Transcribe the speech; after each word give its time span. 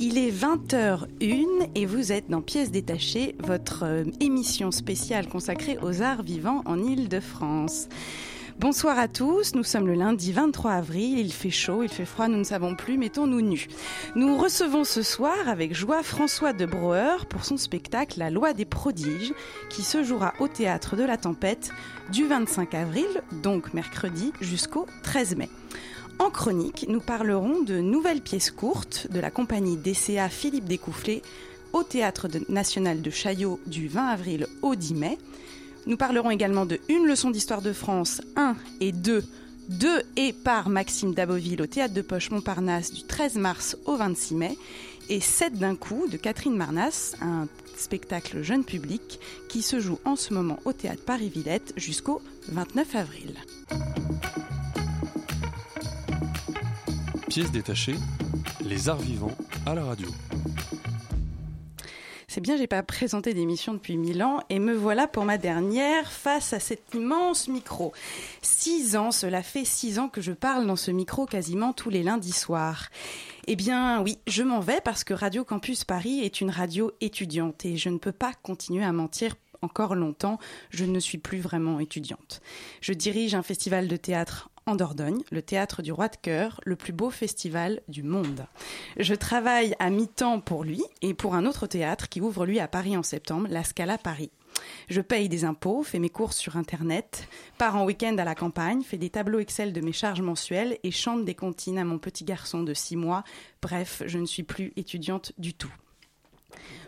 Il 0.00 0.16
est 0.16 0.30
20h01 0.30 1.70
et 1.74 1.84
vous 1.84 2.12
êtes 2.12 2.30
dans 2.30 2.40
Pièces 2.40 2.70
détachées, 2.70 3.34
votre 3.40 3.84
euh, 3.84 4.04
émission 4.20 4.70
spéciale 4.70 5.26
consacrée 5.26 5.76
aux 5.82 6.02
arts 6.02 6.22
vivants 6.22 6.62
en 6.66 6.80
Île-de-France. 6.80 7.88
Bonsoir 8.60 8.96
à 8.96 9.08
tous, 9.08 9.56
nous 9.56 9.64
sommes 9.64 9.88
le 9.88 9.94
lundi 9.94 10.32
23 10.32 10.70
avril, 10.70 11.18
il 11.18 11.32
fait 11.32 11.50
chaud, 11.50 11.82
il 11.82 11.88
fait 11.88 12.04
froid, 12.04 12.28
nous 12.28 12.38
ne 12.38 12.44
savons 12.44 12.76
plus, 12.76 12.96
mettons-nous 12.96 13.40
nus. 13.40 13.66
Nous 14.14 14.36
recevons 14.36 14.84
ce 14.84 15.02
soir 15.02 15.48
avec 15.48 15.74
joie 15.74 16.04
François 16.04 16.52
de 16.52 16.64
Brouwer 16.64 17.16
pour 17.28 17.44
son 17.44 17.56
spectacle 17.56 18.20
La 18.20 18.30
loi 18.30 18.52
des 18.52 18.66
prodiges 18.66 19.32
qui 19.68 19.82
se 19.82 20.04
jouera 20.04 20.32
au 20.38 20.46
théâtre 20.46 20.94
de 20.94 21.02
la 21.02 21.16
Tempête 21.16 21.70
du 22.12 22.24
25 22.24 22.72
avril, 22.74 23.08
donc 23.42 23.74
mercredi, 23.74 24.32
jusqu'au 24.40 24.86
13 25.02 25.36
mai. 25.36 25.48
En 26.18 26.30
chronique, 26.30 26.86
nous 26.88 27.00
parlerons 27.00 27.62
de 27.62 27.78
nouvelles 27.78 28.20
pièces 28.20 28.50
courtes 28.50 29.06
de 29.10 29.20
la 29.20 29.30
compagnie 29.30 29.76
DCA 29.76 30.28
Philippe 30.28 30.64
Découfflé 30.64 31.22
au 31.72 31.84
Théâtre 31.84 32.26
National 32.48 33.02
de 33.02 33.10
Chaillot 33.10 33.60
du 33.66 33.88
20 33.88 34.06
avril 34.08 34.46
au 34.62 34.74
10 34.74 34.94
mai. 34.94 35.18
Nous 35.86 35.96
parlerons 35.96 36.30
également 36.30 36.66
de 36.66 36.80
Une 36.88 37.06
leçon 37.06 37.30
d'histoire 37.30 37.62
de 37.62 37.72
France 37.72 38.20
1 38.36 38.56
et 38.80 38.90
2, 38.90 39.24
2 39.68 40.02
et 40.16 40.32
par 40.32 40.68
Maxime 40.68 41.14
Daboville 41.14 41.62
au 41.62 41.66
Théâtre 41.66 41.94
de 41.94 42.02
Poche 42.02 42.30
Montparnasse 42.30 42.92
du 42.92 43.04
13 43.04 43.36
mars 43.36 43.76
au 43.86 43.96
26 43.96 44.34
mai 44.34 44.58
et 45.08 45.20
7 45.20 45.54
d'un 45.54 45.76
coup 45.76 46.06
de 46.10 46.16
Catherine 46.16 46.56
Marnas, 46.56 47.14
un 47.20 47.46
spectacle 47.76 48.42
jeune 48.42 48.64
public 48.64 49.20
qui 49.48 49.62
se 49.62 49.78
joue 49.78 49.98
en 50.04 50.16
ce 50.16 50.34
moment 50.34 50.58
au 50.64 50.72
Théâtre 50.72 51.04
Paris-Villette 51.04 51.74
jusqu'au 51.76 52.20
29 52.48 52.96
avril. 52.96 53.34
Pièce 57.28 57.52
détachée, 57.52 57.96
les 58.64 58.88
arts 58.88 59.00
vivants 59.00 59.36
à 59.66 59.74
la 59.74 59.84
radio. 59.84 60.08
C'est 62.26 62.40
bien, 62.40 62.56
j'ai 62.56 62.66
pas 62.66 62.82
présenté 62.82 63.34
d'émission 63.34 63.74
depuis 63.74 63.98
mille 63.98 64.22
ans 64.22 64.40
et 64.48 64.58
me 64.58 64.72
voilà 64.72 65.06
pour 65.06 65.26
ma 65.26 65.36
dernière 65.36 66.10
face 66.10 66.54
à 66.54 66.60
cet 66.60 66.94
immense 66.94 67.48
micro. 67.48 67.92
Six 68.40 68.96
ans, 68.96 69.10
cela 69.10 69.42
fait 69.42 69.66
six 69.66 69.98
ans 69.98 70.08
que 70.08 70.22
je 70.22 70.32
parle 70.32 70.66
dans 70.66 70.76
ce 70.76 70.90
micro 70.90 71.26
quasiment 71.26 71.74
tous 71.74 71.90
les 71.90 72.02
lundis 72.02 72.32
soirs. 72.32 72.88
Eh 73.46 73.56
bien 73.56 74.00
oui, 74.00 74.18
je 74.26 74.42
m'en 74.42 74.60
vais 74.60 74.80
parce 74.82 75.04
que 75.04 75.12
Radio 75.12 75.44
Campus 75.44 75.84
Paris 75.84 76.20
est 76.20 76.40
une 76.40 76.50
radio 76.50 76.92
étudiante 77.02 77.66
et 77.66 77.76
je 77.76 77.90
ne 77.90 77.98
peux 77.98 78.12
pas 78.12 78.32
continuer 78.42 78.84
à 78.84 78.92
mentir 78.92 79.34
encore 79.60 79.94
longtemps, 79.94 80.38
je 80.70 80.84
ne 80.84 81.00
suis 81.00 81.18
plus 81.18 81.40
vraiment 81.40 81.80
étudiante. 81.80 82.40
Je 82.80 82.92
dirige 82.92 83.34
un 83.34 83.42
festival 83.42 83.88
de 83.88 83.96
théâtre 83.96 84.50
en 84.68 84.76
Dordogne, 84.76 85.22
le 85.30 85.40
théâtre 85.40 85.80
du 85.80 85.92
Roi 85.92 86.08
de 86.08 86.16
Cœur, 86.16 86.60
le 86.64 86.76
plus 86.76 86.92
beau 86.92 87.08
festival 87.08 87.80
du 87.88 88.02
monde. 88.02 88.46
Je 88.98 89.14
travaille 89.14 89.74
à 89.78 89.88
mi-temps 89.88 90.40
pour 90.40 90.62
lui 90.62 90.82
et 91.00 91.14
pour 91.14 91.34
un 91.34 91.46
autre 91.46 91.66
théâtre 91.66 92.10
qui 92.10 92.20
ouvre 92.20 92.44
lui 92.44 92.60
à 92.60 92.68
Paris 92.68 92.94
en 92.94 93.02
septembre, 93.02 93.48
la 93.50 93.64
Scala 93.64 93.96
Paris. 93.96 94.30
Je 94.88 95.00
paye 95.00 95.30
des 95.30 95.46
impôts, 95.46 95.82
fais 95.82 95.98
mes 95.98 96.10
courses 96.10 96.36
sur 96.36 96.56
Internet, 96.56 97.28
pars 97.56 97.76
en 97.76 97.86
week-end 97.86 98.16
à 98.18 98.24
la 98.24 98.34
campagne, 98.34 98.82
fais 98.82 98.98
des 98.98 99.10
tableaux 99.10 99.38
Excel 99.38 99.72
de 99.72 99.80
mes 99.80 99.92
charges 99.92 100.20
mensuelles 100.20 100.78
et 100.82 100.90
chante 100.90 101.24
des 101.24 101.34
comptines 101.34 101.78
à 101.78 101.84
mon 101.84 101.98
petit 101.98 102.24
garçon 102.24 102.62
de 102.62 102.74
6 102.74 102.96
mois. 102.96 103.24
Bref, 103.62 104.02
je 104.04 104.18
ne 104.18 104.26
suis 104.26 104.42
plus 104.42 104.74
étudiante 104.76 105.32
du 105.38 105.54
tout. 105.54 105.72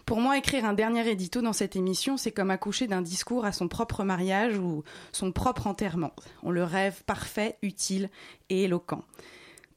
Pour 0.07 0.21
moi, 0.21 0.39
écrire 0.39 0.65
un 0.65 0.73
dernier 0.73 1.09
édito 1.09 1.41
dans 1.43 1.53
cette 1.53 1.77
émission, 1.77 2.17
c'est 2.17 2.33
comme 2.33 2.51
accoucher 2.51 2.87
d'un 2.87 3.03
discours 3.03 3.45
à 3.45 3.53
son 3.53 3.69
propre 3.69 4.05
mariage 4.05 4.59
ou 4.59 4.83
son 5.13 5.33
propre 5.33 5.67
enterrement. 5.67 6.13
On 6.43 6.51
le 6.51 6.65
rêve 6.65 7.03
parfait, 7.05 7.57
utile 7.63 8.11
et 8.49 8.65
éloquent. 8.65 9.05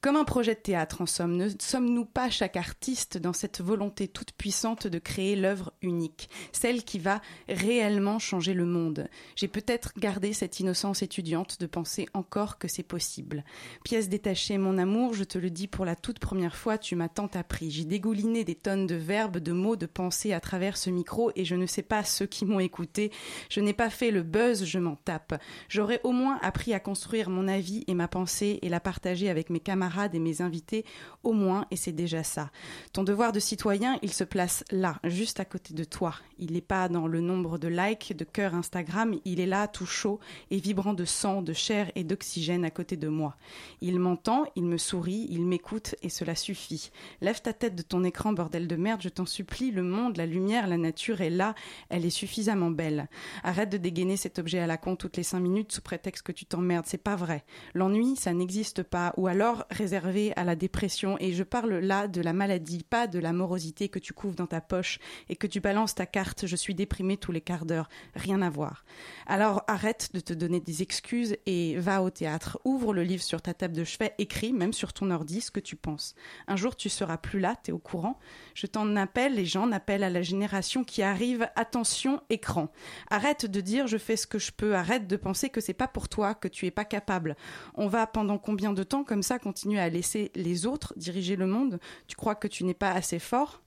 Comme 0.03 0.17
un 0.17 0.25
projet 0.25 0.53
de 0.53 0.59
théâtre, 0.59 0.99
en 0.99 1.05
somme, 1.05 1.37
ne 1.37 1.47
sommes-nous 1.61 2.03
pas 2.03 2.29
chaque 2.29 2.57
artiste 2.57 3.17
dans 3.17 3.31
cette 3.31 3.61
volonté 3.61 4.09
toute 4.09 4.33
puissante 4.33 4.85
de 4.85 4.99
créer 4.99 5.37
l'œuvre 5.37 5.71
unique, 5.81 6.29
celle 6.51 6.83
qui 6.83 6.99
va 6.99 7.21
réellement 7.47 8.19
changer 8.19 8.53
le 8.53 8.65
monde? 8.65 9.07
J'ai 9.37 9.47
peut-être 9.47 9.93
gardé 9.97 10.33
cette 10.33 10.59
innocence 10.59 11.03
étudiante 11.03 11.57
de 11.61 11.67
penser 11.67 12.09
encore 12.13 12.57
que 12.57 12.67
c'est 12.67 12.83
possible. 12.83 13.45
Pièce 13.85 14.09
détachée, 14.09 14.57
mon 14.57 14.77
amour, 14.77 15.13
je 15.13 15.23
te 15.23 15.37
le 15.37 15.49
dis 15.49 15.69
pour 15.69 15.85
la 15.85 15.95
toute 15.95 16.19
première 16.19 16.57
fois, 16.57 16.77
tu 16.77 16.97
m'as 16.97 17.07
tant 17.07 17.29
appris. 17.33 17.71
J'ai 17.71 17.85
dégouliné 17.85 18.43
des 18.43 18.55
tonnes 18.55 18.87
de 18.87 18.95
verbes, 18.95 19.37
de 19.37 19.53
mots, 19.53 19.77
de 19.77 19.85
pensées 19.85 20.33
à 20.33 20.41
travers 20.41 20.75
ce 20.75 20.89
micro 20.89 21.31
et 21.37 21.45
je 21.45 21.55
ne 21.55 21.65
sais 21.65 21.81
pas 21.81 22.03
ceux 22.03 22.25
qui 22.25 22.43
m'ont 22.43 22.59
écouté. 22.59 23.13
Je 23.49 23.61
n'ai 23.61 23.71
pas 23.73 23.89
fait 23.89 24.11
le 24.11 24.23
buzz, 24.23 24.65
je 24.65 24.79
m'en 24.79 24.97
tape. 24.97 25.41
J'aurais 25.69 26.01
au 26.03 26.11
moins 26.11 26.39
appris 26.41 26.73
à 26.73 26.81
construire 26.81 27.29
mon 27.29 27.47
avis 27.47 27.85
et 27.87 27.93
ma 27.93 28.09
pensée 28.09 28.59
et 28.63 28.67
la 28.67 28.81
partager 28.81 29.29
avec 29.29 29.49
mes 29.49 29.61
camarades 29.61 29.92
et 30.13 30.19
mes 30.19 30.41
invités, 30.41 30.85
au 31.23 31.33
moins, 31.33 31.65
et 31.71 31.75
c'est 31.75 31.91
déjà 31.91 32.23
ça. 32.23 32.51
Ton 32.91 33.03
devoir 33.03 33.31
de 33.31 33.39
citoyen, 33.39 33.97
il 34.01 34.11
se 34.11 34.23
place 34.23 34.63
là, 34.71 34.99
juste 35.03 35.39
à 35.39 35.45
côté 35.45 35.73
de 35.73 35.83
toi. 35.83 36.15
Il 36.39 36.53
n'est 36.53 36.61
pas 36.61 36.89
dans 36.89 37.07
le 37.07 37.21
nombre 37.21 37.57
de 37.57 37.67
likes, 37.67 38.15
de 38.15 38.23
cœurs 38.23 38.55
Instagram, 38.55 39.15
il 39.25 39.39
est 39.39 39.45
là, 39.45 39.67
tout 39.67 39.85
chaud 39.85 40.19
et 40.51 40.57
vibrant 40.57 40.93
de 40.93 41.05
sang, 41.05 41.41
de 41.41 41.53
chair 41.53 41.91
et 41.95 42.03
d'oxygène 42.03 42.65
à 42.65 42.71
côté 42.71 42.97
de 42.97 43.07
moi. 43.07 43.35
Il 43.81 43.99
m'entend, 43.99 44.45
il 44.55 44.65
me 44.65 44.77
sourit, 44.77 45.27
il 45.29 45.45
m'écoute 45.45 45.95
et 46.01 46.09
cela 46.09 46.35
suffit. 46.35 46.91
Lève 47.21 47.41
ta 47.41 47.53
tête 47.53 47.75
de 47.75 47.81
ton 47.81 48.03
écran, 48.03 48.33
bordel 48.33 48.67
de 48.67 48.75
merde, 48.75 49.01
je 49.01 49.09
t'en 49.09 49.25
supplie, 49.25 49.71
le 49.71 49.83
monde, 49.83 50.17
la 50.17 50.25
lumière, 50.25 50.67
la 50.67 50.77
nature 50.77 51.21
est 51.21 51.29
là, 51.29 51.55
elle 51.89 52.05
est 52.05 52.09
suffisamment 52.09 52.71
belle. 52.71 53.07
Arrête 53.43 53.69
de 53.69 53.77
dégainer 53.77 54.17
cet 54.17 54.39
objet 54.39 54.59
à 54.59 54.67
la 54.67 54.77
con 54.77 54.95
toutes 54.95 55.17
les 55.17 55.23
cinq 55.23 55.39
minutes 55.39 55.71
sous 55.71 55.81
prétexte 55.81 56.23
que 56.23 56.31
tu 56.31 56.45
t'emmerdes, 56.45 56.85
c'est 56.87 56.97
pas 56.97 57.15
vrai. 57.15 57.43
L'ennui, 57.73 58.15
ça 58.15 58.33
n'existe 58.33 58.83
pas, 58.83 59.13
ou 59.17 59.27
alors 59.27 59.65
réservé 59.83 60.31
à 60.37 60.45
la 60.45 60.55
dépression, 60.55 61.17
et 61.19 61.33
je 61.33 61.43
parle 61.43 61.73
là 61.73 62.07
de 62.07 62.21
la 62.21 62.31
maladie, 62.31 62.85
pas 62.89 63.05
de 63.05 63.19
la 63.19 63.33
morosité 63.33 63.89
que 63.89 63.99
tu 63.99 64.13
couvres 64.13 64.35
dans 64.35 64.47
ta 64.47 64.61
poche 64.61 64.97
et 65.27 65.35
que 65.35 65.45
tu 65.45 65.59
balances 65.59 65.93
ta 65.93 66.05
carte, 66.05 66.47
je 66.47 66.55
suis 66.55 66.73
déprimé 66.73 67.17
tous 67.17 67.33
les 67.33 67.41
quarts 67.41 67.65
d'heure, 67.65 67.89
rien 68.15 68.41
à 68.41 68.49
voir. 68.49 68.85
Alors 69.27 69.65
arrête 69.67 70.11
de 70.13 70.21
te 70.21 70.31
donner 70.31 70.61
des 70.61 70.83
excuses 70.83 71.35
et 71.45 71.75
va 71.79 72.01
au 72.01 72.09
théâtre, 72.09 72.59
ouvre 72.63 72.93
le 72.93 73.03
livre 73.03 73.23
sur 73.23 73.41
ta 73.41 73.53
table 73.53 73.75
de 73.75 73.83
chevet, 73.83 74.13
écris 74.19 74.53
même 74.53 74.71
sur 74.71 74.93
ton 74.93 75.11
ordi 75.11 75.41
ce 75.41 75.51
que 75.51 75.59
tu 75.59 75.75
penses. 75.75 76.15
Un 76.47 76.55
jour 76.55 76.77
tu 76.77 76.87
seras 76.87 77.17
plus 77.17 77.41
là, 77.41 77.57
t'es 77.61 77.73
au 77.73 77.77
courant. 77.77 78.17
Je 78.53 78.67
t'en 78.67 78.95
appelle, 78.95 79.35
les 79.35 79.45
gens 79.45 79.69
appellent 79.73 80.05
à 80.05 80.09
la 80.09 80.21
génération 80.21 80.85
qui 80.85 81.03
arrive, 81.03 81.49
attention, 81.57 82.21
écran. 82.29 82.71
Arrête 83.09 83.47
de 83.47 83.59
dire 83.59 83.87
je 83.87 83.97
fais 83.97 84.15
ce 84.15 84.27
que 84.27 84.39
je 84.39 84.53
peux, 84.53 84.75
arrête 84.75 85.07
de 85.07 85.17
penser 85.17 85.49
que 85.49 85.59
c'est 85.59 85.73
pas 85.73 85.89
pour 85.89 86.07
toi, 86.07 86.35
que 86.35 86.47
tu 86.47 86.67
es 86.67 86.71
pas 86.71 86.85
capable. 86.85 87.35
On 87.73 87.87
va 87.87 88.07
pendant 88.07 88.37
combien 88.37 88.71
de 88.71 88.83
temps 88.83 89.03
comme 89.03 89.23
ça 89.23 89.39
continuer 89.39 89.72
à 89.79 89.89
laisser 89.89 90.31
les 90.35 90.65
autres 90.65 90.93
diriger 90.97 91.35
le 91.35 91.47
monde 91.47 91.79
Tu 92.07 92.15
crois 92.15 92.35
que 92.35 92.47
tu 92.47 92.63
n'es 92.63 92.73
pas 92.73 92.91
assez 92.91 93.19
fort? 93.19 93.63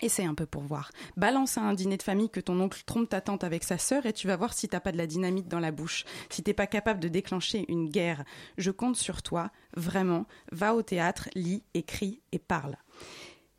Essaie 0.00 0.24
un 0.24 0.34
peu 0.34 0.46
pour 0.46 0.62
voir. 0.62 0.90
Balance 1.16 1.58
à 1.58 1.62
un 1.62 1.74
dîner 1.74 1.96
de 1.96 2.02
famille 2.02 2.30
que 2.30 2.40
ton 2.40 2.58
oncle 2.60 2.82
trompe 2.86 3.08
ta 3.08 3.20
tante 3.20 3.44
avec 3.44 3.62
sa 3.62 3.78
sœur 3.78 4.06
et 4.06 4.12
tu 4.12 4.26
vas 4.26 4.36
voir 4.36 4.52
si 4.52 4.68
t'as 4.68 4.80
pas 4.80 4.90
de 4.90 4.96
la 4.96 5.06
dynamite 5.06 5.48
dans 5.48 5.60
la 5.60 5.70
bouche. 5.70 6.04
Si 6.28 6.42
t'es 6.42 6.54
pas 6.54 6.66
capable 6.66 6.98
de 6.98 7.08
déclencher 7.08 7.64
une 7.68 7.88
guerre, 7.88 8.24
je 8.58 8.70
compte 8.70 8.96
sur 8.96 9.22
toi. 9.22 9.50
Vraiment, 9.76 10.26
va 10.50 10.74
au 10.74 10.82
théâtre, 10.82 11.28
lis, 11.34 11.62
écris 11.74 12.20
et 12.32 12.38
parle. 12.38 12.76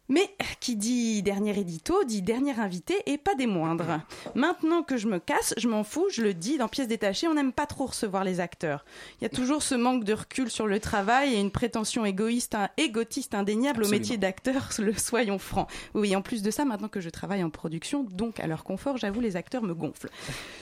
Mais 0.09 0.29
qui 0.63 0.77
dit 0.77 1.21
dernier 1.23 1.59
édito 1.59 2.05
dit 2.05 2.21
dernier 2.21 2.57
invité 2.57 2.95
et 3.05 3.17
pas 3.17 3.35
des 3.35 3.47
moindres. 3.47 3.99
Maintenant 4.33 4.81
que 4.81 4.95
je 4.95 5.07
me 5.07 5.19
casse, 5.19 5.53
je 5.57 5.67
m'en 5.67 5.83
fous, 5.83 6.07
je 6.09 6.21
le 6.21 6.33
dis, 6.33 6.57
dans 6.57 6.69
pièces 6.69 6.87
détachées, 6.87 7.27
on 7.27 7.33
n'aime 7.33 7.51
pas 7.51 7.65
trop 7.65 7.87
recevoir 7.87 8.23
les 8.23 8.39
acteurs. 8.39 8.85
Il 9.19 9.23
y 9.23 9.25
a 9.25 9.29
toujours 9.29 9.61
ce 9.61 9.75
manque 9.75 10.05
de 10.05 10.13
recul 10.13 10.49
sur 10.49 10.67
le 10.67 10.79
travail 10.79 11.33
et 11.33 11.39
une 11.41 11.51
prétention 11.51 12.05
égoïste, 12.05 12.55
un 12.55 12.69
égotiste 12.77 13.35
indéniable 13.35 13.83
au 13.83 13.89
métier 13.89 14.15
d'acteur, 14.17 14.69
le 14.79 14.93
soyons 14.93 15.37
francs. 15.37 15.69
Oui, 15.93 16.15
en 16.15 16.21
plus 16.21 16.43
de 16.43 16.49
ça, 16.49 16.63
maintenant 16.63 16.87
que 16.87 17.01
je 17.01 17.09
travaille 17.09 17.43
en 17.43 17.49
production, 17.49 18.03
donc 18.03 18.39
à 18.39 18.47
leur 18.47 18.63
confort, 18.63 18.95
j'avoue, 18.95 19.19
les 19.19 19.35
acteurs 19.35 19.63
me 19.63 19.73
gonflent. 19.73 20.09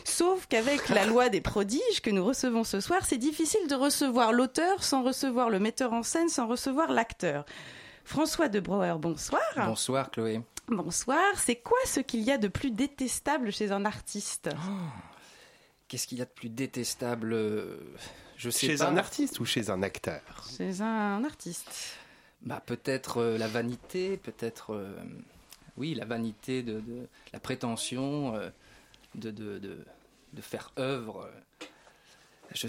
Sauf 0.04 0.48
qu'avec 0.48 0.90
la 0.90 1.06
loi 1.06 1.30
des 1.30 1.42
prodiges 1.42 2.02
que 2.02 2.10
nous 2.10 2.26
recevons 2.26 2.64
ce 2.64 2.80
soir, 2.80 3.06
c'est 3.06 3.20
difficile 3.20 3.68
de 3.70 3.76
recevoir 3.76 4.34
l'auteur 4.34 4.84
sans 4.84 5.04
recevoir 5.04 5.52
le 5.52 5.60
metteur 5.60 5.94
en 5.94 6.02
scène, 6.02 6.30
sans 6.30 6.48
recevoir 6.48 6.92
l'acteur. 6.92 7.46
François 8.03 8.50
de 8.50 8.59
Brouwer, 8.59 8.95
bonsoir. 9.00 9.42
Bonsoir 9.56 10.12
Chloé. 10.12 10.42
Bonsoir. 10.68 11.19
C'est 11.38 11.57
quoi 11.57 11.77
ce 11.86 12.00
qu'il 12.00 12.21
y 12.21 12.31
a 12.31 12.38
de 12.38 12.48
plus 12.48 12.71
détestable 12.71 13.51
chez 13.51 13.71
un 13.71 13.86
artiste? 13.86 14.50
Qu'est-ce 15.88 16.07
qu'il 16.07 16.18
y 16.18 16.21
a 16.21 16.25
de 16.25 16.30
plus 16.31 16.50
détestable 16.50 17.33
euh, 17.33 17.77
Je 18.38 18.50
sais 18.50 18.68
Chez 18.68 18.75
pas. 18.77 18.88
un 18.88 18.98
artiste 18.98 19.39
ou 19.39 19.45
chez 19.45 19.69
un 19.69 19.83
acteur? 19.83 20.21
Chez 20.57 20.81
un 20.81 21.24
artiste. 21.24 21.98
Bah 22.44 22.62
peut-être 22.65 23.18
euh, 23.18 23.38
la 23.38 23.48
vanité, 23.48 24.18
peut-être 24.18 24.74
euh, 24.74 24.95
oui, 25.77 25.94
la 25.94 26.06
vanité, 26.06 26.63
de, 26.63 26.80
de- 26.80 27.07
la 27.33 27.39
prétention 27.39 28.36
euh, 28.36 28.50
de, 29.15 29.30
de, 29.31 29.59
de, 29.59 29.86
de 30.33 30.42
faire 30.42 30.71
œuvre. 30.80 31.30
Je, 32.56 32.68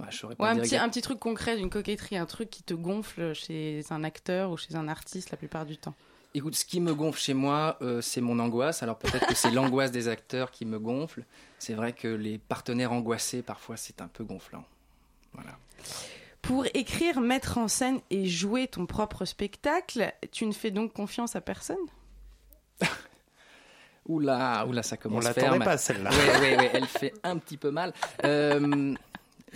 ouais, 0.00 0.06
je 0.10 0.16
saurais 0.16 0.34
pas 0.34 0.44
Ouais, 0.44 0.50
un, 0.50 0.56
petit, 0.56 0.76
un 0.76 0.88
petit 0.88 1.02
truc 1.02 1.18
concret 1.18 1.56
d'une 1.56 1.70
coquetterie, 1.70 2.16
un 2.16 2.26
truc 2.26 2.50
qui 2.50 2.62
te 2.62 2.74
gonfle 2.74 3.34
chez 3.34 3.82
un 3.90 4.04
acteur 4.04 4.50
ou 4.50 4.56
chez 4.56 4.74
un 4.76 4.88
artiste 4.88 5.30
la 5.30 5.36
plupart 5.36 5.66
du 5.66 5.76
temps. 5.76 5.94
Écoute, 6.34 6.54
ce 6.54 6.66
qui 6.66 6.80
me 6.80 6.94
gonfle 6.94 7.18
chez 7.20 7.32
moi, 7.34 7.78
euh, 7.80 8.02
c'est 8.02 8.20
mon 8.20 8.38
angoisse. 8.38 8.82
Alors 8.82 8.98
peut-être 8.98 9.26
que 9.26 9.34
c'est 9.34 9.50
l'angoisse 9.52 9.90
des 9.90 10.08
acteurs 10.08 10.50
qui 10.50 10.66
me 10.66 10.78
gonfle. 10.78 11.24
C'est 11.58 11.72
vrai 11.74 11.92
que 11.94 12.08
les 12.08 12.36
partenaires 12.38 12.92
angoissés, 12.92 13.40
parfois, 13.42 13.76
c'est 13.78 14.02
un 14.02 14.08
peu 14.08 14.22
gonflant. 14.24 14.64
Voilà. 15.32 15.56
Pour 16.42 16.66
écrire, 16.74 17.20
mettre 17.20 17.58
en 17.58 17.68
scène 17.68 18.00
et 18.10 18.26
jouer 18.26 18.68
ton 18.68 18.86
propre 18.86 19.24
spectacle, 19.24 20.12
tu 20.30 20.46
ne 20.46 20.52
fais 20.52 20.70
donc 20.70 20.92
confiance 20.92 21.34
à 21.36 21.40
personne? 21.40 21.76
Oula, 24.08 24.64
oula, 24.68 24.84
ça 24.84 24.94
On 25.00 25.02
commence 25.02 25.24
l'attendait 25.24 25.48
ferme. 25.48 25.64
pas 25.64 25.76
celle-là. 25.76 26.10
Oui, 26.12 26.18
oui, 26.40 26.54
oui, 26.60 26.66
elle 26.72 26.86
fait 26.86 27.12
un 27.24 27.38
petit 27.38 27.56
peu 27.56 27.72
mal. 27.72 27.92
Euh, 28.24 28.94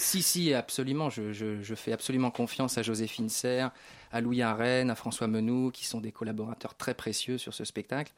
si, 0.00 0.23
si, 0.23 0.55
absolument. 0.55 1.11
Je, 1.11 1.75
fais 1.76 1.93
absolument 1.93 2.31
confiance 2.31 2.79
à 2.79 2.82
Joséphine 2.82 3.29
Serre, 3.29 3.70
à 4.11 4.20
Louis 4.20 4.43
Arène, 4.43 4.91
à 4.91 4.94
François 4.94 5.26
Menou, 5.26 5.70
qui 5.70 5.87
sont 5.87 6.00
des 6.00 6.12
collaborateurs 6.12 6.75
très 6.75 6.94
précieux 6.94 7.38
sur 7.38 7.55
ce 7.55 7.64
spectacle. 7.64 8.12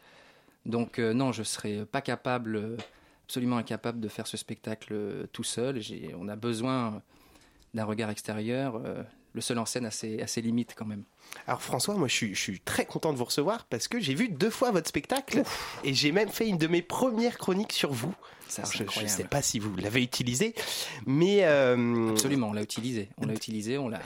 Donc, 0.64 0.98
euh, 0.98 1.12
non, 1.12 1.32
je 1.32 1.42
serais 1.42 1.84
pas 1.84 2.00
capable, 2.00 2.76
absolument 3.26 3.56
incapable 3.56 4.00
de 4.00 4.08
faire 4.08 4.26
ce 4.26 4.36
spectacle 4.36 4.92
euh, 4.92 5.26
tout 5.32 5.42
seul. 5.44 5.80
On 6.18 6.28
a 6.28 6.36
besoin 6.36 7.02
d'un 7.74 7.84
regard 7.84 8.10
extérieur. 8.10 8.76
euh, 8.76 9.02
le 9.32 9.40
seul 9.40 9.58
en 9.58 9.66
scène 9.66 9.86
a 9.86 9.90
ses, 9.90 10.20
a 10.20 10.26
ses 10.26 10.42
limites 10.42 10.74
quand 10.76 10.84
même. 10.84 11.04
Alors 11.46 11.62
François, 11.62 11.94
moi 11.94 12.08
je 12.08 12.14
suis, 12.14 12.34
je 12.34 12.40
suis 12.40 12.60
très 12.60 12.84
content 12.84 13.12
de 13.12 13.18
vous 13.18 13.24
recevoir 13.24 13.64
parce 13.66 13.88
que 13.88 14.00
j'ai 14.00 14.14
vu 14.14 14.28
deux 14.28 14.50
fois 14.50 14.70
votre 14.70 14.88
spectacle 14.88 15.42
et 15.84 15.94
j'ai 15.94 16.12
même 16.12 16.28
fait 16.28 16.46
une 16.48 16.58
de 16.58 16.66
mes 16.66 16.82
premières 16.82 17.38
chroniques 17.38 17.72
sur 17.72 17.92
vous. 17.92 18.14
Ça, 18.48 18.62
Alors, 18.62 18.92
je 18.92 19.02
ne 19.02 19.08
sais 19.08 19.24
pas 19.24 19.40
si 19.40 19.58
vous 19.58 19.74
l'avez 19.76 20.02
utilisé, 20.02 20.54
mais 21.06 21.44
euh, 21.44 22.10
Absolument, 22.10 22.48
on 22.48 22.52
l'a 22.52 22.62
utilisé. 22.62 23.08
On 23.16 23.26
l'a 23.26 23.32
utilisé, 23.32 23.78
on 23.78 23.88
l'a 23.88 24.02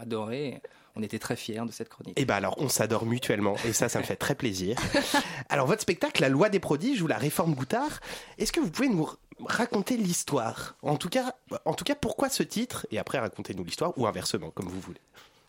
adoré. 0.00 0.62
On 0.94 1.02
était 1.02 1.18
très 1.18 1.36
fiers 1.36 1.62
de 1.66 1.72
cette 1.72 1.88
chronique. 1.88 2.14
Eh 2.16 2.24
ben 2.26 2.34
alors, 2.34 2.54
on 2.58 2.68
s'adore 2.68 3.06
mutuellement 3.06 3.56
et 3.66 3.72
ça, 3.72 3.88
ça 3.88 3.98
me 3.98 4.04
fait 4.04 4.16
très 4.16 4.34
plaisir. 4.34 4.76
Alors, 5.48 5.66
votre 5.66 5.80
spectacle, 5.80 6.20
La 6.20 6.28
Loi 6.28 6.50
des 6.50 6.60
prodiges 6.60 7.00
ou 7.00 7.06
La 7.06 7.16
Réforme 7.16 7.54
Goutard, 7.54 8.00
est-ce 8.36 8.52
que 8.52 8.60
vous 8.60 8.70
pouvez 8.70 8.88
nous 8.90 9.08
raconter 9.40 9.96
l'histoire? 9.96 10.76
En 10.82 10.96
tout 10.96 11.08
cas, 11.08 11.34
en 11.64 11.72
tout 11.72 11.84
cas, 11.84 11.94
pourquoi 11.94 12.28
ce 12.28 12.42
titre? 12.42 12.86
Et 12.90 12.98
après, 12.98 13.18
racontez-nous 13.18 13.64
l'histoire 13.64 13.96
ou 13.96 14.06
inversement, 14.06 14.50
comme 14.50 14.68
vous 14.68 14.80
voulez. 14.80 15.00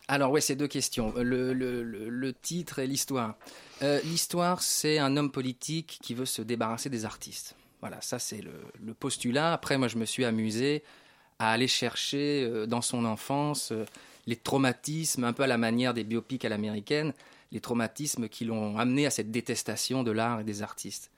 Alors 0.08 0.30
ouais, 0.30 0.40
c'est 0.40 0.56
deux 0.56 0.66
questions. 0.68 1.12
Le, 1.16 1.52
le- 1.52 1.82
le- 1.82 2.08
le 2.08 2.32
titre 2.32 2.78
et 2.78 2.86
l'histoire. 2.86 3.34
Euh, 3.82 4.00
l'histoire, 4.04 4.62
c'est 4.62 4.98
un 4.98 5.16
homme 5.16 5.30
politique 5.30 5.98
qui 6.02 6.14
veut 6.14 6.26
se 6.26 6.40
débarrasser 6.42 6.88
des 6.90 7.04
artistes. 7.04 7.54
Voilà, 7.80 8.00
ça 8.00 8.18
c'est 8.18 8.40
le, 8.40 8.52
le 8.82 8.94
postulat. 8.94 9.52
Après, 9.52 9.76
moi, 9.78 9.88
je 9.88 9.96
me 9.98 10.04
suis 10.06 10.24
amusé 10.24 10.82
à 11.38 11.50
aller 11.50 11.68
chercher 11.68 12.44
euh, 12.44 12.66
dans 12.66 12.80
son 12.82 13.04
enfance 13.04 13.72
euh, 13.72 13.84
les 14.26 14.36
traumatismes, 14.36 15.24
un 15.24 15.32
peu 15.32 15.42
à 15.42 15.46
la 15.46 15.58
manière 15.58 15.94
des 15.94 16.04
biopics 16.04 16.44
à 16.44 16.48
l'américaine, 16.48 17.12
les 17.52 17.60
traumatismes 17.60 18.28
qui 18.28 18.44
l'ont 18.44 18.78
amené 18.78 19.06
à 19.06 19.10
cette 19.10 19.30
détestation 19.30 20.02
de 20.02 20.10
l'art 20.10 20.40
et 20.40 20.44
des 20.44 20.62
artistes. 20.62 21.10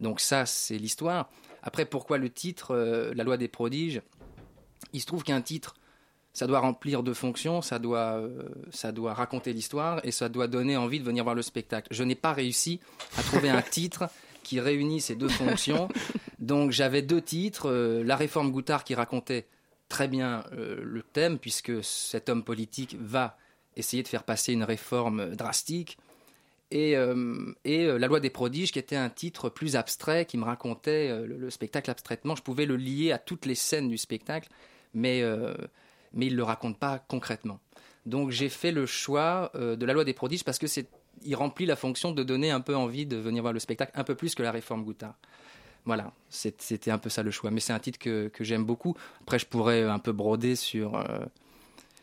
Donc 0.00 0.20
ça, 0.20 0.46
c'est 0.46 0.78
l'histoire. 0.78 1.30
Après, 1.62 1.86
pourquoi 1.86 2.18
le 2.18 2.30
titre, 2.30 2.72
euh, 2.74 3.12
La 3.14 3.24
loi 3.24 3.36
des 3.36 3.48
prodiges? 3.48 4.02
Il 4.92 5.00
se 5.00 5.06
trouve 5.06 5.22
qu'un 5.22 5.40
titre, 5.40 5.74
ça 6.32 6.46
doit 6.46 6.58
remplir 6.58 7.02
deux 7.02 7.14
fonctions, 7.14 7.62
ça 7.62 7.78
doit, 7.78 8.18
euh, 8.18 8.42
ça 8.70 8.92
doit 8.92 9.14
raconter 9.14 9.52
l'histoire 9.52 10.04
et 10.04 10.10
ça 10.10 10.28
doit 10.28 10.48
donner 10.48 10.76
envie 10.76 10.98
de 10.98 11.04
venir 11.04 11.22
voir 11.22 11.36
le 11.36 11.42
spectacle. 11.42 11.88
Je 11.92 12.02
n'ai 12.02 12.16
pas 12.16 12.32
réussi 12.32 12.80
à 13.16 13.22
trouver 13.22 13.50
un 13.50 13.62
titre 13.62 14.08
qui 14.42 14.60
réunit 14.60 15.00
ces 15.00 15.14
deux 15.14 15.28
fonctions. 15.28 15.88
Donc 16.40 16.72
j'avais 16.72 17.02
deux 17.02 17.22
titres, 17.22 17.70
euh, 17.70 18.02
La 18.04 18.16
réforme 18.16 18.50
Goutard 18.50 18.84
qui 18.84 18.94
racontait 18.94 19.46
très 19.94 20.08
bien 20.08 20.42
euh, 20.50 20.80
le 20.82 21.04
thème 21.04 21.38
puisque 21.38 21.84
cet 21.84 22.28
homme 22.28 22.42
politique 22.42 22.96
va 22.98 23.38
essayer 23.76 24.02
de 24.02 24.08
faire 24.08 24.24
passer 24.24 24.52
une 24.52 24.64
réforme 24.64 25.36
drastique. 25.36 25.98
Et, 26.72 26.96
euh, 26.96 27.54
et 27.64 27.84
euh, 27.84 27.96
La 27.96 28.08
loi 28.08 28.18
des 28.18 28.30
prodiges, 28.30 28.72
qui 28.72 28.80
était 28.80 28.96
un 28.96 29.08
titre 29.08 29.50
plus 29.50 29.76
abstrait, 29.76 30.26
qui 30.26 30.36
me 30.36 30.42
racontait 30.42 31.16
le, 31.24 31.36
le 31.38 31.50
spectacle 31.50 31.92
abstraitement. 31.92 32.34
Je 32.34 32.42
pouvais 32.42 32.66
le 32.66 32.76
lier 32.76 33.12
à 33.12 33.18
toutes 33.18 33.46
les 33.46 33.54
scènes 33.54 33.88
du 33.88 33.96
spectacle, 33.96 34.48
mais, 34.94 35.22
mais 36.12 36.26
il 36.26 36.32
ne 36.32 36.38
le 36.38 36.42
raconte 36.42 36.76
pas 36.76 36.98
concrètement. 36.98 37.60
Donc 38.04 38.30
j'ai 38.32 38.48
fait 38.48 38.72
le 38.72 38.86
choix 38.86 39.52
de 39.54 39.86
La 39.86 39.92
loi 39.92 40.04
des 40.04 40.12
prodiges 40.12 40.42
parce 40.42 40.58
que 40.58 40.66
c'est 40.66 40.88
il 41.22 41.36
remplit 41.36 41.66
la 41.66 41.76
fonction 41.76 42.10
de 42.10 42.24
donner 42.24 42.50
un 42.50 42.60
peu 42.60 42.74
envie 42.74 43.06
de 43.06 43.16
venir 43.16 43.42
voir 43.42 43.52
le 43.52 43.60
spectacle, 43.60 43.92
un 43.94 44.04
peu 44.04 44.16
plus 44.16 44.34
que 44.34 44.42
la 44.42 44.50
réforme 44.50 44.82
Goutard. 44.82 45.14
Voilà, 45.86 46.12
c'était 46.30 46.90
un 46.90 46.98
peu 46.98 47.10
ça 47.10 47.22
le 47.22 47.30
choix. 47.30 47.50
Mais 47.50 47.60
c'est 47.60 47.72
un 47.72 47.78
titre 47.78 47.98
que, 47.98 48.30
j'aime 48.40 48.64
beaucoup. 48.64 48.96
Après, 49.20 49.38
je 49.38 49.46
pourrais 49.46 49.82
un 49.82 49.98
peu 49.98 50.12
broder 50.12 50.56
sur 50.56 50.96
euh, 50.96 51.18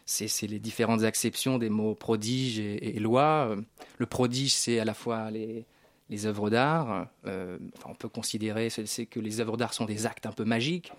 c'est 0.05 0.47
les 0.47 0.59
différentes 0.59 1.03
acceptions 1.03 1.57
des 1.57 1.69
mots 1.69 1.95
prodige 1.95 2.59
et, 2.59 2.99
loi. 2.99 3.55
Le 3.97 4.05
prodige, 4.05 4.53
c'est 4.53 4.79
à 4.79 4.85
la 4.85 4.93
fois 4.93 5.31
les, 5.31 5.65
œuvres 6.25 6.49
d'art. 6.49 7.07
euh, 7.25 7.57
enfin, 7.77 7.89
on 7.91 7.95
peut 7.95 8.09
considérer 8.09 8.69
c'est 8.69 9.05
que 9.05 9.19
les 9.19 9.39
œuvres 9.39 9.57
d'art 9.57 9.73
sont 9.73 9.85
des 9.85 10.05
actes 10.05 10.25
un 10.25 10.31
peu 10.31 10.43
magiques. 10.43 10.91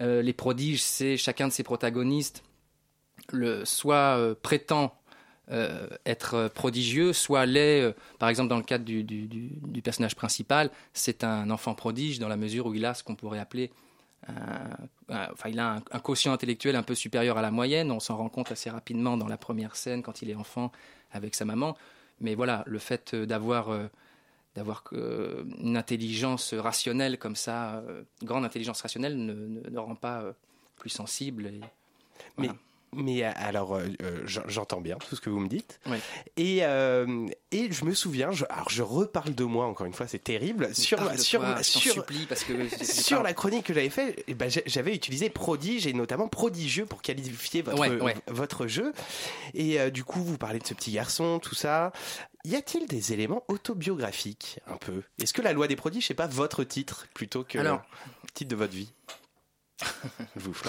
Euh, 0.00 0.20
les 0.20 0.32
prodiges, 0.32 0.82
c'est 0.82 1.16
chacun 1.16 1.48
de 1.48 1.52
ces 1.52 1.62
protagonistes, 1.62 2.42
le, 3.30 3.64
soit 3.64 4.36
prétend 4.42 5.01
euh, 5.50 5.88
être 6.06 6.48
prodigieux, 6.54 7.12
soit 7.12 7.46
l'est, 7.46 7.82
euh, 7.82 7.92
par 8.18 8.28
exemple 8.28 8.48
dans 8.48 8.56
le 8.56 8.62
cadre 8.62 8.84
du, 8.84 9.02
du- 9.02 9.26
du- 9.26 9.50
du 9.60 9.82
personnage 9.82 10.14
principal, 10.14 10.70
c'est 10.92 11.24
un 11.24 11.50
enfant 11.50 11.74
prodige 11.74 12.18
dans 12.20 12.28
la 12.28 12.36
mesure 12.36 12.66
où 12.66 12.74
il 12.74 12.84
a 12.84 12.94
ce 12.94 13.02
qu'on 13.02 13.16
pourrait 13.16 13.40
appeler 13.40 13.70
un- 14.28 14.34
un- 15.08 15.28
enfin, 15.32 15.48
il 15.48 15.58
a 15.58 15.74
un, 15.74 15.82
un 15.90 15.98
quotient 15.98 16.32
intellectuel 16.32 16.76
un 16.76 16.84
peu 16.84 16.94
supérieur 16.94 17.38
à 17.38 17.42
la 17.42 17.50
moyenne. 17.50 17.90
On 17.90 17.98
s'en 18.00 18.16
rend 18.16 18.28
compte 18.28 18.52
assez 18.52 18.70
rapidement 18.70 19.16
dans 19.16 19.26
la 19.26 19.36
première 19.36 19.74
scène 19.74 20.02
quand 20.02 20.22
il 20.22 20.30
est 20.30 20.36
enfant 20.36 20.70
avec 21.10 21.34
sa 21.34 21.44
maman. 21.44 21.76
Mais 22.20 22.36
voilà, 22.36 22.62
le 22.66 22.78
fait 22.78 23.14
euh, 23.14 23.26
d'avoir 23.26 23.70
euh, 23.70 23.88
d'avoir 24.54 24.84
une 24.92 25.76
intelligence 25.78 26.52
rationnelle 26.54 27.18
comme 27.18 27.36
ça, 27.36 27.76
euh, 27.88 28.02
grande 28.22 28.44
intelligence 28.44 28.82
rationnelle, 28.82 29.16
ne, 29.16 29.32
ne- 29.32 29.70
ne 29.70 29.78
rend 29.78 29.94
pas 29.96 30.24
plus 30.76 30.90
sensible. 30.90 31.46
et- 31.46 31.50
Mais, 31.60 31.66
voilà. 32.36 32.52
mais 32.52 32.58
euh, 32.96 33.32
alors, 33.36 33.74
euh, 33.76 33.86
euh, 34.02 34.20
j'en- 34.26 34.42
j'entends 34.48 34.80
bien 34.80 34.96
tout 34.96 35.16
ce 35.16 35.20
que 35.20 35.30
vous 35.30 35.40
me 35.40 35.48
dites. 35.48 35.80
Oui. 35.86 35.96
Et, 36.36 36.58
euh, 36.62 37.26
et 37.50 37.72
je 37.72 37.84
me 37.84 37.94
souviens, 37.94 38.30
je, 38.32 38.44
alors 38.50 38.68
je 38.70 38.82
reparle 38.82 39.34
de 39.34 39.44
moi 39.44 39.66
encore 39.66 39.86
une 39.86 39.94
fois, 39.94 40.06
c'est 40.06 40.22
terrible. 40.22 40.74
Sur, 40.74 41.00
ma- 41.00 41.16
sur, 41.16 41.40
toi, 41.40 41.62
sur, 41.62 42.04
parce 42.28 42.44
que 42.44 42.84
sur 42.84 43.18
pas- 43.18 43.22
la 43.24 43.34
chronique 43.34 43.66
que 43.66 43.74
j'avais 43.74 43.90
fait, 43.90 44.24
eh 44.28 44.34
ben, 44.34 44.50
j'avais 44.66 44.94
utilisé 44.94 45.30
prodige 45.30 45.86
et 45.86 45.92
notamment 45.92 46.28
prodigieux 46.28 46.86
pour 46.86 47.02
qualifier 47.02 47.62
votre, 47.62 47.78
Ouais, 47.80 48.00
ouais. 48.00 48.16
votre 48.28 48.66
jeu. 48.66 48.92
Et 49.54 49.80
euh, 49.80 49.90
du 49.90 50.04
coup, 50.04 50.22
vous 50.22 50.38
parlez 50.38 50.58
de 50.58 50.66
ce 50.66 50.74
petit 50.74 50.92
garçon, 50.92 51.38
tout 51.38 51.54
ça. 51.54 51.92
Y 52.44 52.56
a-t-il 52.56 52.86
des 52.88 53.12
éléments 53.12 53.44
autobiographiques 53.48 54.58
un 54.66 54.76
peu? 54.76 55.02
Est-ce 55.20 55.32
que 55.32 55.42
la 55.42 55.52
loi 55.52 55.66
des 55.68 55.76
prodiges, 55.76 56.08
c'est 56.08 56.14
pas 56.14 56.26
votre 56.26 56.64
titre 56.64 57.06
plutôt 57.14 57.44
que 57.44 57.58
Alors- 57.58 57.82
le 58.24 58.30
titre 58.34 58.50
de 58.50 58.56
votre 58.56 58.74
vie? 58.74 58.92
vous. 60.36 60.56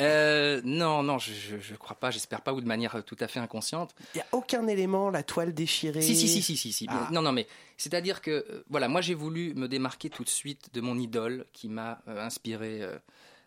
Euh, 0.00 0.60
non, 0.64 1.02
non, 1.02 1.18
je, 1.18 1.32
je, 1.32 1.56
je 1.58 1.74
crois 1.74 1.96
pas, 1.96 2.10
j'espère 2.10 2.40
pas, 2.40 2.52
ou 2.52 2.60
de 2.60 2.66
manière 2.66 3.02
tout 3.04 3.16
à 3.20 3.28
fait 3.28 3.38
inconsciente. 3.40 3.94
Il 4.14 4.18
y 4.18 4.20
a 4.20 4.26
aucun 4.32 4.66
élément, 4.66 5.10
la 5.10 5.22
toile 5.22 5.54
déchirée. 5.54 6.02
Si, 6.02 6.16
si, 6.16 6.28
si, 6.28 6.42
si, 6.42 6.56
si, 6.56 6.72
si. 6.72 6.86
Ah. 6.88 7.08
Non, 7.12 7.22
non, 7.22 7.32
mais 7.32 7.46
c'est-à-dire 7.76 8.20
que, 8.20 8.30
euh, 8.30 8.64
voilà, 8.68 8.88
moi 8.88 9.00
j'ai 9.00 9.14
voulu 9.14 9.54
me 9.54 9.68
démarquer 9.68 10.10
tout 10.10 10.24
de 10.24 10.28
suite 10.28 10.72
de 10.74 10.80
mon 10.80 10.98
idole 10.98 11.46
qui 11.52 11.68
m'a 11.68 12.00
euh, 12.08 12.24
inspiré, 12.24 12.82
euh, 12.82 12.98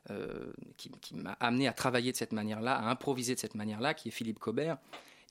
euh, 0.09 0.53
qui, 0.77 0.89
qui 1.01 1.15
m'a 1.15 1.33
amené 1.39 1.67
à 1.67 1.73
travailler 1.73 2.11
de 2.11 2.17
cette 2.17 2.33
manière-là, 2.33 2.75
à 2.75 2.89
improviser 2.89 3.35
de 3.35 3.39
cette 3.39 3.55
manière-là, 3.55 3.93
qui 3.93 4.07
est 4.09 4.11
Philippe 4.11 4.39
Cobert, 4.39 4.77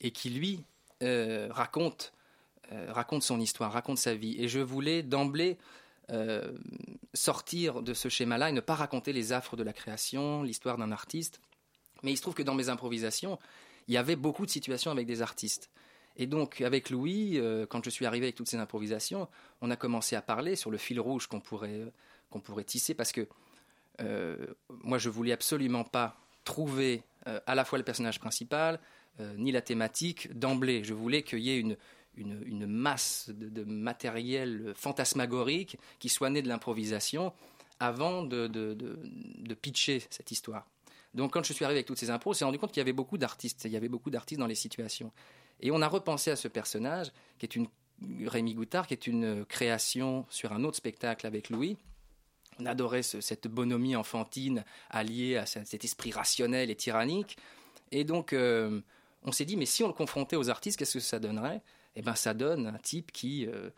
et 0.01 0.11
qui 0.11 0.29
lui 0.29 0.63
euh, 1.03 1.47
raconte, 1.51 2.13
euh, 2.71 2.91
raconte 2.91 3.23
son 3.23 3.39
histoire, 3.39 3.71
raconte 3.71 3.97
sa 3.97 4.13
vie. 4.15 4.35
Et 4.39 4.47
je 4.47 4.59
voulais 4.59 5.03
d'emblée 5.03 5.57
euh, 6.11 6.53
sortir 7.13 7.81
de 7.81 7.93
ce 7.93 8.07
schéma-là 8.07 8.49
et 8.49 8.53
ne 8.53 8.61
pas 8.61 8.75
raconter 8.75 9.11
les 9.11 9.33
affres 9.33 9.57
de 9.57 9.63
la 9.63 9.73
création, 9.73 10.41
l'histoire 10.41 10.77
d'un 10.77 10.91
artiste. 10.91 11.41
Mais 12.01 12.11
il 12.13 12.17
se 12.17 12.21
trouve 12.21 12.33
que 12.33 12.43
dans 12.43 12.55
mes 12.55 12.69
improvisations, 12.69 13.37
il 13.87 13.93
y 13.93 13.97
avait 13.97 14.15
beaucoup 14.15 14.45
de 14.45 14.51
situations 14.51 14.91
avec 14.91 15.05
des 15.05 15.21
artistes. 15.21 15.69
Et 16.15 16.25
donc, 16.25 16.61
avec 16.61 16.89
Louis, 16.89 17.37
euh, 17.39 17.65
quand 17.65 17.83
je 17.83 17.89
suis 17.89 18.05
arrivé 18.05 18.27
avec 18.27 18.35
toutes 18.35 18.47
ces 18.47 18.57
improvisations, 18.57 19.27
on 19.61 19.69
a 19.69 19.75
commencé 19.75 20.15
à 20.15 20.21
parler 20.21 20.55
sur 20.55 20.71
le 20.71 20.77
fil 20.77 20.99
rouge 20.99 21.27
qu'on 21.27 21.41
pourrait, 21.41 21.91
pourrait 22.43 22.63
tisser, 22.63 22.93
parce 22.93 23.11
que 23.11 23.27
euh, 23.99 24.37
moi, 24.69 24.99
je 24.99 25.09
voulais 25.09 25.33
absolument 25.33 25.83
pas 25.83 26.17
trouver 26.45 27.03
à 27.45 27.55
la 27.55 27.65
fois 27.65 27.77
le 27.77 27.83
personnage 27.83 28.21
principal, 28.21 28.79
ni 29.35 29.51
la 29.51 29.61
thématique 29.61 30.39
d'emblée. 30.39 30.85
Je 30.85 30.93
voulais 30.93 31.21
qu'il 31.23 31.39
y 31.39 31.49
ait 31.49 31.59
une, 31.59 31.75
une, 32.17 32.65
masse 32.65 33.29
de, 33.33 33.63
matériel 33.63 34.73
fantasmagorique 34.75 35.77
qui 35.99 36.09
soit 36.09 36.29
né 36.29 36.41
de 36.41 36.47
l'improvisation 36.47 37.33
avant 37.79 38.23
de, 38.23 38.47
pitcher 39.61 40.03
cette 40.09 40.31
histoire. 40.31 40.67
Donc 41.13 41.33
quand 41.33 41.43
je 41.43 41.53
suis 41.53 41.65
arrivé 41.65 41.79
avec 41.79 41.87
toutes 41.87 41.97
ces 41.97 42.09
impros, 42.09 42.31
on 42.31 42.33
s'est 42.33 42.45
rendu 42.45 42.59
compte 42.59 42.71
qu'il 42.71 42.81
y 42.81 42.81
avait 42.81 42.93
beaucoup 42.93 43.17
d'artistes, 43.17 43.63
il 43.65 43.71
y 43.71 43.77
avait 43.77 43.89
beaucoup 43.89 44.09
d'artistes 44.09 44.39
dans 44.39 44.47
les 44.47 44.55
situations. 44.55 45.11
Et 45.61 45.71
on 45.71 45.81
a 45.81 45.87
repensé 45.87 46.29
à 46.31 46.35
ce 46.35 46.47
personnage, 46.47 47.11
qui 47.39 47.45
est 47.45 47.55
une 47.55 47.67
Rémi 48.25 48.53
Goutard, 48.53 48.85
qui 48.85 48.93
est 48.93 49.07
une 49.07 49.43
création 49.45 50.25
sur 50.29 50.53
un 50.53 50.63
autre 50.63 50.77
spectacle 50.77 51.25
avec 51.25 51.49
Louis. 51.49 51.77
On 52.59 52.65
adorait 52.67 53.01
ce- 53.03 53.21
cette 53.21 53.47
bonhomie 53.47 53.95
enfantine 53.95 54.63
alliée 54.91 55.37
à 55.37 55.45
ce- 55.47 55.63
cet 55.65 55.83
esprit 55.83 56.11
rationnel 56.11 56.69
et 56.69 56.75
tyrannique. 56.75 57.37
Et 57.91 58.03
donc, 58.03 58.33
euh, 58.33 58.81
on 59.23 59.31
s'est 59.31 59.45
dit, 59.45 59.57
mais 59.57 59.65
si 59.65 59.83
on 59.83 59.87
le 59.87 59.93
confrontait 59.93 60.35
aux 60.35 60.49
artistes, 60.49 60.77
qu'est-ce 60.77 60.93
que 60.95 60.99
ça 60.99 61.19
donnerait? 61.19 61.61
Eh 61.97 62.01
bien, 62.03 62.15
ça 62.15 62.33
donne 62.33 62.67
un 62.67 62.77
type 62.77 63.11
qui, 63.11 63.47
euh, 63.47 63.71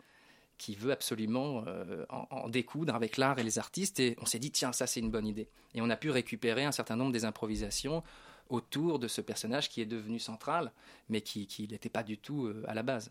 qui 0.58 0.74
veut 0.74 0.92
absolument 0.92 1.64
euh, 1.66 2.04
en, 2.10 2.26
en 2.30 2.48
découdre 2.50 2.94
avec 2.94 3.16
l'art 3.16 3.38
et 3.38 3.42
les 3.42 3.58
artistes. 3.58 3.98
Et 3.98 4.14
on 4.20 4.26
s'est 4.26 4.38
dit, 4.38 4.50
tiens, 4.50 4.72
ça, 4.72 4.86
c'est 4.86 5.00
une 5.00 5.10
bonne 5.10 5.26
idée. 5.26 5.48
Et 5.74 5.80
on 5.80 5.88
a 5.88 5.96
pu 5.96 6.10
récupérer 6.10 6.64
un 6.64 6.72
certain 6.72 6.96
nombre 6.96 7.12
des 7.12 7.24
improvisations 7.24 8.02
autour 8.50 8.98
de 8.98 9.08
ce 9.08 9.20
personnage 9.22 9.68
qui 9.70 9.80
est 9.80 9.86
devenu 9.86 10.18
central, 10.18 10.70
mais 11.08 11.22
qui 11.22 11.46
qui 11.46 11.66
n'était 11.66 11.88
pas 11.88 12.02
du 12.02 12.18
tout 12.18 12.44
euh, 12.46 12.62
à 12.68 12.74
la 12.74 12.82
base. 12.82 13.10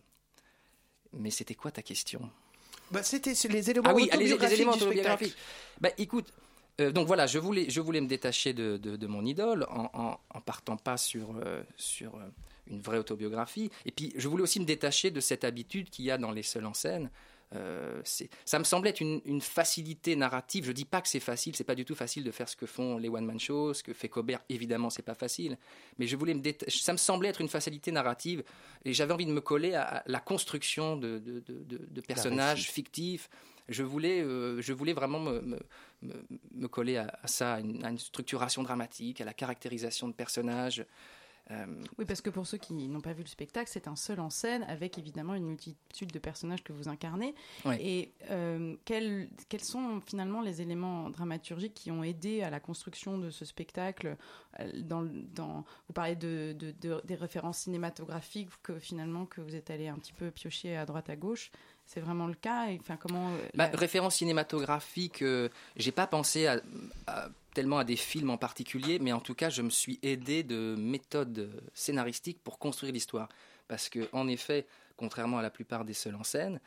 Mais 1.14 1.32
c'était 1.32 1.56
quoi 1.56 1.72
ta 1.72 1.82
question? 1.82 2.30
Bah, 2.92 3.02
C'était 3.04 3.34
les 3.50 3.70
éléments 3.72 3.90
ah 3.90 3.94
oui, 3.96 4.04
les, 4.04 4.10
les 4.10 4.34
autobiographiques 4.34 4.56
éléments 4.58 4.72
du 4.74 4.80
spectacle. 4.80 5.00
autobiographiques. 5.00 5.38
Bah, 5.82 5.90
écoute, 5.98 6.34
euh, 6.82 6.92
donc 6.92 7.08
voilà, 7.08 7.26
je 7.26 7.40
voulais, 7.40 7.70
je 7.70 7.82
voulais 7.82 8.02
me 8.02 8.08
détacher 8.08 8.54
de, 8.54 8.78
de- 8.78 8.96
de 8.96 9.08
mon 9.08 9.26
idole 9.26 9.66
en, 9.70 9.90
en, 9.94 10.20
en 10.30 10.42
partant 10.42 10.78
pas 10.78 10.98
sur, 10.98 11.36
euh, 11.44 11.64
sur 11.78 12.16
une 12.70 12.82
vraie 12.82 12.98
autobiographie. 13.00 13.70
Et 13.86 13.92
puis, 13.92 14.14
je 14.16 14.28
voulais 14.28 14.44
aussi 14.44 14.60
me 14.60 14.66
détacher 14.66 15.12
de 15.12 15.20
cette 15.20 15.44
habitude 15.44 15.90
qu'il 15.90 16.06
y 16.06 16.12
a 16.12 16.18
dans 16.18 16.32
les 16.32 16.44
seuls 16.44 16.66
en 16.66 16.74
scène. 16.74 17.10
Euh, 17.56 18.00
c'est- 18.04 18.30
ça 18.46 18.60
me 18.60 18.64
semblait 18.64 18.92
être 18.92 19.02
une, 19.02 19.22
une 19.26 19.42
facilité 19.42 20.16
narrative. 20.16 20.66
Je 20.66 20.72
dis 20.72 20.86
pas 20.86 21.02
que 21.02 21.08
c'est 21.08 21.20
facile, 21.20 21.56
c'est 21.56 21.64
pas 21.64 21.74
du 21.74 21.84
tout 21.84 21.96
facile 21.96 22.24
de 22.24 22.30
faire 22.30 22.48
ce 22.48 22.56
que 22.56 22.68
font 22.68 23.00
les 23.00 23.10
one 23.10 23.26
man 23.26 23.40
shows, 23.40 23.74
ce 23.74 23.82
que 23.82 23.92
fait 23.92 24.08
Cobert. 24.08 24.40
Évidemment, 24.50 24.92
c'est 24.92 25.02
pas 25.02 25.16
facile. 25.16 25.58
Mais 25.98 26.06
je 26.06 26.16
voulais 26.16 26.36
me 26.36 26.44
ça 26.68 26.92
me 26.94 26.98
semblait 27.00 27.30
être 27.30 27.42
une 27.42 27.48
facilité 27.50 27.92
narrative 27.92 28.44
et 28.86 28.94
j'avais 28.94 29.14
envie 29.14 29.26
de 29.26 29.32
me 29.32 29.42
coller 29.42 29.74
à, 29.74 29.82
à 29.82 30.04
la 30.06 30.20
construction 30.20 30.96
de, 30.96 31.18
de, 31.18 31.40
de- 31.40 31.64
de- 31.64 31.78
de 31.90 32.02
personnages 32.02 32.70
fictifs. 32.72 33.30
Je 33.68 33.82
voulais, 33.82 34.22
euh, 34.22 34.62
je 34.62 34.72
voulais 34.74 34.94
vraiment 34.94 35.20
me, 35.20 35.42
me, 35.42 35.60
me- 36.04 36.24
me 36.54 36.68
coller 36.68 36.98
à, 36.98 37.18
à 37.24 37.28
ça, 37.28 37.56
à 37.56 37.60
une, 37.62 37.84
à 37.84 37.90
une 37.90 37.98
structuration 38.00 38.62
dramatique, 38.62 39.22
à 39.22 39.26
la 39.26 39.34
caractérisation 39.34 40.08
de 40.08 40.14
personnages. 40.14 40.86
Euh, 41.52 41.66
Oui, 41.98 42.06
parce 42.06 42.22
que 42.22 42.30
pour 42.30 42.46
ceux 42.46 42.58
qui 42.60 42.74
n'ont 42.74 43.02
pas 43.02 43.14
vu 43.14 43.24
le 43.24 43.28
spectacle, 43.28 43.70
c'est 43.74 43.88
un 43.88 43.96
seul 43.96 44.20
en 44.20 44.30
scène 44.30 44.64
avec 44.64 44.98
évidemment 45.00 45.34
une 45.34 45.46
multitude 45.46 46.12
de 46.12 46.20
personnages 46.20 46.64
que 46.64 46.72
vous 46.74 46.88
incarnez. 46.90 47.34
Oui. 47.66 47.76
Et 47.80 48.12
euh, 48.30 48.76
quels, 48.86 49.30
quels 49.50 49.64
sont 49.64 50.00
finalement 50.06 50.42
les 50.42 50.62
éléments 50.62 51.10
dramaturgiques 51.10 51.74
qui 51.74 51.90
ont 51.90 52.04
aidé 52.04 52.44
à 52.44 52.50
la 52.52 52.60
construction 52.60 53.18
de 53.18 53.32
ce 53.32 53.46
spectacle 53.46 54.16
euh, 54.60 54.72
dans, 54.84 55.02
le- 55.02 55.10
dans, 55.34 55.66
Vous 55.88 55.94
parlez 55.94 56.16
de, 56.16 56.54
de- 56.58 56.72
de- 56.82 57.02
des 57.06 57.16
références 57.16 57.58
cinématographiques 57.60 58.50
que 58.62 58.78
finalement 58.78 59.26
que 59.26 59.42
vous 59.42 59.56
êtes 59.56 59.72
allé 59.72 59.88
un 59.88 59.96
petit 59.96 60.14
peu 60.14 60.30
piocher 60.30 60.78
à 60.78 60.86
droite 60.86 61.10
à 61.10 61.16
gauche. 61.16 61.52
C'est 61.88 62.02
vraiment 62.02 62.28
le 62.28 62.36
cas? 62.36 62.68
Et, 62.70 62.78
enfin, 62.80 62.98
comment, 62.98 63.32
Bah, 63.56 63.68
la- 63.72 63.76
référence 63.78 64.18
cinématographique, 64.18 65.24
euh, 65.24 65.50
j'ai 65.76 65.92
pas 65.92 66.06
pensé 66.06 66.46
à, 66.46 66.62
à- 67.08 67.30
tellement 67.54 67.80
à 67.80 67.84
des 67.84 67.96
films 67.96 68.30
en 68.30 68.38
particulier, 68.38 69.00
mais 69.00 69.12
en 69.12 69.20
tout 69.20 69.36
cas, 69.36 69.50
je 69.50 69.62
me 69.62 69.70
suis 69.70 70.00
aidé 70.04 70.44
de 70.44 70.76
méthodes 70.78 71.50
scénaristiques 71.74 72.40
pour 72.44 72.60
construire 72.60 72.94
l'histoire. 72.94 73.30
Parce 73.68 73.90
que, 73.90 74.08
en 74.14 74.28
effet, 74.28 74.66
contrairement 74.98 75.38
à 75.40 75.42
la 75.42 75.50
plupart 75.50 75.86
des 75.86 75.94
seuls 75.94 76.16
en 76.16 76.24
scène, 76.24 76.60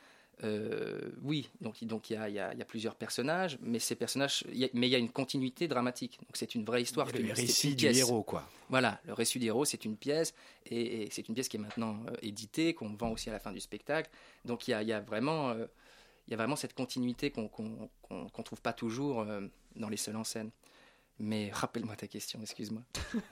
euh, 0.44 0.98
oui, 1.22 1.48
donc 1.60 1.82
donc 1.84 2.10
il 2.10 2.14
y 2.14 2.16
a, 2.16 2.28
il 2.28 2.34
y 2.34 2.38
a- 2.38 2.52
il 2.52 2.58
y 2.58 2.62
a 2.62 2.64
plusieurs 2.64 2.94
personnages, 2.96 3.58
mais 3.60 3.78
ces 3.78 3.94
personnages, 3.94 4.44
il 4.50 4.56
y 4.58 4.64
a- 4.64 4.68
mais 4.74 4.88
il 4.88 4.90
y 4.90 4.94
a 4.94 4.98
une 4.98 5.10
continuité 5.10 5.68
dramatique. 5.68 6.18
Donc 6.20 6.30
c'est 6.34 6.54
une 6.54 6.64
vraie 6.64 6.82
histoire. 6.82 7.06
Le 7.08 7.32
récit 7.34 7.76
du 7.76 7.84
héros, 7.98 8.22
quoi. 8.22 8.48
Voilà, 8.68 9.00
le 9.04 9.12
récit 9.12 9.38
du 9.38 9.46
héros, 9.46 9.64
c'est 9.64 9.84
une 9.84 9.96
pièce, 9.96 10.34
et, 10.66 11.02
et 11.02 11.08
c'est 11.10 11.28
une 11.28 11.34
pièce 11.34 11.48
qui 11.48 11.58
est 11.58 11.60
maintenant 11.60 12.00
euh, 12.08 12.14
éditée, 12.22 12.72
qu'on 12.74 12.88
vend 12.94 13.10
aussi 13.10 13.28
à 13.28 13.32
la 13.32 13.38
fin 13.40 13.52
du 13.52 13.60
spectacle. 13.60 14.10
Donc 14.44 14.66
il 14.66 14.70
y 14.70 14.74
a, 14.74 14.82
y 14.82 15.04
vraiment, 15.04 15.50
euh, 15.50 15.66
y 16.28 16.34
a 16.34 16.36
vraiment 16.36 16.56
cette 16.56 16.74
continuité 16.74 17.30
qu'on 17.30 17.48
qu'on 17.48 18.42
trouve 18.42 18.60
pas 18.62 18.72
toujours 18.72 19.20
euh, 19.20 19.42
dans 19.76 19.88
les 19.88 19.96
seuls 19.96 20.16
en 20.16 20.24
scène. 20.24 20.50
Mais 21.24 21.50
rappelle-moi 21.52 21.94
ta 21.94 22.08
question, 22.08 22.40
excuse-moi. 22.42 22.82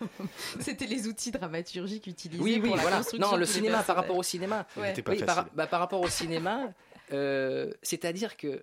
c'était 0.61 0.87
les 0.87 1.09
outils 1.09 1.33
dramaturgiques 1.33 2.07
utilisés 2.07 2.41
Oui, 2.41 2.61
oui, 2.63 2.69
pour 2.69 2.77
la 2.77 2.83
voilà. 2.83 2.97
construction 2.99 3.31
Non, 3.33 3.37
le 3.37 3.45
cinéma 3.45 3.83
par 3.83 3.97
rapport 3.97 4.17
au 4.17 4.23
cinéma. 4.23 4.65
Ouais. 4.77 4.95
pas 5.03 5.11
Oui, 5.11 5.19
par, 5.25 5.35
facile. 5.35 5.53
bah, 5.57 5.67
par 5.67 5.81
rapport 5.81 6.01
au 6.01 6.09
cinéma, 6.09 6.73
euh, 7.13 7.73
c'est-à-dire 7.83 8.37
que 8.37 8.63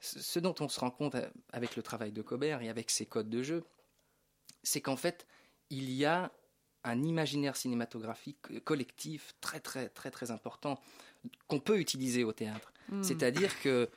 ce 0.00 0.38
dont 0.38 0.54
on 0.60 0.68
se 0.68 0.78
rend 0.78 0.90
compte 0.90 1.14
euh, 1.14 1.26
avec 1.50 1.76
le 1.76 1.82
travail 1.82 2.12
de 2.12 2.20
Cobert 2.20 2.60
et 2.60 2.68
avec 2.68 2.90
ses 2.90 3.06
codes 3.06 3.30
de 3.30 3.42
jeu, 3.42 3.64
c'est 4.62 4.82
qu'en 4.82 4.96
fait, 4.96 5.26
il 5.70 5.90
y 5.90 6.04
a 6.04 6.30
un 6.84 7.02
imaginaire 7.02 7.56
cinématographique 7.56 8.62
collectif 8.64 9.34
très 9.40 9.60
très 9.60 9.88
très 9.88 10.10
très 10.10 10.30
important 10.30 10.78
qu'on 11.48 11.60
peut 11.60 11.78
utiliser 11.78 12.22
au 12.22 12.32
théâtre. 12.34 12.70
Hmm. 12.90 13.02
C'est-à-dire 13.02 13.58
que 13.62 13.88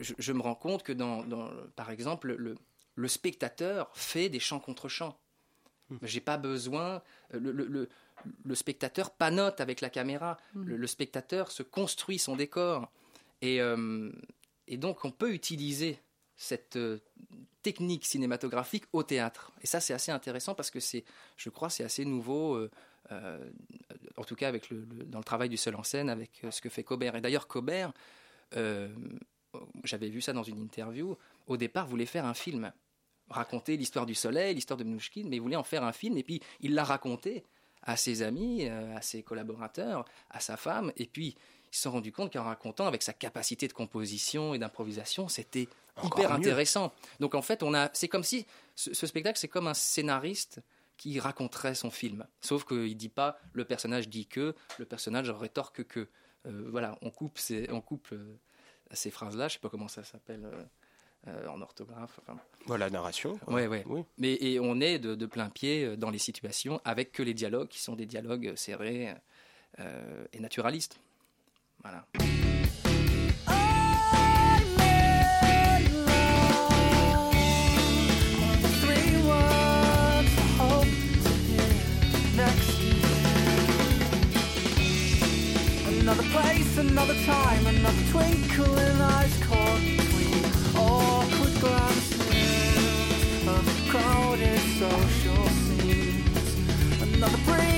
je, 0.00 0.14
je 0.16 0.32
me 0.32 0.40
rends 0.40 0.54
compte 0.54 0.82
que 0.84 0.92
dans, 0.92 1.22
dans, 1.24 1.50
par 1.76 1.90
exemple, 1.90 2.32
le, 2.32 2.56
le 2.94 3.08
spectateur 3.08 3.90
fait 3.94 4.28
des 4.28 4.40
chants 4.40 4.60
contre 4.60 4.88
chants. 4.88 5.18
J'ai 6.02 6.20
pas 6.20 6.38
besoin. 6.38 7.02
Le, 7.30 7.52
le, 7.52 7.66
le, 7.66 7.88
le 8.44 8.54
spectateur 8.54 9.10
panote 9.10 9.60
avec 9.60 9.80
la 9.80 9.90
caméra. 9.90 10.38
Mm. 10.54 10.64
Le, 10.64 10.76
le 10.76 10.86
spectateur 10.86 11.50
se 11.50 11.62
construit 11.62 12.18
son 12.18 12.36
décor. 12.36 12.90
Et, 13.42 13.60
euh, 13.60 14.10
et 14.66 14.76
donc, 14.78 15.04
on 15.04 15.10
peut 15.10 15.32
utiliser 15.34 15.98
cette 16.36 16.76
euh, 16.76 16.98
technique 17.62 18.06
cinématographique 18.06 18.84
au 18.92 19.02
théâtre. 19.02 19.52
Et 19.62 19.66
ça, 19.66 19.78
c'est 19.80 19.92
assez 19.92 20.10
intéressant 20.10 20.54
parce 20.54 20.70
que 20.70 20.80
c'est, 20.80 21.04
je 21.36 21.50
crois, 21.50 21.68
c'est 21.70 21.84
assez 21.84 22.04
nouveau. 22.04 22.54
euh, 22.54 22.70
euh, 23.12 23.50
en 24.16 24.24
tout 24.24 24.34
cas, 24.34 24.48
avec 24.48 24.70
le, 24.70 24.86
le- 24.96 25.04
dans 25.04 25.18
le 25.18 25.24
travail 25.24 25.50
du 25.50 25.58
seul 25.58 25.74
en 25.76 25.82
scène, 25.82 26.08
avec 26.08 26.42
euh, 26.44 26.50
ce 26.50 26.62
que 26.62 26.70
fait 26.70 26.82
Cobert. 26.82 27.14
Et 27.16 27.20
d'ailleurs, 27.20 27.46
Cobert, 27.46 27.92
euh, 28.56 28.88
j'avais 29.84 30.08
vu 30.08 30.22
ça 30.22 30.32
dans 30.32 30.42
une 30.42 30.58
interview, 30.58 31.16
au 31.46 31.56
départ 31.58 31.86
voulait 31.86 32.06
faire 32.06 32.24
un 32.24 32.34
film, 32.34 32.72
raconter 33.28 33.76
l'histoire 33.76 34.06
du 34.06 34.14
soleil, 34.14 34.54
l'histoire 34.54 34.76
de 34.76 34.84
Mnouchkine, 34.84 35.28
mais 35.28 35.36
il 35.36 35.40
voulait 35.40 35.56
en 35.56 35.64
faire 35.64 35.84
un 35.84 35.92
film, 35.92 36.16
et 36.16 36.22
puis 36.22 36.40
il 36.60 36.74
l'a 36.74 36.84
raconté 36.84 37.44
à 37.82 37.96
ses 37.96 38.22
amis, 38.22 38.68
euh, 38.68 38.96
à 38.96 39.02
ses 39.02 39.22
collaborateurs, 39.22 40.04
à 40.30 40.40
sa 40.40 40.56
femme, 40.56 40.92
et 40.96 41.06
puis 41.06 41.36
ils 41.70 41.76
se 41.76 41.82
sont 41.82 41.92
rendus 41.92 42.12
compte 42.12 42.32
qu'en 42.32 42.44
racontant 42.44 42.86
avec 42.86 43.02
sa 43.02 43.12
capacité 43.12 43.68
de 43.68 43.72
composition 43.72 44.54
et 44.54 44.58
d'improvisation, 44.58 45.28
c'était 45.28 45.68
hyper 46.02 46.30
mieux. 46.30 46.36
intéressant. 46.36 46.92
Donc 47.20 47.34
en 47.34 47.42
fait, 47.42 47.62
on 47.62 47.74
a, 47.74 47.90
c'est 47.92 48.08
comme 48.08 48.22
si 48.22 48.46
ce, 48.74 48.94
ce 48.94 49.06
spectacle, 49.06 49.38
c'est 49.38 49.48
comme 49.48 49.66
un 49.66 49.74
scénariste 49.74 50.60
qui 50.96 51.18
raconterait 51.20 51.74
son 51.74 51.90
film. 51.90 52.26
Sauf 52.40 52.64
qu'il 52.64 52.96
dit 52.96 53.08
pas 53.08 53.38
le 53.52 53.64
personnage 53.64 54.08
dit 54.08 54.26
que, 54.26 54.54
le 54.78 54.84
personnage 54.84 55.30
rétorque 55.30 55.84
que. 55.84 56.08
Euh, 56.46 56.68
voilà, 56.70 56.98
on 57.00 57.10
coupe 57.10 57.38
ces, 57.38 57.70
on 57.70 57.80
coupe 57.80 58.08
euh, 58.12 58.38
ces 58.92 59.10
phrases-là. 59.10 59.48
Je 59.48 59.54
sais 59.54 59.60
pas 59.60 59.70
comment 59.70 59.88
ça 59.88 60.04
s'appelle 60.04 60.44
euh, 60.44 60.62
euh, 61.28 61.46
en 61.48 61.60
orthographe. 61.62 62.18
Enfin, 62.22 62.38
Voilà, 62.66 62.90
narration. 62.90 63.38
Ouais, 63.46 63.66
ouais. 63.66 63.82
Oui. 63.86 64.02
mais 64.18 64.34
et 64.40 64.60
on 64.60 64.80
est 64.80 64.98
de, 64.98 65.14
de 65.14 65.26
plein 65.26 65.48
pied 65.48 65.84
euh, 65.84 65.96
dans 65.96 66.10
les 66.10 66.18
situations 66.18 66.80
avec 66.84 67.12
que 67.12 67.22
les 67.22 67.34
dialogues 67.34 67.68
qui 67.68 67.80
sont 67.80 67.96
des 67.96 68.06
dialogues 68.06 68.52
serrés 68.56 69.14
euh, 69.80 70.24
et 70.32 70.40
naturalistes. 70.40 70.98
Voilà. 71.82 72.06
Another 85.86 86.22
place, 86.30 86.78
another 86.78 87.14
time, 87.24 87.66
another 87.66 88.02
twinkle 88.10 88.78
in 88.78 89.00
eyes 89.00 89.38
between 89.38 89.63
glasses 91.64 93.48
of 93.48 93.64
crowded 93.88 94.60
social 94.78 95.48
scenes. 95.48 97.02
Another 97.02 97.38
breeze. 97.44 97.73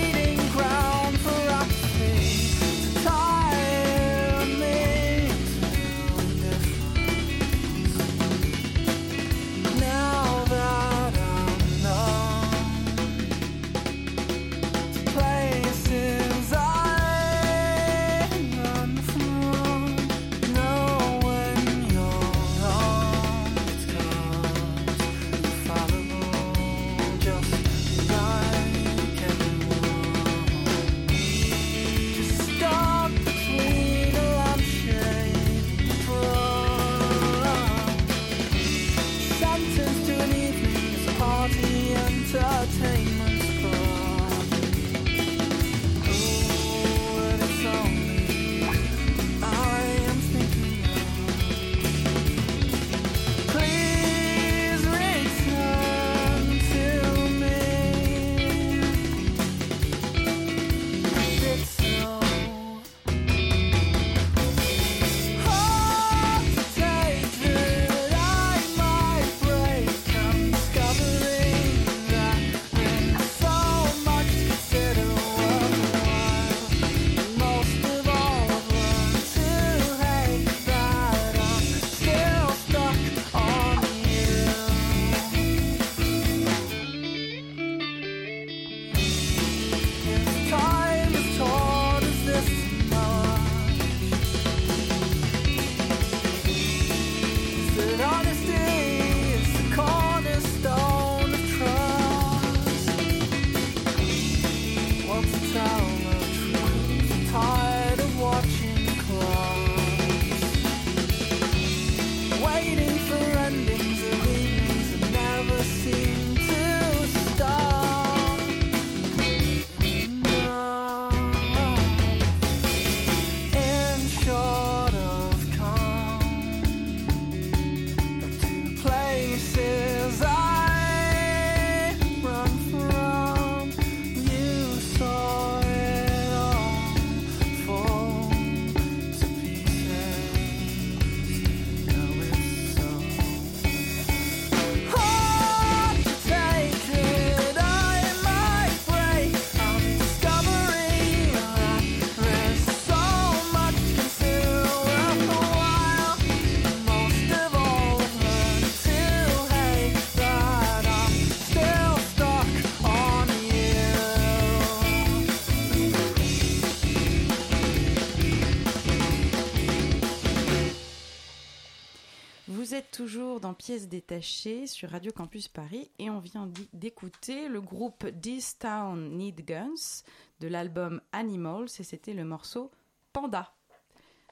Pièces 173.77 173.89
détachées 173.89 174.67
sur 174.67 174.89
Radio 174.89 175.13
Campus 175.13 175.49
Paris 175.49 175.91
et 175.99 176.09
on 176.09 176.19
vient 176.19 176.51
d'écouter 176.73 177.47
le 177.47 177.61
groupe 177.61 178.07
This 178.23 178.59
Town 178.59 179.19
Need 179.19 179.45
Guns 179.45 180.03
de 180.41 180.49
l'album 180.49 181.03
Animals 181.13 181.69
et 181.79 181.83
c'était 181.83 182.15
le 182.15 182.25
morceau 182.25 182.71
Panda. 183.13 183.56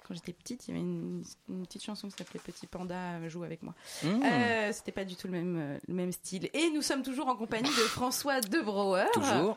Quand 0.07 0.15
j'étais 0.15 0.33
petite, 0.33 0.69
il 0.69 0.71
y 0.73 0.75
avait 0.77 0.81
une, 0.87 1.25
une 1.49 1.67
petite 1.67 1.83
chanson 1.83 2.09
qui 2.09 2.15
s'appelait 2.17 2.41
Petit 2.45 2.67
Panda 2.67 3.27
joue 3.29 3.43
avec 3.43 3.63
moi. 3.63 3.75
Mmh. 4.03 4.07
Euh, 4.23 4.73
C'était 4.73 4.93
pas 4.93 5.05
du 5.05 5.17
tout 5.17 5.27
le 5.29 5.33
même, 5.33 5.57
euh, 5.59 5.79
le 5.89 5.95
même 5.95 6.13
style. 6.13 6.51
Et 6.53 6.71
nous 6.71 6.83
sommes 6.83 7.03
toujours 7.03 7.29
en 7.29 7.37
compagnie 7.37 7.69
de 7.71 7.73
François 7.89 8.41
Debrouwer. 8.41 9.07
Toujours. 9.15 9.57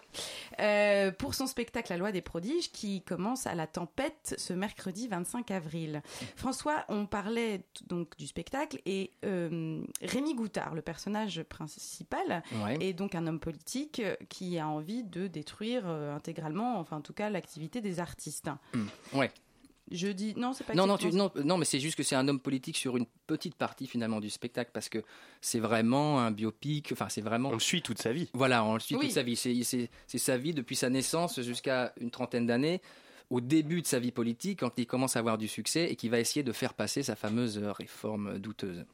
Euh, 0.59 1.11
pour 1.11 1.33
son 1.35 1.47
spectacle 1.47 1.91
La 1.91 1.97
loi 1.97 2.11
des 2.11 2.21
prodiges 2.21 2.71
qui 2.71 3.01
commence 3.01 3.45
à 3.45 3.55
la 3.55 3.67
tempête 3.67 4.35
ce 4.37 4.53
mercredi 4.53 5.07
25 5.07 5.51
avril. 5.51 6.01
François, 6.35 6.85
on 6.89 7.05
parlait 7.05 7.61
donc 7.87 8.15
du 8.17 8.25
spectacle 8.27 8.79
et 8.85 9.11
euh, 9.25 9.81
Rémi 10.01 10.33
Goutard, 10.33 10.73
le 10.75 10.81
personnage 10.81 11.43
principal, 11.43 12.43
Ouais. 12.63 12.77
est 12.81 12.93
donc 12.93 13.15
un 13.15 13.27
homme 13.27 13.39
politique 13.39 13.99
euh, 13.99 14.15
qui 14.29 14.57
a 14.59 14.67
envie 14.67 15.03
de 15.03 15.27
détruire 15.27 15.83
euh, 15.85 16.15
intégralement, 16.15 16.79
enfin 16.79 16.97
en 16.97 17.01
tout 17.01 17.13
cas, 17.13 17.29
l'activité 17.29 17.81
des 17.81 17.99
artistes. 17.99 18.49
Ouais. 19.13 19.31
Je 19.91 20.07
dis 20.07 20.33
non, 20.35 20.53
c'est 20.53 20.63
pas 20.65 20.73
Non, 20.73 20.85
non, 20.85 20.97
tu- 20.97 21.11
non, 21.13 21.31
non, 21.43 21.57
mais 21.57 21.65
c'est 21.65 21.79
juste 21.79 21.95
que 21.97 22.03
c'est 22.03 22.15
un 22.15 22.27
homme 22.27 22.39
politique 22.39 22.75
sur 22.77 22.97
une 22.97 23.05
petite 23.25 23.55
partie 23.55 23.87
finalement 23.87 24.19
du 24.19 24.29
spectacle 24.29 24.71
parce 24.73 24.89
que 24.89 25.03
c'est 25.41 25.59
vraiment 25.59 26.19
un 26.19 26.31
biopic. 26.31 26.91
Enfin, 26.91 27.07
c'est 27.09 27.21
vraiment. 27.21 27.49
On 27.49 27.53
le 27.53 27.59
suit 27.59 27.81
toute 27.81 27.99
sa 27.99 28.11
vie. 28.11 28.29
Voilà, 28.33 28.63
on 28.65 28.73
le 28.73 28.79
suit 28.79 28.95
Oui. 28.95 29.05
toute 29.05 29.11
sa 29.13 29.23
vie. 29.23 29.35
C'est- 29.37 29.89
sa 30.07 30.37
vie 30.37 30.53
depuis 30.53 30.75
sa 30.75 30.89
naissance 30.89 31.39
jusqu'à 31.41 31.93
une 32.01 32.11
trentaine 32.11 32.45
d'années, 32.45 32.81
au 33.29 33.39
début 33.41 33.81
de 33.81 33.87
sa 33.87 33.99
vie 33.99 34.11
politique, 34.11 34.59
quand 34.59 34.71
il 34.77 34.87
commence 34.87 35.15
à 35.15 35.19
avoir 35.19 35.37
du 35.37 35.47
succès 35.47 35.89
et 35.91 35.95
qui 35.95 36.09
va 36.09 36.19
essayer 36.19 36.43
de 36.43 36.51
faire 36.51 36.73
passer 36.73 37.03
sa 37.03 37.15
fameuse 37.15 37.57
réforme 37.57 38.39
douteuse. 38.39 38.85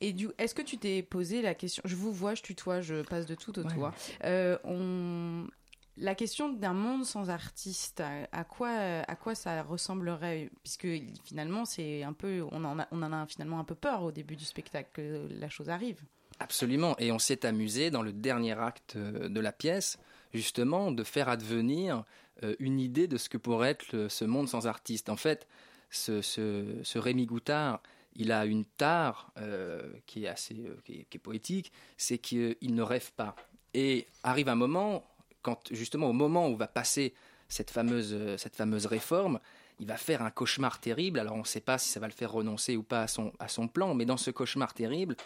Et 0.00 0.12
du, 0.12 0.28
est-ce 0.38 0.54
que 0.54 0.60
tu 0.62 0.76
t'es 0.76 1.02
posé 1.02 1.40
la 1.40 1.54
question? 1.54 1.82
Je 1.86 1.94
vous 1.96 2.12
vois, 2.12 2.34
je 2.34 2.42
tutoie, 2.42 2.80
je 2.82 3.02
passe 3.02 3.26
de 3.26 3.34
tout 3.34 3.58
au 3.58 3.62
Ouais. 3.62 3.74
toi. 3.74 3.94
Euh, 4.24 4.58
on, 4.64 5.46
la 5.96 6.14
question 6.14 6.52
d'un 6.52 6.72
monde 6.72 7.04
sans 7.04 7.30
artiste, 7.30 8.02
à, 8.32 8.44
quoi, 8.44 8.70
à 8.70 9.16
quoi 9.16 9.34
ça 9.34 9.62
ressemblerait? 9.62 10.50
Puisque 10.62 10.88
finalement, 11.24 11.64
c'est 11.64 12.02
un 12.02 12.12
peu, 12.12 12.44
on 12.50 12.64
en 12.64 12.78
a, 12.78 12.88
on 12.90 13.02
en 13.02 13.12
a 13.12 13.26
finalement 13.26 13.58
un 13.60 13.64
peu 13.64 13.74
peur 13.74 14.02
au 14.02 14.12
début 14.12 14.36
du 14.36 14.44
spectacle 14.44 14.90
que 14.92 15.28
la 15.30 15.48
chose 15.48 15.70
arrive. 15.70 16.00
Absolument. 16.40 16.96
Et 16.98 17.12
on 17.12 17.18
s'est 17.18 17.46
amusé 17.46 17.90
dans 17.90 18.02
le 18.02 18.12
dernier 18.12 18.58
acte 18.58 18.96
euh, 18.96 19.28
de 19.28 19.40
la 19.40 19.52
pièce, 19.52 19.98
justement, 20.32 20.90
de 20.90 21.04
faire 21.04 21.28
advenir 21.28 22.04
euh, 22.42 22.56
une 22.58 22.80
idée 22.80 23.06
de 23.06 23.16
ce 23.16 23.28
que 23.28 23.38
pourrait 23.38 23.70
être 23.70 24.08
ce 24.08 24.24
monde 24.24 24.48
sans 24.48 24.66
artiste. 24.66 25.08
En 25.08 25.16
fait, 25.16 25.46
ce, 25.90 26.98
Rémi 26.98 27.26
Goutard, 27.26 27.80
il 28.16 28.32
a 28.32 28.44
une 28.46 28.64
tare 28.64 29.32
euh, 29.38 29.92
qui 30.06 30.24
est 30.24 30.28
assez 30.28 30.54
euh, 30.54 30.76
qui 30.84 31.06
est 31.12 31.18
poétique, 31.18 31.72
c'est 31.96 32.18
qu'il 32.18 32.56
ne 32.62 32.82
rêve 32.82 33.12
pas. 33.12 33.36
Et 33.72 34.06
arrive 34.22 34.48
un 34.48 34.54
moment, 34.54 35.04
quand 35.44 35.60
justement 35.70 36.08
au 36.08 36.12
moment 36.12 36.48
où 36.48 36.56
va 36.56 36.66
passer 36.66 37.14
cette 37.48 37.70
fameuse, 37.70 38.12
euh, 38.12 38.36
cette 38.36 38.56
fameuse 38.56 38.86
réforme, 38.86 39.38
il 39.78 39.86
va 39.86 39.96
faire 39.96 40.22
un 40.22 40.30
cauchemar 40.30 40.80
terrible. 40.80 41.18
Alors 41.20 41.34
on 41.34 41.40
ne 41.40 41.52
sait 41.56 41.60
pas 41.60 41.78
si 41.78 41.88
ça 41.90 42.00
va 42.00 42.08
le 42.08 42.12
faire 42.12 42.32
renoncer 42.32 42.76
ou 42.76 42.82
pas 42.82 43.02
à 43.02 43.08
son, 43.08 43.32
à 43.38 43.48
son 43.48 43.68
plan, 43.68 43.94
mais 43.94 44.06
dans 44.06 44.16
ce 44.16 44.30
cauchemar 44.30 44.72
terrible, 44.74 45.16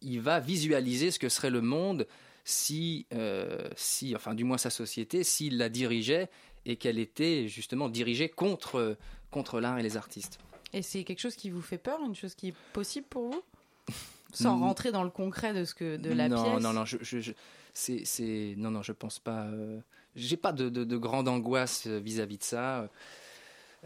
il 0.00 0.20
va 0.20 0.40
visualiser 0.40 1.10
ce 1.10 1.18
que 1.18 1.28
serait 1.28 1.50
le 1.50 1.60
monde 1.60 2.06
si, 2.44 3.06
euh, 3.12 3.68
si 3.74 4.14
enfin 4.14 4.34
du 4.34 4.44
moins 4.44 4.58
sa 4.58 4.70
société, 4.70 5.24
s'il 5.24 5.58
la 5.58 5.68
dirigeait 5.68 6.28
et 6.64 6.76
qu'elle 6.76 6.98
était 6.98 7.48
justement 7.48 7.88
dirigée 7.88 8.28
contre, 8.28 8.96
contre 9.30 9.60
l'art 9.60 9.78
et 9.78 9.82
les 9.82 9.96
artistes. 9.96 10.38
Et 10.72 10.82
c'est 10.82 11.04
quelque 11.04 11.20
chose 11.20 11.36
qui 11.36 11.50
vous 11.50 11.62
fait 11.62 11.78
peur, 11.78 11.98
une 12.04 12.14
chose 12.14 12.34
qui 12.34 12.48
est 12.48 12.54
possible 12.72 13.06
pour 13.08 13.30
vous? 13.30 13.42
Sans 14.32 14.58
rentrer 14.58 14.92
dans 14.92 15.04
le 15.04 15.10
concret 15.10 15.54
de, 15.54 15.64
ce 15.64 15.74
que, 15.74 15.96
de 15.96 16.12
la 16.12 16.28
non, 16.28 16.42
pièce? 16.42 16.62
Non, 16.62 16.72
non, 16.72 16.84
je, 16.84 16.98
je, 17.00 17.20
je- 17.20 17.32
c'est, 17.78 18.04
c'est, 18.06 18.54
non, 18.56 18.70
non, 18.70 18.80
je 18.82 18.92
pense 18.92 19.18
pas. 19.18 19.44
euh, 19.48 19.78
j'ai 20.14 20.38
pas 20.38 20.52
de, 20.52 20.70
de, 20.70 20.82
de 20.84 20.96
grande 20.96 21.28
angoisse 21.28 21.86
euh, 21.86 21.98
vis-à-vis 21.98 22.38
de 22.38 22.42
ça. 22.42 22.88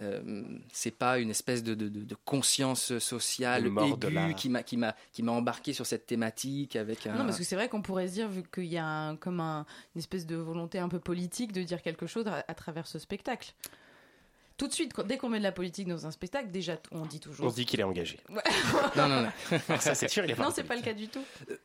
Euh, 0.01 0.45
c'est 0.73 0.93
pas 0.97 1.19
une 1.19 1.31
espèce 1.31 1.63
de, 1.65 1.75
de, 1.75 1.89
de- 1.89 2.05
de 2.05 2.17
conscience 2.25 2.97
sociale 2.99 3.67
aiguë 3.89 4.35
qui 4.37 4.49
m'a, 4.49 4.63
qui, 4.63 4.77
m'a, 4.77 4.95
qui 5.13 5.23
m'a 5.25 5.33
embarqué 5.33 5.73
sur 5.73 5.85
cette 5.85 6.07
thématique 6.07 6.77
avec 6.77 7.07
un. 7.07 7.17
Non, 7.17 7.25
parce 7.25 7.37
que 7.39 7.45
c'est 7.45 7.57
vrai 7.57 7.69
qu'on 7.69 7.83
pourrait 7.83 8.07
se 8.09 8.15
dire, 8.15 8.29
vu 8.29 8.43
qu'il 8.45 8.67
y 8.67 8.79
a 8.79 8.87
un- 8.87 9.17
comme 9.17 9.41
un- 9.41 9.67
une 9.95 9.99
espèce 9.99 10.25
de 10.27 10.37
volonté 10.37 10.79
un 10.79 10.89
peu 10.89 11.01
politique 11.01 11.53
de 11.53 11.63
dire 11.63 11.83
quelque 11.83 12.07
chose 12.07 12.27
à, 12.29 12.45
à 12.47 12.55
travers 12.55 12.87
ce 12.87 12.99
spectacle. 12.99 13.53
Tout 14.61 14.69
de 14.69 14.75
suite, 14.75 14.93
quand- 14.93 15.05
dès 15.07 15.17
qu'on 15.17 15.31
met 15.31 15.39
de 15.39 15.43
la 15.43 15.53
politique 15.53 15.89
dans 15.89 16.07
un 16.07 16.11
spectacle, 16.11 16.51
déjà, 16.51 16.77
on 16.93 17.07
dit 17.07 17.19
toujours. 17.19 17.47
On 17.47 17.51
se 17.51 17.55
dit 17.55 17.65
qu'il 17.65 17.81
est 17.81 17.83
engagé. 17.83 18.19
Non, 18.95 19.09
non, 19.09 19.23
non. 19.23 19.29
Alors 19.71 19.81
ça, 19.81 19.95
c'est 19.95 20.09
sûr, 20.09 20.23
il 20.25 20.31
est 20.33 20.35
pas 20.35 20.45
non, 20.45 20.51
c'est 20.55 20.65
pas 20.65 20.77
le 20.77 20.83
cas 20.83 20.93
du 20.93 21.09
tout. 21.09 21.23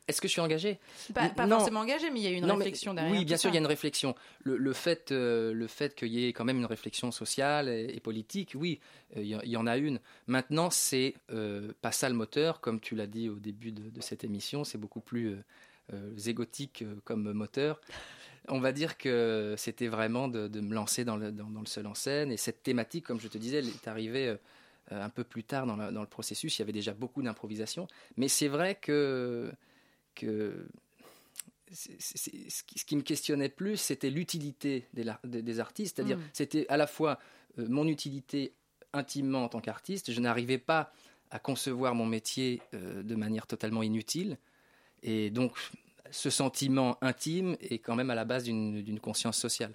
Est-ce 0.08 0.18
que 0.22 0.28
je 0.28 0.32
suis 0.32 0.40
engagé 0.40 0.78
Pas, 1.12 1.28
pas 1.28 1.46
Non. 1.46 1.58
forcément 1.58 1.80
engagé, 1.80 2.08
mais 2.10 2.20
il 2.20 2.22
y 2.22 2.26
a 2.28 2.30
une 2.30 2.46
Non, 2.46 2.54
mais- 2.56 2.64
réflexion 2.64 2.94
derrière. 2.94 3.12
Oui, 3.12 3.26
bien 3.26 3.36
sûr, 3.36 3.50
il 3.50 3.54
y 3.54 3.56
a 3.58 3.60
une 3.60 3.66
réflexion. 3.66 4.14
Le, 4.44 4.56
le 4.56 4.72
fait, 4.72 5.12
euh, 5.12 5.52
le 5.52 5.66
fait 5.66 5.94
qu'il 5.94 6.08
y 6.08 6.26
ait 6.26 6.32
quand 6.32 6.44
même 6.46 6.56
une 6.56 6.64
réflexion 6.64 7.10
sociale 7.12 7.68
et, 7.68 7.90
et 7.94 8.00
politique, 8.00 8.52
oui, 8.54 8.80
euh, 9.18 9.22
il 9.22 9.50
y, 9.50 9.56
en 9.58 9.66
a 9.66 9.76
une. 9.76 10.00
Maintenant, 10.26 10.70
c'est 10.70 11.14
euh, 11.30 11.72
pas 11.82 11.92
ça 11.92 12.08
le 12.08 12.14
moteur, 12.14 12.60
comme 12.62 12.80
tu 12.80 12.94
l'as 12.94 13.06
dit 13.06 13.28
au 13.28 13.34
début 13.38 13.72
de, 13.72 13.90
de 13.90 14.00
cette 14.00 14.24
émission, 14.24 14.64
c'est 14.64 14.78
beaucoup 14.78 15.00
plus 15.00 15.32
euh, 15.34 15.44
euh, 15.92 16.10
zégotique 16.16 16.80
euh, 16.82 16.94
comme 17.04 17.30
moteur. 17.34 17.78
On 18.48 18.60
va 18.60 18.72
dire 18.72 18.96
que 18.96 19.54
c'était 19.58 19.88
vraiment 19.88 20.28
de, 20.28 20.46
de 20.48 20.60
me 20.60 20.74
lancer 20.74 21.04
dans 21.04 21.16
le, 21.16 21.32
dans, 21.32 21.50
dans 21.50 21.60
le 21.60 21.66
seul 21.66 21.86
en 21.86 21.94
scène. 21.94 22.30
Et 22.30 22.36
cette 22.36 22.62
thématique, 22.62 23.04
comme 23.04 23.20
je 23.20 23.28
te 23.28 23.38
disais, 23.38 23.58
elle 23.58 23.68
est 23.68 23.88
arrivée 23.88 24.28
euh, 24.28 24.36
un 24.90 25.08
peu 25.08 25.24
plus 25.24 25.42
tard 25.44 25.66
dans, 25.66 25.76
la- 25.76 25.90
dans 25.90 26.00
le 26.02 26.06
processus. 26.06 26.56
Il 26.58 26.62
y 26.62 26.64
avait 26.64 26.72
déjà 26.72 26.94
beaucoup 26.94 27.22
d'improvisation. 27.22 27.88
Mais 28.16 28.28
c'est 28.28 28.48
vrai 28.48 28.76
que, 28.76 29.50
que 30.14 30.66
c'est- 31.72 31.96
c'est- 31.98 32.50
ce, 32.50 32.62
qui, 32.62 32.78
ce 32.78 32.84
qui 32.84 32.96
me 32.96 33.02
questionnait 33.02 33.48
plus, 33.48 33.76
c'était 33.76 34.10
l'utilité 34.10 34.86
des, 34.94 35.02
lar- 35.04 35.20
des- 35.24 35.42
des 35.42 35.60
artistes. 35.60 35.96
C'est-à-dire, 35.96 36.18
Mm. 36.18 36.22
c'était 36.32 36.66
à 36.68 36.76
la 36.76 36.86
fois 36.86 37.18
euh, 37.58 37.66
mon 37.68 37.86
utilité 37.88 38.52
intimement 38.92 39.44
en 39.44 39.48
tant 39.48 39.60
qu'artiste. 39.60 40.12
Je 40.12 40.20
n'arrivais 40.20 40.58
pas 40.58 40.92
à 41.30 41.38
concevoir 41.40 41.94
mon 41.96 42.06
métier 42.06 42.62
euh, 42.74 43.02
de 43.02 43.14
manière 43.16 43.46
totalement 43.48 43.82
inutile. 43.82 44.38
Et 45.02 45.30
donc, 45.30 45.52
ce 46.10 46.30
sentiment 46.30 46.96
intime 47.00 47.56
est 47.60 47.78
quand 47.78 47.94
même 47.94 48.10
à 48.10 48.14
la 48.14 48.24
base 48.24 48.44
d'une 48.44 49.00
conscience 49.00 49.36
sociale. 49.36 49.74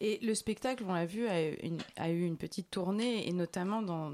Et 0.00 0.18
le 0.20 0.34
spectacle, 0.34 0.84
on 0.86 0.94
l'a 0.94 1.06
vu, 1.06 1.28
a, 1.28 1.34
a 1.96 2.10
eu 2.10 2.24
une 2.24 2.36
petite 2.36 2.70
tournée, 2.70 3.28
et 3.28 3.32
notamment 3.32 3.82
dans 3.82 4.12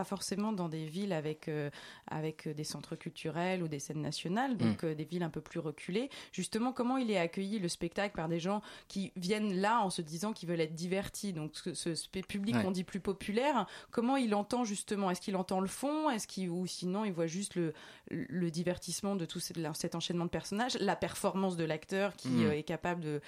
pas 0.00 0.04
forcément 0.04 0.52
dans 0.54 0.70
des 0.70 0.86
villes 0.86 1.12
avec, 1.12 1.46
euh, 1.48 1.68
avec 2.06 2.48
des 2.48 2.64
centres 2.64 2.96
culturels 2.96 3.62
ou 3.62 3.68
des 3.68 3.78
scènes 3.78 4.00
nationales, 4.00 4.56
donc 4.56 4.82
euh, 4.82 4.94
des 4.94 5.04
villes 5.04 5.22
un 5.22 5.28
peu 5.28 5.42
plus 5.42 5.60
reculées. 5.60 6.08
Justement, 6.32 6.72
comment 6.72 6.96
il 6.96 7.10
est 7.10 7.18
accueilli 7.18 7.58
le 7.58 7.68
spectacle 7.68 8.16
par 8.16 8.26
des 8.30 8.40
gens 8.40 8.62
qui 8.88 9.12
viennent 9.16 9.60
là 9.60 9.82
en 9.82 9.90
se 9.90 10.00
disant 10.00 10.32
qu'ils 10.32 10.48
veulent 10.48 10.62
être 10.62 10.74
divertis, 10.74 11.34
donc 11.34 11.54
ce, 11.54 11.74
ce 11.74 12.08
public 12.22 12.56
Ouais. 12.56 12.62
qu'on 12.62 12.70
dit 12.70 12.82
plus 12.84 13.00
populaire, 13.00 13.66
comment 13.90 14.16
il 14.16 14.34
entend 14.34 14.64
justement? 14.64 15.10
Est-ce 15.10 15.20
qu'il 15.20 15.36
entend 15.36 15.60
le 15.60 15.66
fond? 15.68 16.08
Est-ce 16.08 16.26
qu'il 16.26 16.48
ou 16.48 16.66
sinon 16.66 17.04
il 17.04 17.12
voit 17.12 17.26
juste 17.26 17.54
le, 17.56 17.74
le 18.08 18.50
divertissement 18.50 19.16
de 19.16 19.26
tout 19.26 19.38
cet, 19.38 19.58
cet 19.74 19.94
enchaînement 19.94 20.24
de 20.24 20.30
personnages, 20.30 20.78
la 20.80 20.96
performance 20.96 21.56
de 21.58 21.64
l'acteur 21.64 22.16
qui 22.16 22.28
Mm. 22.30 22.44
euh, 22.46 22.56
est 22.56 22.62
capable 22.62 23.02
de, 23.02 23.20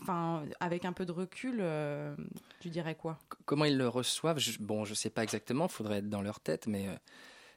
enfin, 0.00 0.44
avec 0.60 0.84
un 0.84 0.92
peu 0.92 1.04
de 1.06 1.12
recul, 1.12 1.58
euh, 1.60 2.14
tu 2.60 2.68
dirais 2.68 2.94
quoi? 2.94 3.18
Comment 3.44 3.64
ils 3.64 3.76
le 3.76 3.88
reçoivent? 3.88 4.38
Je, 4.38 4.58
Bon, 4.58 4.84
je 4.84 4.94
sais 4.94 5.10
pas 5.10 5.22
exactement, 5.22 5.66
il 5.66 5.72
faudrait 5.72 5.98
être 5.98 6.08
dans 6.08 6.22
leur 6.22 6.40
tête, 6.40 6.66
mais, 6.66 6.88
euh, 6.88 6.94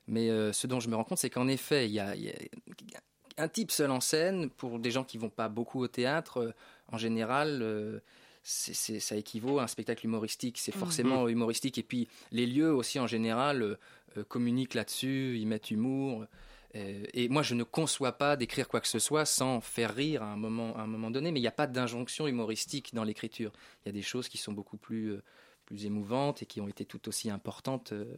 mais 0.07 0.29
euh, 0.29 0.53
ce 0.53 0.67
dont 0.67 0.79
je 0.79 0.89
me 0.89 0.95
rends 0.95 1.03
compte, 1.03 1.17
c'est 1.17 1.29
qu'en 1.29 1.47
effet, 1.47 1.88
il 1.88 1.93
y 1.93 1.99
a, 1.99 2.15
il 2.15 2.23
y 2.23 2.29
a 2.29 3.01
un 3.38 3.47
type 3.47 3.71
seul 3.71 3.91
en 3.91 4.01
scène, 4.01 4.49
pour 4.49 4.79
des 4.79 4.91
gens 4.91 5.03
qui 5.03 5.17
vont 5.17 5.29
pas 5.29 5.49
beaucoup 5.49 5.81
au 5.81 5.88
théâtre, 5.88 6.38
euh, 6.38 6.51
en 6.91 6.97
général, 6.97 7.59
euh, 7.61 7.99
ça 8.43 9.15
équivaut 9.15 9.59
à 9.59 9.63
un 9.63 9.67
spectacle 9.67 10.05
humoristique. 10.05 10.59
C'est 10.59 10.71
forcément 10.71 11.27
humoristique. 11.27 11.79
Et 11.79 11.83
puis, 11.83 12.07
les 12.31 12.45
lieux 12.45 12.71
aussi, 12.71 12.99
en 12.99 13.07
général, 13.07 13.79
communiquent 14.27 14.75
là-dessus, 14.75 15.39
ils 15.39 15.47
mettent 15.47 15.71
humour. 15.71 16.27
Euh, 16.75 17.05
et 17.13 17.29
moi, 17.29 17.41
je 17.41 17.55
ne 17.55 17.63
conçois 17.63 18.11
pas 18.17 18.35
d'écrire 18.35 18.67
quoi 18.67 18.81
que 18.81 18.88
ce 18.88 18.99
soit 18.99 19.25
sans 19.25 19.61
faire 19.61 19.95
rire 19.95 20.21
à 20.23 20.27
un 20.33 20.35
moment, 20.35 20.75
à 20.75 20.81
un 20.81 20.88
moment 20.88 21.09
donné, 21.09 21.31
mais 21.31 21.39
il 21.39 21.43
n'y 21.43 21.47
a 21.47 21.51
pas 21.51 21.67
d'injonction 21.67 22.27
humoristique 22.27 22.93
dans 22.93 23.03
l'écriture. 23.05 23.51
Il 23.83 23.88
y 23.88 23.89
a 23.89 23.93
des 23.93 24.01
choses 24.01 24.27
qui 24.27 24.38
sont 24.38 24.51
beaucoup 24.51 24.75
plus, 24.77 25.11
euh, 25.13 25.23
plus 25.65 25.85
émouvantes 25.85 26.43
et 26.43 26.45
qui 26.45 26.59
ont 26.61 26.67
été 26.67 26.83
tout 26.85 27.07
aussi 27.07 27.29
importantes 27.29 27.93
euh, 27.93 28.13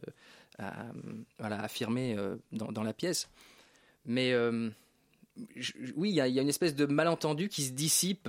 à, 0.58 0.86
voilà, 1.38 1.60
affirmer 1.62 2.16
dans, 2.52 2.72
dans 2.72 2.82
la 2.82 2.92
pièce. 2.92 3.28
Mais 4.06 4.32
euh, 4.32 4.70
je- 5.56 5.72
oui, 5.94 6.10
il 6.10 6.14
y, 6.16 6.20
a- 6.20 6.26
il 6.28 6.34
y 6.34 6.38
a 6.38 6.42
une 6.42 6.48
espèce 6.48 6.74
de 6.74 6.86
malentendu 6.86 7.48
qui 7.48 7.62
se 7.62 7.72
dissipe. 7.72 8.28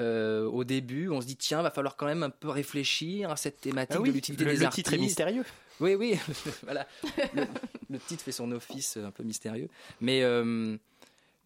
euh, 0.00 0.44
au 0.46 0.64
début, 0.64 1.08
on 1.08 1.20
se 1.20 1.26
dit 1.26 1.36
tiens, 1.36 1.62
va 1.62 1.70
falloir 1.70 1.96
quand 1.96 2.06
même 2.06 2.22
un 2.24 2.30
peu 2.30 2.48
réfléchir 2.48 3.30
à 3.30 3.36
cette 3.36 3.60
thématique 3.60 3.96
Ah 3.98 4.00
oui, 4.02 4.08
de 4.08 4.14
l'utilité 4.14 4.44
le, 4.44 4.50
des 4.52 4.56
le 4.58 4.64
artistes. 4.66 4.86
titre 4.86 4.94
est 4.94 5.00
mystérieux. 5.02 5.44
Oui, 5.80 5.94
oui, 5.94 6.18
voilà. 6.62 6.86
Le, 7.34 7.44
le 7.90 7.98
titre 7.98 8.22
fait 8.22 8.32
son 8.32 8.50
office 8.52 8.96
euh, 8.96 9.06
un 9.06 9.10
peu 9.10 9.22
mystérieux. 9.24 9.68
Mais, 10.00 10.22
euh, 10.22 10.76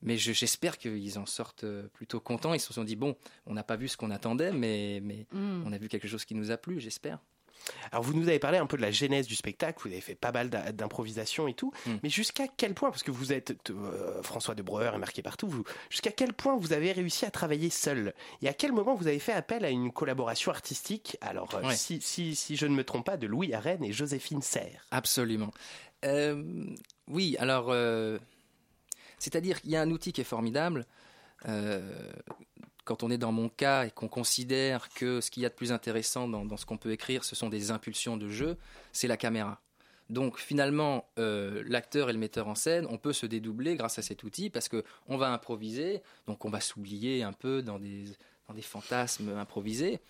mais 0.03 0.17
je- 0.19 0.33
j'espère 0.33 0.77
qu'ils 0.79 1.19
en 1.19 1.27
sortent 1.27 1.65
euh, 1.65 1.89
plutôt 1.95 2.21
contents. 2.21 2.55
Ils 2.55 2.61
se 2.61 2.73
sont 2.73 2.85
dit, 2.85 2.97
bon, 2.97 3.17
on 3.47 3.55
n'a 3.55 3.63
pas 3.65 3.77
vu 3.77 3.89
ce 3.89 3.97
qu'on 3.97 4.11
attendait, 4.11 4.53
mais, 4.53 5.01
mais 5.03 5.27
Mm. 5.33 5.63
on 5.67 5.73
a 5.73 5.79
vu 5.79 5.89
quelque 5.89 6.09
chose 6.09 6.25
qui 6.25 6.35
nous 6.35 6.51
a 6.51 6.57
plu, 6.57 6.79
j'espère. 6.81 7.19
Alors 7.93 8.03
vous 8.03 8.15
nous 8.15 8.29
avez 8.29 8.39
parlé 8.39 8.59
un 8.59 8.67
peu 8.67 8.77
de 8.77 8.83
la 8.83 8.91
genèse 8.91 9.27
du 9.27 9.35
spectacle, 9.37 9.79
vous 9.85 9.93
avez 9.93 10.01
fait 10.01 10.15
pas 10.15 10.33
mal 10.33 10.51
d'improvisation 10.51 11.49
et 11.49 11.55
tout, 11.55 11.73
Mm. 11.87 11.95
mais 12.03 12.09
jusqu'à 12.09 12.47
quel 12.49 12.75
point, 12.75 12.91
parce 12.91 13.03
que 13.03 13.11
vous 13.11 13.33
êtes 13.33 13.55
euh, 13.71 14.23
François 14.23 14.55
de 14.55 14.63
Breuer 14.63 14.91
est 14.95 14.99
marqué 14.99 15.23
partout, 15.23 15.65
jusqu'à 15.91 16.11
quel 16.13 16.33
point 16.33 16.57
vous 16.57 16.73
avez 16.73 16.93
réussi 16.93 17.25
à 17.27 17.31
travailler 17.31 17.71
seul 17.71 18.15
Et 18.43 18.49
à 18.49 18.53
quel 18.55 18.73
moment 18.73 18.95
vous 18.95 19.07
avez 19.07 19.19
fait 19.19 19.33
appel 19.33 19.65
à 19.65 19.71
une 19.71 19.93
collaboration 19.93 20.51
artistique? 20.51 21.17
Alors 21.21 21.55
euh, 21.55 21.63
Ouais. 21.69 21.75
si, 21.77 22.01
si, 22.01 22.35
si 22.37 22.57
je 22.57 22.67
ne 22.67 22.75
me 22.75 22.85
trompe 22.85 23.07
pas, 23.07 23.17
de 23.17 23.27
Louis 23.27 23.53
Arène 23.55 23.85
et 23.85 23.93
Joséphine 23.93 24.43
Serre. 24.43 24.87
Absolument. 24.91 25.51
Euh, 26.05 26.43
oui, 27.09 27.37
alors, 27.39 27.75
c'est-à-dire 29.19 29.61
qu'il 29.61 29.71
y 29.71 29.77
a 29.77 29.83
un 29.83 29.91
outil 29.91 30.13
qui 30.13 30.21
est 30.21 30.25
formidable. 30.25 30.87
euh, 31.49 32.13
quand 32.89 33.03
on 33.03 33.11
est 33.11 33.19
dans 33.19 33.33
mon 33.33 33.51
cas 33.51 33.85
et 33.85 33.91
qu'on 33.91 34.09
considère 34.09 34.89
que 34.89 35.21
ce 35.21 35.31
qu'il 35.31 35.43
y 35.43 35.47
a 35.47 35.51
de 35.51 35.55
plus 35.55 35.73
intéressant 35.73 36.27
dans, 36.27 36.57
ce 36.57 36.65
qu'on 36.65 36.79
peut 36.79 36.91
écrire, 36.91 37.23
ce 37.23 37.37
sont 37.37 37.51
des 37.51 37.71
impulsions 37.71 38.17
de 38.17 38.31
jeu, 38.31 38.57
c'est 38.93 39.09
la 39.09 39.19
caméra. 39.19 39.61
Donc 40.09 40.39
finalement, 40.39 41.05
euh, 41.19 41.63
l'acteur 41.67 42.09
et 42.09 42.15
le 42.15 42.19
metteur 42.19 42.49
en 42.49 42.55
scène, 42.55 42.87
on 42.89 42.97
peut 42.97 43.13
se 43.13 43.27
dédoubler 43.27 43.77
grâce 43.77 43.99
à 43.99 44.03
cet 44.03 44.23
outil 44.23 44.49
parce 44.49 44.71
que 44.71 44.85
on 45.07 45.19
va 45.19 45.31
improviser, 45.31 46.01
donc 46.27 46.47
on 46.47 46.49
va 46.49 46.61
s'oublier 46.61 47.23
un 47.23 47.35
peu 47.35 47.61
dans 47.61 47.79
des, 47.79 48.05
dans 48.49 48.55
des 48.55 48.63
fantasmes 48.63 49.37
improvisés. 49.37 50.01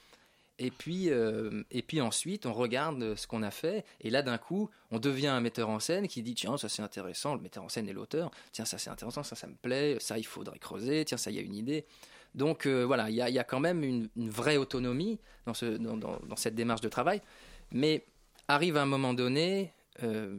Et 0.60 0.70
puis, 0.70 1.10
euh, 1.10 1.64
et 1.72 1.82
puis 1.82 2.00
ensuite, 2.00 2.46
on 2.46 2.52
regarde 2.52 3.16
ce 3.16 3.26
qu'on 3.26 3.42
a 3.42 3.50
fait. 3.50 3.84
Et 4.00 4.10
là, 4.10 4.22
d'un 4.22 4.38
coup, 4.38 4.70
on 4.92 5.00
devient 5.00 5.28
un 5.28 5.40
metteur 5.40 5.68
en 5.68 5.80
scène 5.80 6.06
qui 6.06 6.22
dit 6.22 6.34
Tiens, 6.34 6.56
ça 6.56 6.68
c'est 6.68 6.82
intéressant. 6.82 7.34
Le 7.34 7.40
metteur 7.40 7.64
en 7.64 7.68
scène 7.68 7.88
et 7.88 7.92
l'auteur. 7.92 8.30
Tiens, 8.52 8.64
ça 8.64 8.78
c'est 8.78 8.90
intéressant, 8.90 9.24
ça 9.24 9.34
ça 9.34 9.48
me 9.48 9.56
plaît. 9.56 9.96
Ça, 9.98 10.16
il 10.16 10.26
faudrait 10.26 10.60
creuser. 10.60 11.04
Tiens, 11.04 11.18
ça, 11.18 11.32
il 11.32 11.36
y 11.36 11.40
a 11.40 11.42
une 11.42 11.56
idée. 11.56 11.84
Donc 12.38 12.64
euh, 12.66 12.84
voilà, 12.86 13.10
il 13.10 13.16
y 13.16 13.20
a, 13.22 13.28
il 13.28 13.34
y 13.34 13.38
a 13.38 13.44
quand 13.44 13.60
même 13.60 13.82
une, 13.84 14.08
une 14.16 14.30
vraie 14.30 14.56
autonomie 14.56 15.18
dans, 15.44 15.54
ce, 15.54 15.66
dans, 15.66 15.96
dans- 15.96 16.18
dans 16.26 16.36
cette 16.36 16.54
démarche 16.54 16.80
de 16.80 16.88
travail. 16.88 17.20
Mais 17.72 18.04
arrive 18.48 18.76
un 18.78 18.86
moment 18.86 19.12
donné 19.12 19.72
euh, 20.02 20.38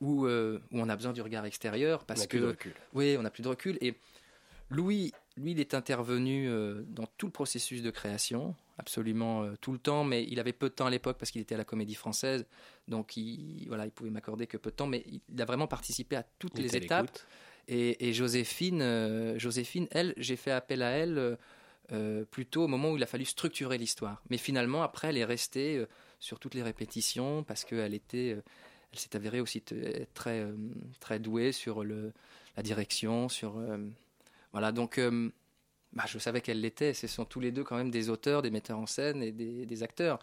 où, 0.00 0.24
euh, 0.26 0.58
où 0.72 0.80
on 0.80 0.88
a 0.88 0.96
besoin 0.96 1.12
du 1.12 1.20
regard 1.20 1.44
extérieur 1.44 2.04
parce 2.04 2.20
On 2.20 2.24
a 2.24 2.26
que 2.26 2.36
plus 2.36 2.40
de 2.40 2.46
recul. 2.46 2.74
oui, 2.94 3.16
on 3.18 3.22
n'a 3.22 3.30
plus 3.30 3.42
de 3.42 3.48
recul. 3.48 3.76
Et 3.82 3.94
Louis, 4.70 5.12
lui, 5.36 5.50
il 5.52 5.60
est 5.60 5.74
intervenu 5.74 6.48
dans 6.88 7.06
tout 7.18 7.26
le 7.26 7.32
processus 7.32 7.82
de 7.82 7.90
création, 7.90 8.54
absolument 8.78 9.44
tout 9.60 9.72
le 9.72 9.78
temps, 9.78 10.02
mais 10.04 10.24
il 10.24 10.40
avait 10.40 10.54
peu 10.54 10.68
de 10.70 10.74
temps 10.74 10.86
à 10.86 10.90
l'époque 10.90 11.18
parce 11.18 11.30
qu'il 11.30 11.42
était 11.42 11.54
à 11.56 11.58
la 11.58 11.64
Comédie 11.64 11.94
Française, 11.94 12.46
donc 12.88 13.16
il, 13.18 13.66
voilà, 13.68 13.84
il 13.84 13.90
pouvait 13.90 14.08
m'accorder 14.10 14.46
que 14.46 14.56
peu 14.56 14.70
de 14.70 14.76
temps, 14.76 14.86
mais 14.86 15.04
il 15.28 15.42
a 15.42 15.44
vraiment 15.44 15.66
participé 15.66 16.16
à 16.16 16.22
toutes 16.38 16.56
Il 16.56 16.62
les 16.62 16.76
étapes. 16.76 17.10
Et, 17.68 18.12
Joséphine, 18.12 18.82
euh, 18.82 19.38
Joséphine, 19.38 19.86
elle, 19.90 20.14
j'ai 20.16 20.36
fait 20.36 20.50
appel 20.50 20.82
à 20.82 20.90
elle 20.90 21.18
euh, 21.18 21.36
euh, 21.92 22.24
plutôt 22.24 22.64
au 22.64 22.68
moment 22.68 22.90
où 22.90 22.96
il 22.96 23.02
a 23.02 23.06
fallu 23.06 23.24
structurer 23.24 23.78
l'histoire. 23.78 24.22
Mais 24.30 24.38
finalement, 24.38 24.82
après, 24.82 25.08
elle 25.08 25.18
est 25.18 25.24
restée 25.24 25.84
sur 26.18 26.38
toutes 26.38 26.54
les 26.54 26.62
répétitions 26.62 27.44
parce 27.44 27.64
qu'elle 27.64 27.94
était, 27.94 28.36
elle 28.92 28.98
s'est 28.98 29.14
avérée 29.16 29.40
aussi 29.40 29.62
très, 30.14 30.46
très 31.00 31.18
douée 31.18 31.52
sur 31.52 31.84
le, 31.84 32.12
la 32.56 32.62
direction, 32.62 33.28
sur 33.28 33.60
voilà. 34.52 34.72
Donc, 34.72 35.00
bah, 35.92 36.04
je 36.06 36.18
savais 36.18 36.40
qu'elle 36.40 36.60
l'était. 36.60 36.94
Ce 36.94 37.06
sont 37.06 37.24
tous 37.24 37.40
les 37.40 37.52
deux 37.52 37.64
quand 37.64 37.76
même 37.76 37.90
des 37.90 38.08
auteurs, 38.08 38.42
des 38.42 38.50
metteurs 38.50 38.78
en 38.78 38.86
scène 38.86 39.22
et 39.22 39.32
des, 39.32 39.82
acteurs 39.82 40.18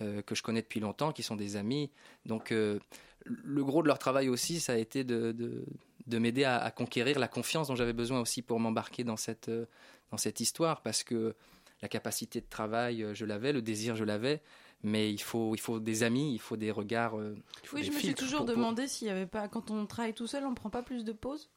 que 0.00 0.34
je 0.34 0.42
connais 0.42 0.62
depuis 0.62 0.80
longtemps, 0.80 1.12
qui 1.12 1.22
sont 1.22 1.36
des 1.36 1.56
amis. 1.56 1.90
Donc, 2.26 2.50
le 2.50 3.64
gros 3.64 3.82
de 3.82 3.88
leur 3.88 3.98
travail 3.98 4.28
aussi, 4.28 4.60
ça 4.60 4.74
a 4.74 4.76
été 4.76 5.04
de, 5.04 5.64
de 6.06 6.18
m'aider 6.18 6.44
à, 6.44 6.58
à 6.58 6.70
conquérir 6.70 7.18
la 7.18 7.28
confiance 7.28 7.68
dont 7.68 7.76
j'avais 7.76 7.92
besoin 7.92 8.20
aussi 8.20 8.42
pour 8.42 8.60
m'embarquer 8.60 9.04
dans 9.04 9.16
cette, 9.16 9.48
euh, 9.48 9.66
dans 10.10 10.16
cette 10.18 10.40
histoire, 10.40 10.82
parce 10.82 11.02
que 11.02 11.34
la 11.82 11.88
capacité 11.88 12.40
de 12.40 12.46
travail, 12.48 13.02
euh, 13.02 13.14
je 13.14 13.24
l'avais, 13.24 13.52
le 13.52 13.62
désir, 13.62 13.96
je 13.96 14.04
l'avais, 14.04 14.42
mais 14.82 15.10
il 15.12 15.20
faut, 15.20 15.54
il 15.54 15.60
faut 15.60 15.80
des 15.80 16.02
amis, 16.02 16.34
il 16.34 16.38
faut 16.40 16.56
des 16.56 16.70
regards. 16.70 17.18
euh, 17.18 17.34
il 17.62 17.68
faut 17.68 17.76
Oui, 17.76 17.82
des 17.82 17.88
je 17.88 17.92
me 17.92 17.98
suis 17.98 18.14
toujours 18.14 18.40
pour- 18.40 18.46
pour- 18.46 18.54
demandé 18.56 18.86
s'il 18.86 19.08
y 19.08 19.10
avait 19.10 19.26
pas, 19.26 19.48
quand 19.48 19.70
on 19.70 19.86
travaille 19.86 20.14
tout 20.14 20.26
seul, 20.26 20.44
on 20.44 20.54
prend 20.54 20.70
pas 20.70 20.82
plus 20.82 21.04
de 21.04 21.12
pauses. 21.12 21.48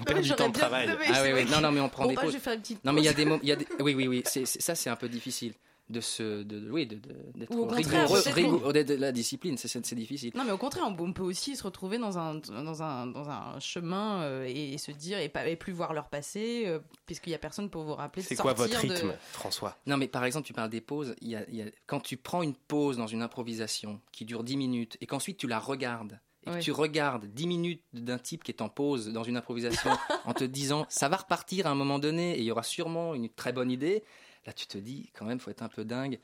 on 0.00 0.04
perd 0.04 0.20
du 0.22 0.30
temps 0.30 0.48
de 0.48 0.54
travail. 0.58 0.88
non, 0.88 0.96
mais 0.98 1.06
Ah 1.12 1.22
oui, 1.22 1.30
oui, 1.34 1.44
non, 1.50 1.60
non, 1.60 1.70
mais 1.72 1.80
on 1.80 1.88
prend 1.88 2.04
Bon, 2.04 2.10
des 2.10 2.14
bah, 2.16 2.22
pauses. 2.22 2.30
je 2.32 2.36
vais 2.38 2.42
faire 2.42 2.54
une 2.54 2.60
petite 2.60 2.84
Non, 2.84 2.92
mais 2.92 3.02
il 3.02 3.04
y 3.04 3.08
a 3.08 3.12
pause. 3.12 3.16
des 3.16 3.24
moments, 3.24 3.42
des- 3.42 3.66
oui, 3.82 3.94
oui, 3.94 4.08
oui, 4.08 4.22
c'est, 4.24 4.46
c'est- 4.46 4.60
ça 4.60 4.74
c'est 4.74 4.88
un 4.90 4.96
peu 4.96 5.08
difficile 5.08 5.52
de 5.90 6.00
se, 6.00 6.42
de, 6.42 6.70
oui, 6.70 6.86
de, 6.86 6.96
de- 6.96 7.14
d'être 7.34 7.50
Ou 7.54 7.64
au 7.64 7.66
contraire, 7.66 8.08
rigoureux, 8.08 8.22
rigoureux 8.32 8.72
de, 8.72 8.82
de 8.82 8.94
la 8.94 9.12
discipline, 9.12 9.58
c'est, 9.58 9.68
c'est, 9.68 9.84
c'est 9.84 9.94
difficile. 9.94 10.32
Non, 10.34 10.44
mais 10.44 10.50
au 10.52 10.56
contraire, 10.58 10.84
on, 10.88 10.96
on 11.02 11.12
peut 11.12 11.22
aussi 11.22 11.56
se 11.56 11.62
retrouver 11.62 11.98
dans 11.98 12.16
un, 12.18 12.36
dans 12.36 12.82
un, 12.82 13.06
dans 13.06 13.28
un 13.28 13.60
chemin 13.60 14.22
euh, 14.22 14.44
et, 14.48 14.78
se 14.78 14.92
dire 14.92 15.18
et, 15.18 15.28
pas, 15.28 15.46
et 15.46 15.56
plus 15.56 15.72
voir 15.74 15.92
leur 15.92 16.08
passé, 16.08 16.62
euh, 16.66 16.78
puisqu'il 17.04 17.30
y 17.30 17.34
a 17.34 17.38
personne 17.38 17.68
pour 17.68 17.84
vous 17.84 17.94
rappeler. 17.94 18.22
de 18.22 18.26
C'est 18.28 18.36
quoi 18.36 18.54
votre 18.54 18.72
de- 18.72 18.76
rythme, 18.78 19.14
François? 19.32 19.76
Non, 19.86 19.98
mais 19.98 20.08
par 20.08 20.24
exemple, 20.24 20.46
tu 20.46 20.54
parles 20.54 20.70
des 20.70 20.80
pauses. 20.80 21.14
Il 21.20 21.28
y 21.28 21.36
a, 21.36 21.44
il 21.48 21.56
y 21.56 21.62
a- 21.62 21.66
quand 21.86 22.00
tu 22.00 22.16
prends 22.16 22.42
une 22.42 22.54
pause 22.56 22.96
dans 22.96 23.06
une 23.06 23.20
improvisation 23.20 24.00
qui 24.10 24.24
dure 24.24 24.42
10 24.42 24.56
minutes 24.56 24.96
et 25.02 25.06
qu'ensuite 25.06 25.36
tu 25.36 25.46
la 25.46 25.58
regardes, 25.58 26.18
et 26.46 26.50
que 26.50 26.58
tu 26.60 26.72
regardes 26.72 27.26
10 27.26 27.46
minutes 27.46 27.82
d'un 27.92 28.18
type 28.18 28.42
qui 28.44 28.50
est 28.52 28.60
en 28.62 28.68
pause 28.70 29.08
dans 29.12 29.22
une 29.22 29.36
improvisation 29.36 29.90
en 30.24 30.32
te 30.34 30.44
disant 30.44 30.86
ça 30.88 31.08
va 31.08 31.16
repartir 31.16 31.66
à 31.66 31.70
un 31.70 31.74
moment 31.74 31.98
donné 31.98 32.36
et 32.36 32.38
il 32.40 32.44
y 32.44 32.50
aura 32.50 32.62
sûrement 32.62 33.14
une 33.14 33.28
très 33.30 33.52
bonne 33.54 33.70
idée, 33.70 34.02
là 34.46 34.52
tu 34.52 34.66
te 34.66 34.78
dis 34.78 35.10
quand 35.14 35.24
même, 35.24 35.38
faut 35.40 35.50
être 35.50 35.62
un 35.62 35.68
peu 35.68 35.84
dingue 35.84 36.18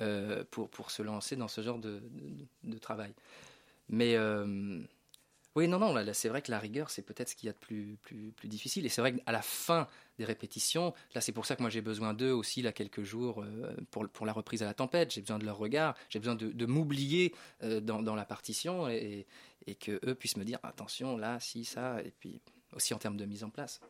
euh, 0.00 0.44
pour, 0.50 0.68
pour 0.68 0.90
se 0.90 1.02
lancer 1.02 1.36
dans 1.36 1.48
ce 1.48 1.60
genre 1.62 1.78
de, 1.78 2.02
de- 2.62 2.78
travail. 2.78 3.14
Mais. 3.88 4.16
euh, 4.16 4.80
oui, 5.56 5.68
non, 5.68 5.78
non, 5.78 5.94
là, 5.94 6.12
c'est 6.14 6.28
vrai 6.28 6.42
que 6.42 6.50
la 6.50 6.58
rigueur, 6.58 6.90
c'est 6.90 7.02
peut-être 7.02 7.28
ce 7.28 7.36
qu'il 7.36 7.46
y 7.46 7.50
a 7.50 7.52
de 7.52 7.58
plus, 7.58 7.96
plus, 8.02 8.32
plus 8.32 8.48
difficile. 8.48 8.84
Et 8.86 8.88
c'est 8.88 9.00
vrai 9.00 9.14
qu'à 9.14 9.30
la 9.30 9.40
fin 9.40 9.86
des 10.18 10.24
répétitions, 10.24 10.92
là, 11.14 11.20
c'est 11.20 11.30
pour 11.30 11.46
ça 11.46 11.54
que 11.54 11.62
moi 11.62 11.70
j'ai 11.70 11.80
besoin 11.80 12.12
d'eux 12.12 12.32
aussi, 12.32 12.60
là, 12.60 12.72
quelques 12.72 13.04
jours, 13.04 13.40
euh, 13.40 13.72
pour, 13.92 14.08
pour 14.08 14.26
la 14.26 14.32
reprise 14.32 14.64
à 14.64 14.66
la 14.66 14.74
tempête. 14.74 15.12
J'ai 15.12 15.20
besoin 15.20 15.38
de 15.38 15.44
leur 15.44 15.56
regard, 15.56 15.94
j'ai 16.08 16.18
besoin 16.18 16.34
de, 16.34 16.66
m'oublier 16.66 17.32
dans, 17.62 18.02
dans 18.02 18.16
la 18.16 18.24
partition 18.24 18.88
et, 18.88 19.26
et 19.68 19.76
que 19.76 20.00
eux 20.04 20.16
puissent 20.16 20.36
me 20.36 20.44
dire 20.44 20.58
attention, 20.64 21.16
là, 21.16 21.38
si, 21.38 21.64
ça, 21.64 22.02
et 22.02 22.10
puis 22.10 22.40
aussi 22.72 22.92
en 22.92 22.98
termes 22.98 23.16
de 23.16 23.24
mise 23.24 23.44
en 23.44 23.50
place. 23.50 23.80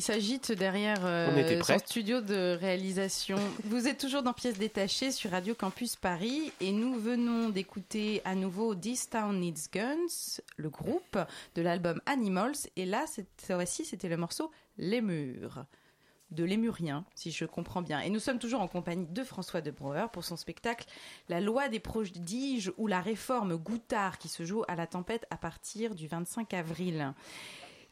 Il 0.00 0.02
s'agite 0.02 0.52
derrière 0.52 1.04
euh, 1.04 1.62
son 1.62 1.78
studio 1.78 2.22
de 2.22 2.56
réalisation. 2.58 3.36
Vous 3.64 3.86
êtes 3.86 3.98
toujours 3.98 4.22
dans 4.22 4.32
Pièces 4.32 4.56
détachées 4.56 5.10
sur 5.10 5.30
Radio 5.30 5.54
Campus 5.54 5.94
Paris 5.94 6.54
et 6.62 6.72
nous 6.72 6.98
venons 6.98 7.50
d'écouter 7.50 8.22
à 8.24 8.34
nouveau 8.34 8.74
This 8.74 9.10
Town 9.10 9.38
Needs 9.38 9.68
Guns, 9.70 10.40
le 10.56 10.70
groupe 10.70 11.18
de 11.54 11.60
l'album 11.60 12.00
Animals. 12.06 12.56
Et 12.76 12.86
là, 12.86 13.04
cette 13.08 13.28
fois-ci, 13.46 13.84
c'était 13.84 14.08
le 14.08 14.16
morceau 14.16 14.50
Les 14.78 15.02
Murs 15.02 15.66
de 16.30 16.44
Lémurien, 16.44 17.04
si 17.14 17.30
je 17.30 17.44
comprends 17.44 17.82
bien. 17.82 18.00
Et 18.00 18.08
nous 18.08 18.20
sommes 18.20 18.38
toujours 18.38 18.62
en 18.62 18.68
compagnie 18.68 19.06
de 19.06 19.24
François 19.24 19.60
de 19.60 19.70
Brouwer 19.70 20.06
pour 20.12 20.24
son 20.24 20.36
spectacle 20.36 20.86
La 21.28 21.42
loi 21.42 21.68
des 21.68 21.80
prodiges 21.80 22.72
ou 22.78 22.86
la 22.86 23.02
réforme 23.02 23.56
Goutard 23.56 24.16
qui 24.16 24.28
se 24.28 24.44
joue 24.44 24.62
à 24.66 24.76
la 24.76 24.86
tempête 24.86 25.26
à 25.30 25.36
partir 25.36 25.94
du 25.94 26.06
25 26.06 26.54
avril. 26.54 27.12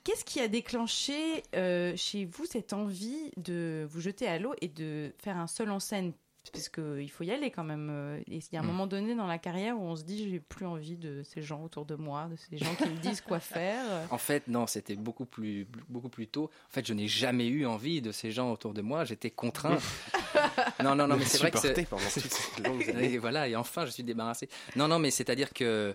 Qu'est-ce 0.04 0.24
qui 0.24 0.40
a 0.40 0.48
déclenché 0.48 1.42
euh, 1.54 1.92
chez 1.96 2.24
vous 2.24 2.44
cette 2.46 2.72
envie 2.72 3.30
de 3.36 3.86
vous 3.90 4.00
jeter 4.00 4.26
à 4.26 4.38
l'eau 4.38 4.54
et 4.60 4.68
de 4.68 5.12
faire 5.22 5.36
un 5.36 5.46
seul 5.46 5.70
en 5.70 5.80
scène? 5.80 6.12
Parce 6.50 6.70
qu'il 6.70 7.10
faut 7.10 7.24
y 7.24 7.30
aller 7.30 7.50
quand 7.50 7.64
même. 7.64 7.88
euh, 7.90 8.18
Et 8.26 8.36
il 8.36 8.42
y 8.52 8.56
a 8.56 8.60
un 8.60 8.62
Mm. 8.62 8.66
moment 8.68 8.86
donné 8.86 9.14
dans 9.14 9.26
la 9.26 9.36
carrière 9.36 9.76
où 9.78 9.82
on 9.82 9.96
se 9.96 10.02
dit 10.04 10.30
j'ai 10.30 10.40
plus 10.40 10.64
envie 10.64 10.96
de 10.96 11.22
ces 11.22 11.42
gens 11.42 11.62
autour 11.62 11.84
de 11.84 11.94
moi, 11.94 12.26
de 12.30 12.36
ces 12.36 12.56
gens 12.56 12.74
qui 12.74 12.88
me 12.88 12.96
disent 12.96 13.20
quoi 13.20 13.38
faire. 13.38 13.84
En 14.10 14.16
fait, 14.16 14.48
non, 14.48 14.66
c'était 14.66 14.96
beaucoup 14.96 15.26
plus, 15.26 15.66
beaucoup 15.90 16.08
plus 16.08 16.26
tôt. 16.26 16.44
En 16.44 16.70
fait, 16.72 16.86
je 16.86 16.94
n'ai 16.94 17.06
jamais 17.06 17.48
eu 17.48 17.66
envie 17.66 18.00
de 18.00 18.12
ces 18.12 18.30
gens 18.32 18.50
autour 18.50 18.72
de 18.72 18.80
moi. 18.80 19.04
J'étais 19.04 19.30
contraint. 19.30 19.76
non, 20.82 20.94
non, 20.94 21.06
non, 21.06 21.18
mais 21.18 21.24
c'est 21.26 21.36
vrai 21.38 21.50
que 21.50 21.84
pendant 21.84 22.02
toutes 22.14 22.32
ces 22.32 22.62
longues 22.62 22.88
années. 22.88 23.12
Et 23.12 23.18
voilà, 23.18 23.46
et 23.46 23.54
enfin, 23.54 23.84
je 23.84 23.90
suis 23.90 24.02
débarrassé. 24.04 24.48
Non, 24.74 24.88
non, 24.88 24.98
mais 24.98 25.10
c'est-à-dire 25.10 25.52
que 25.52 25.94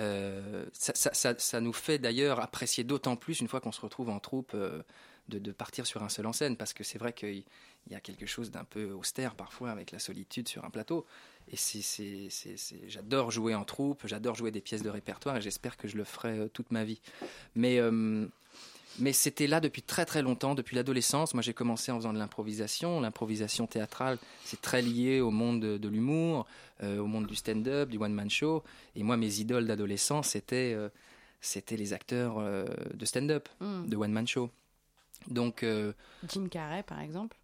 euh, 0.00 0.64
ça, 0.72 1.60
nous 1.60 1.72
fait 1.72 1.98
d'ailleurs 1.98 2.40
apprécier 2.40 2.84
d'autant 2.84 3.16
plus 3.16 3.40
une 3.40 3.48
fois 3.48 3.60
qu'on 3.60 3.72
se 3.72 3.80
retrouve 3.80 4.08
en 4.08 4.20
troupe 4.20 4.52
euh, 4.54 4.82
de, 5.28 5.52
partir 5.52 5.86
sur 5.86 6.02
un 6.02 6.08
seul 6.08 6.26
en 6.26 6.32
scène, 6.32 6.56
parce 6.56 6.72
que 6.72 6.84
c'est 6.84 6.98
vrai 6.98 7.12
qu'il 7.12 7.44
y 7.90 7.94
a 7.94 8.00
quelque 8.00 8.26
chose 8.26 8.50
d'un 8.50 8.64
peu 8.64 8.92
austère 8.92 9.34
parfois 9.34 9.70
avec 9.70 9.90
la 9.92 9.98
solitude 9.98 10.48
sur 10.48 10.64
un 10.64 10.70
plateau. 10.70 11.06
Et 11.50 11.56
j'adore 12.86 13.30
jouer 13.30 13.54
en 13.54 13.64
troupe, 13.64 14.06
j'adore 14.06 14.34
jouer 14.34 14.50
des 14.50 14.60
pièces 14.60 14.82
de 14.82 14.90
répertoire, 14.90 15.36
et 15.36 15.40
j'espère 15.42 15.76
que 15.76 15.88
je 15.88 15.96
le 15.96 16.04
ferai 16.04 16.38
euh, 16.38 16.48
toute 16.48 16.70
ma 16.70 16.84
vie. 16.84 17.00
Mais 17.54 17.80
mais 18.98 19.12
c'était 19.12 19.46
là 19.46 19.60
depuis 19.60 19.82
très 19.82 20.04
très 20.04 20.22
longtemps, 20.22 20.54
depuis 20.54 20.76
l'adolescence. 20.76 21.34
Moi, 21.34 21.42
j'ai 21.42 21.54
commencé 21.54 21.90
en 21.92 21.96
faisant 21.96 22.12
de 22.12 22.18
l'improvisation. 22.18 23.00
L'improvisation 23.00 23.66
théâtrale, 23.66 24.18
c'est 24.44 24.60
très 24.60 24.82
lié 24.82 25.20
au 25.20 25.30
monde 25.30 25.60
de, 25.60 25.78
de 25.78 25.88
l'humour, 25.88 26.46
euh, 26.82 26.98
au 26.98 27.06
monde 27.06 27.26
du 27.26 27.34
stand-up, 27.34 27.88
du 27.88 27.98
one-man 27.98 28.30
show. 28.30 28.62
Et 28.96 29.02
moi, 29.02 29.16
mes 29.16 29.40
idoles 29.40 29.66
d'adolescence, 29.66 30.28
c'était 30.28 30.74
euh, 30.76 30.88
c'était 31.40 31.76
les 31.76 31.92
acteurs 31.92 32.36
euh, 32.38 32.64
de 32.94 33.04
stand-up, 33.04 33.48
Hmm. 33.60 33.86
de 33.86 33.96
one-man 33.96 34.26
show. 34.28 34.50
Donc, 35.28 35.64
Jim 36.28 36.48
Carrey, 36.50 36.82
par 36.82 37.00
exemple. 37.00 37.36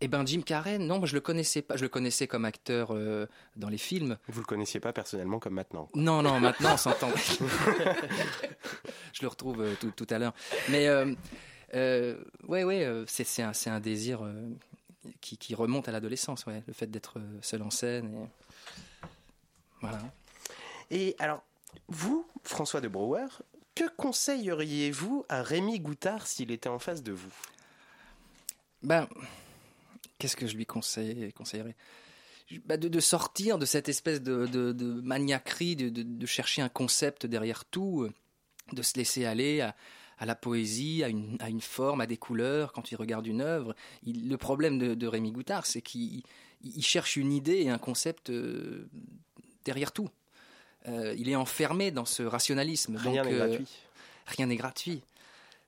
Eh 0.00 0.08
ben, 0.08 0.26
Jim 0.26 0.42
Carrey, 0.42 0.78
non, 0.78 0.98
moi, 0.98 1.06
je 1.06 1.14
le 1.14 1.20
connaissais 1.20 1.62
pas. 1.62 1.76
Je 1.76 1.82
le 1.82 1.88
connaissais 1.88 2.26
comme 2.26 2.44
acteur 2.44 2.88
euh, 2.90 3.26
dans 3.56 3.68
les 3.68 3.78
films. 3.78 4.18
Vous 4.28 4.40
le 4.40 4.46
connaissiez 4.46 4.80
pas 4.80 4.92
personnellement 4.92 5.38
comme 5.38 5.54
maintenant. 5.54 5.88
Non, 5.94 6.20
non, 6.22 6.40
maintenant 6.40 6.74
on 6.74 6.76
s'entend. 6.76 7.10
je 9.12 9.22
le 9.22 9.28
retrouve 9.28 9.62
euh, 9.62 9.74
tout, 9.80 9.92
tout 9.92 10.06
à 10.10 10.18
l'heure. 10.18 10.34
Mais 10.68 10.88
euh, 10.88 11.14
euh, 11.74 12.22
ouais, 12.48 12.64
ouais, 12.64 13.04
c'est 13.06 13.42
un, 13.42 13.80
désir 13.80 14.28
qui, 15.20 15.38
qui 15.38 15.54
remonte 15.54 15.88
à 15.88 15.92
l'adolescence, 15.92 16.44
ouais, 16.46 16.62
le 16.66 16.72
fait 16.72 16.88
d'être 16.88 17.20
seul 17.40 17.62
en 17.62 17.70
scène. 17.70 18.14
Et... 18.14 18.28
Voilà. 19.80 20.00
Et 20.90 21.14
alors, 21.18 21.42
vous, 21.88 22.26
François 22.42 22.80
de 22.80 22.88
Brouwer, 22.88 23.26
que 23.74 23.84
conseilleriez-vous 23.96 25.24
à 25.28 25.42
Rémi 25.42 25.80
Goutard 25.80 26.26
s'il 26.26 26.50
était 26.50 26.68
en 26.68 26.78
face 26.78 27.02
de 27.02 27.12
vous? 27.12 27.32
Ben, 28.82 29.08
qu'est-ce 30.18 30.36
que 30.36 30.46
je 30.46 30.56
lui 30.56 30.66
conseille, 30.66 31.32
conseillerais? 31.32 31.76
Bah, 32.66 32.76
de, 32.76 32.88
de 32.88 33.00
sortir 33.00 33.58
de 33.58 33.64
cette 33.64 33.88
espèce 33.88 34.22
de, 34.22 34.46
de, 34.46 34.72
de 34.72 35.00
maniaquerie, 35.00 35.76
de, 35.76 36.26
chercher 36.26 36.60
un 36.62 36.68
concept 36.68 37.24
derrière 37.26 37.64
tout, 37.64 38.02
euh, 38.02 38.12
de 38.72 38.82
se 38.82 38.98
laisser 38.98 39.24
aller 39.24 39.62
à, 39.62 39.74
à 40.18 40.26
la 40.26 40.34
poésie, 40.34 41.02
à 41.02 41.08
une, 41.08 41.36
à 41.40 41.48
une 41.48 41.62
forme, 41.62 42.00
à 42.02 42.06
des 42.06 42.18
couleurs 42.18 42.72
quand 42.72 42.90
il 42.90 42.96
regarde 42.96 43.26
une 43.26 43.40
œuvre. 43.40 43.74
Il- 44.02 44.28
le 44.28 44.36
problème 44.36 44.78
de, 44.78 45.06
Rémi 45.06 45.32
Goutard, 45.32 45.64
c'est 45.66 45.82
qu'il 45.82 46.22
il 46.62 46.84
cherche 46.84 47.16
une 47.16 47.32
idée 47.32 47.62
et 47.62 47.70
un 47.70 47.78
concept 47.78 48.30
euh, 48.30 48.88
derrière 49.64 49.92
tout. 49.92 50.10
Euh, 50.86 51.14
il 51.18 51.28
est 51.30 51.36
enfermé 51.36 51.90
dans 51.90 52.04
ce 52.04 52.22
rationalisme. 52.22 52.96
Rien 52.96 53.22
n'est 53.24 53.32
euh, 53.32 53.48
gratuit. 53.48 53.68
rien 54.26 54.46
n'est 54.46 54.56
gratuit. 54.56 55.02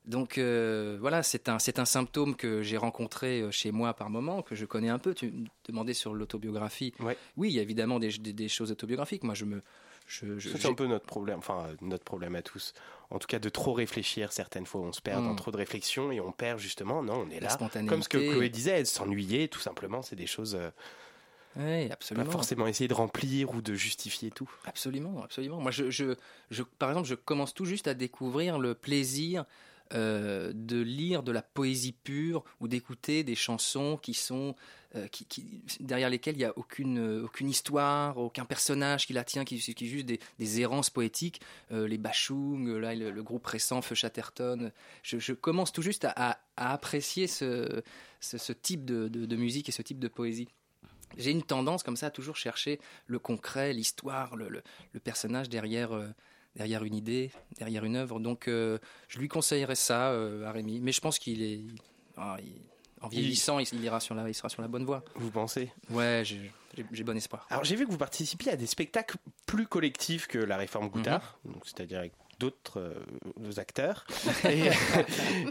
Donc 0.07 0.37
euh, 0.37 0.97
voilà, 0.99 1.21
c'est 1.21 1.49
un, 1.49 1.59
c'est 1.59 1.79
un 1.79 1.85
symptôme 1.85 2.35
que 2.35 2.61
j'ai 2.63 2.77
rencontré 2.77 3.41
euh, 3.41 3.51
chez 3.51 3.71
moi 3.71 3.93
par 3.93 4.09
moment, 4.09 4.41
que 4.41 4.55
je 4.55 4.65
connais 4.65 4.89
un 4.89 4.99
peu. 4.99 5.13
Tu 5.13 5.27
me 5.31 5.45
demandais 5.67 5.93
sur 5.93 6.13
l'autobiographie. 6.13 6.93
Ouais. 7.01 7.17
Oui, 7.35 7.49
il 7.49 7.55
y 7.55 7.59
a 7.59 7.61
évidemment 7.61 7.99
des, 7.99 8.09
des- 8.17 8.33
des 8.33 8.47
choses 8.47 8.71
autobiographiques. 8.71 9.23
Moi, 9.23 9.33
je 9.35 9.45
me... 9.45 9.61
Je, 10.09 10.39
je- 10.39 10.49
C'est 10.55 10.65
un 10.65 10.73
peu 10.73 10.85
notre 10.87 11.05
problème, 11.05 11.39
enfin 11.39 11.67
notre 11.81 12.05
problème 12.05 12.35
à 12.35 12.41
tous. 12.41 12.73
En 13.09 13.19
tout 13.19 13.27
cas, 13.27 13.39
de 13.39 13.49
trop 13.49 13.73
réfléchir, 13.73 14.31
certaines 14.31 14.65
fois, 14.65 14.79
on 14.79 14.93
se 14.93 15.01
perd 15.01 15.21
dans 15.25 15.33
Mm. 15.33 15.35
trop 15.35 15.51
de 15.51 15.57
réflexion 15.57 16.13
et 16.13 16.21
on 16.21 16.31
perd 16.31 16.59
justement. 16.59 17.03
Non, 17.03 17.25
on 17.27 17.29
est 17.29 17.41
La 17.41 17.49
là. 17.59 17.69
Comme 17.89 18.01
ce 18.01 18.07
que 18.07 18.17
Chloé 18.17 18.47
disait, 18.47 18.85
s'ennuyer, 18.85 19.49
tout 19.49 19.59
simplement, 19.59 20.01
c'est 20.01 20.15
des 20.15 20.25
choses 20.27 20.55
euh, 20.55 20.69
Oui, 21.57 21.87
pas 21.89 21.93
absolument. 21.95 22.31
forcément 22.31 22.67
essayer 22.67 22.87
de 22.87 22.93
remplir 22.93 23.53
ou 23.53 23.61
de 23.61 23.73
justifier 23.73 24.31
tout. 24.31 24.49
Absolument, 24.63 25.21
absolument. 25.23 25.59
Moi, 25.59 25.71
je, 25.71 25.89
je, 25.89 26.15
je- 26.51 26.63
par 26.63 26.87
exemple, 26.89 27.07
je 27.09 27.15
commence 27.15 27.53
tout 27.53 27.65
juste 27.65 27.89
à 27.89 27.93
découvrir 27.93 28.59
le 28.59 28.75
plaisir 28.75 29.43
euh, 29.93 30.51
de 30.53 30.79
lire 30.79 31.23
de 31.23 31.31
la 31.31 31.41
poésie 31.41 31.93
pure 31.93 32.43
ou 32.59 32.67
d'écouter 32.67 33.23
des 33.23 33.35
chansons 33.35 33.97
qui 33.97 34.13
sont 34.13 34.55
euh, 34.95 35.07
qui, 35.07 35.61
derrière 35.81 36.09
lesquelles 36.09 36.35
il 36.35 36.39
n'y 36.39 36.45
a 36.45 36.57
aucune, 36.57 36.97
euh, 36.99 37.25
aucune 37.25 37.49
histoire, 37.49 38.17
aucun 38.17 38.45
personnage 38.45 39.05
qui 39.05 39.13
la 39.13 39.23
tient, 39.23 39.43
qui, 39.43 39.59
qui 39.59 39.85
est 39.85 39.87
juste 39.87 40.05
des, 40.05 40.19
des 40.39 40.61
errances 40.61 40.89
poétiques. 40.89 41.41
Les 41.71 41.97
Bachung, 41.97 42.67
là, 42.77 42.95
le, 42.95 43.23
groupe 43.23 43.45
récent, 43.45 43.81
Feu 43.81 43.95
Chatterton. 43.95 44.71
Je, 45.03 45.33
commence 45.33 45.71
tout 45.73 45.81
juste 45.81 46.05
à, 46.05 46.13
à- 46.55 46.73
apprécier 46.73 47.27
ce, 47.27 47.81
ce, 48.21 48.53
type 48.53 48.85
de, 48.85 49.07
de- 49.07 49.35
musique 49.35 49.69
et 49.69 49.71
ce 49.71 49.81
type 49.81 49.99
de 49.99 50.07
poésie. 50.07 50.47
J'ai 51.17 51.31
une 51.31 51.43
tendance 51.43 51.83
comme 51.83 51.97
ça 51.97 52.07
à 52.07 52.11
toujours 52.11 52.35
chercher 52.35 52.79
le 53.07 53.19
concret, 53.19 53.73
l'histoire, 53.73 54.35
le, 54.35 54.49
le- 54.49 54.99
personnage 54.99 55.49
derrière, 55.49 55.91
derrière 56.57 56.83
une 56.83 56.95
idée, 56.95 57.31
derrière 57.57 57.85
une 57.85 57.95
œuvre. 57.95 58.19
Donc 58.19 58.47
euh, 58.49 58.77
je 59.07 59.19
lui 59.19 59.29
conseillerais 59.29 59.75
ça 59.75 60.09
euh, 60.11 60.45
à 60.45 60.51
Rémi. 60.51 60.79
Mais 60.81 60.91
je 60.91 60.99
pense 60.99 61.19
qu'il 61.19 61.41
est... 61.41 61.61
ah, 62.17 62.35
il- 62.43 62.51
en 62.99 63.09
vieillissant, 63.09 63.59
il, 63.59 63.67
il 63.73 63.83
ira 63.83 63.99
sur 63.99 64.15
la, 64.15 64.27
il 64.27 64.33
sera 64.33 64.49
sur 64.49 64.63
la 64.63 64.67
bonne 64.67 64.83
voie. 64.83 65.03
Vous 65.15 65.29
pensez? 65.29 65.71
Ouais, 65.91 66.23
j'ai 66.25 67.03
bon 67.03 67.15
espoir. 67.15 67.45
Alors 67.51 67.63
j'ai 67.63 67.75
vu 67.75 67.85
que 67.85 67.91
vous 67.91 67.97
participiez 67.99 68.51
à 68.51 68.55
des 68.55 68.65
spectacles 68.65 69.17
plus 69.45 69.67
collectifs 69.67 70.25
que 70.27 70.39
la 70.39 70.57
réforme 70.57 70.89
Goutard, 70.89 71.37
donc 71.45 71.61
c'est-à-dire 71.63 71.99
avec 71.99 72.13
d'autres 72.39 72.79
euh, 72.79 73.51
acteurs. 73.57 74.07
et, 74.49 74.69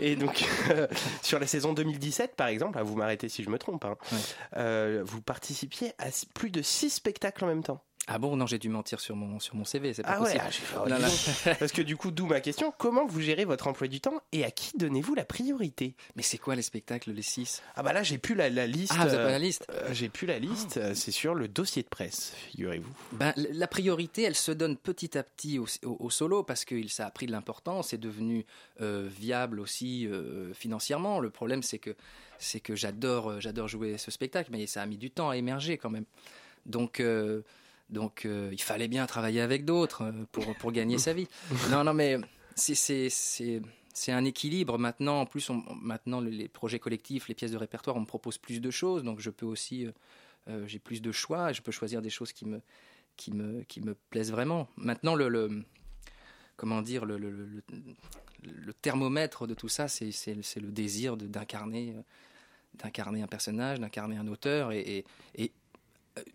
et 0.00 0.16
donc 0.16 0.44
euh, 0.70 0.88
sur 1.22 1.38
la 1.38 1.46
saison 1.46 1.72
2017 1.72 2.34
par 2.34 2.48
exemple, 2.48 2.78
ah, 2.80 2.82
vous 2.82 2.96
m'arrêtez 2.96 3.28
si 3.28 3.44
je 3.44 3.50
me 3.50 3.58
trompe, 3.58 3.84
hein, 3.84 3.96
Ouais. 4.10 4.18
euh, 4.56 5.02
vous 5.06 5.22
participiez 5.22 5.92
à 5.98 6.06
plus 6.34 6.50
de 6.50 6.62
six 6.62 6.90
spectacles 6.90 7.44
en 7.44 7.48
même 7.48 7.62
temps. 7.62 7.80
Ah 8.08 8.18
bon, 8.18 8.36
non, 8.36 8.46
j'ai 8.46 8.58
dû 8.60 8.68
mentir 8.68 9.00
sur 9.00 9.16
mon, 9.16 9.40
sur 9.40 9.56
mon 9.56 9.64
CV, 9.64 9.92
c'est 9.92 10.02
pas 10.04 10.10
Ah 10.12 10.22
ouais, 10.22 10.38
possible. 10.38 10.44
ah, 10.46 10.50
fait, 10.52 10.76
oh, 10.84 10.88
Non, 10.88 10.98
non. 11.00 11.54
parce 11.58 11.72
que 11.72 11.82
du 11.82 11.96
coup 11.96 12.12
d'où 12.12 12.26
ma 12.26 12.40
question, 12.40 12.72
comment 12.78 13.04
vous 13.04 13.20
gérez 13.20 13.44
votre 13.44 13.66
emploi 13.66 13.88
du 13.88 14.00
temps 14.00 14.20
et 14.30 14.44
à 14.44 14.50
qui 14.52 14.76
donnez-vous 14.78 15.14
la 15.16 15.24
priorité? 15.24 15.94
Mais 16.14 16.22
c'est 16.22 16.38
quoi 16.38 16.54
les 16.54 16.62
spectacles, 16.62 17.10
les 17.10 17.22
six? 17.22 17.62
Ah 17.74 17.82
bah 17.82 17.92
là 17.92 18.04
j'ai 18.04 18.18
plus 18.18 18.36
la, 18.36 18.48
la 18.48 18.66
liste. 18.68 18.92
Ah, 18.96 19.06
vous 19.06 19.14
avez 19.14 19.22
pas 19.24 19.28
euh, 19.28 19.30
la 19.32 19.38
liste 19.40 19.66
euh, 19.72 19.88
j'ai 19.92 20.08
plus 20.08 20.26
la 20.28 20.38
liste, 20.38 20.76
euh, 20.76 20.94
c'est 20.94 21.10
sur 21.10 21.34
le 21.34 21.48
dossier 21.48 21.82
de 21.82 21.88
presse, 21.88 22.32
figurez-vous. 22.52 22.92
Ben, 23.12 23.32
la 23.36 23.66
priorité, 23.66 24.22
elle 24.22 24.36
se 24.36 24.52
donne 24.52 24.76
petit 24.76 25.18
à 25.18 25.24
petit 25.24 25.58
au, 25.58 25.66
au- 25.84 25.96
au 25.98 26.10
solo 26.10 26.44
parce 26.44 26.64
que 26.64 26.86
ça 26.86 27.06
a 27.06 27.10
pris 27.10 27.26
de 27.26 27.32
l'importance, 27.32 27.88
c'est 27.88 27.98
devenu 27.98 28.46
euh, 28.80 29.08
viable 29.10 29.58
aussi 29.58 30.06
euh, 30.06 30.54
financièrement. 30.54 31.18
Le 31.18 31.30
problème, 31.30 31.64
c'est 31.64 31.78
que 31.80 31.96
c'est 32.38 32.60
que 32.60 32.76
j'adore 32.76 33.30
euh, 33.30 33.40
j'adore 33.40 33.66
jouer 33.66 33.98
ce 33.98 34.12
spectacle, 34.12 34.50
mais 34.52 34.66
ça 34.68 34.82
a 34.82 34.86
mis 34.86 34.96
du 34.98 35.10
temps 35.10 35.30
à 35.30 35.36
émerger 35.36 35.76
quand 35.76 35.90
même. 35.90 36.04
Donc 36.66 37.00
euh, 37.00 37.42
donc 37.90 38.25
euh, 38.25 38.51
il 38.53 38.61
fallait 38.62 38.88
bien 38.88 39.07
travailler 39.07 39.40
avec 39.40 39.64
d'autres 39.64 40.03
euh, 40.03 40.12
pour 40.33 40.55
pour 40.57 40.72
gagner 40.72 40.99
sa 40.99 41.12
vie. 41.12 41.29
Non 41.70 41.85
non 41.85 41.94
mais 41.94 42.18
c'est 42.55 44.12
un 44.12 44.25
équilibre 44.25 44.79
maintenant. 44.79 45.20
En 45.20 45.27
plus, 45.27 45.49
on- 45.51 45.62
maintenant 45.81 46.20
le- 46.20 46.31
les 46.31 46.49
projets 46.49 46.79
collectifs, 46.79 47.29
les 47.29 47.35
pièces 47.35 47.53
de 47.53 47.57
répertoire, 47.57 47.96
on 47.96 48.01
me 48.01 48.07
propose 48.07 48.38
plus 48.38 48.61
de 48.61 48.70
choses, 48.70 49.03
donc 49.05 49.20
je 49.20 49.31
peux 49.31 49.46
aussi 49.46 49.87
euh, 50.49 50.66
j'ai 50.66 50.79
plus 50.79 51.01
de 51.03 51.12
choix, 51.12 51.53
je 51.53 51.61
peux 51.62 51.72
choisir 51.72 52.03
des 52.03 52.11
choses 52.11 52.33
qui 52.33 52.44
me 52.46 52.61
qui 53.16 53.33
me, 53.33 53.62
qui 53.62 53.81
me 53.81 53.94
plaisent 54.11 54.31
vraiment. 54.31 54.68
Maintenant, 54.77 55.14
le, 55.14 55.29
le- 55.31 55.64
comment 56.57 56.83
dire, 56.83 57.07
le, 57.07 57.16
le, 57.16 57.31
le- 57.31 57.62
le 58.42 58.72
thermomètre 58.75 59.46
de 59.46 59.55
tout 59.55 59.68
ça, 59.68 59.88
c'est, 59.88 60.11
le 60.35 60.70
désir 60.70 61.16
d'incarner, 61.16 61.94
d'incarner 62.75 63.22
un 63.22 63.27
personnage, 63.27 63.81
d'incarner 63.81 64.18
un 64.18 64.27
auteur, 64.29 64.72
et, 64.72 64.81
et- 64.81 65.05
et 65.42 65.53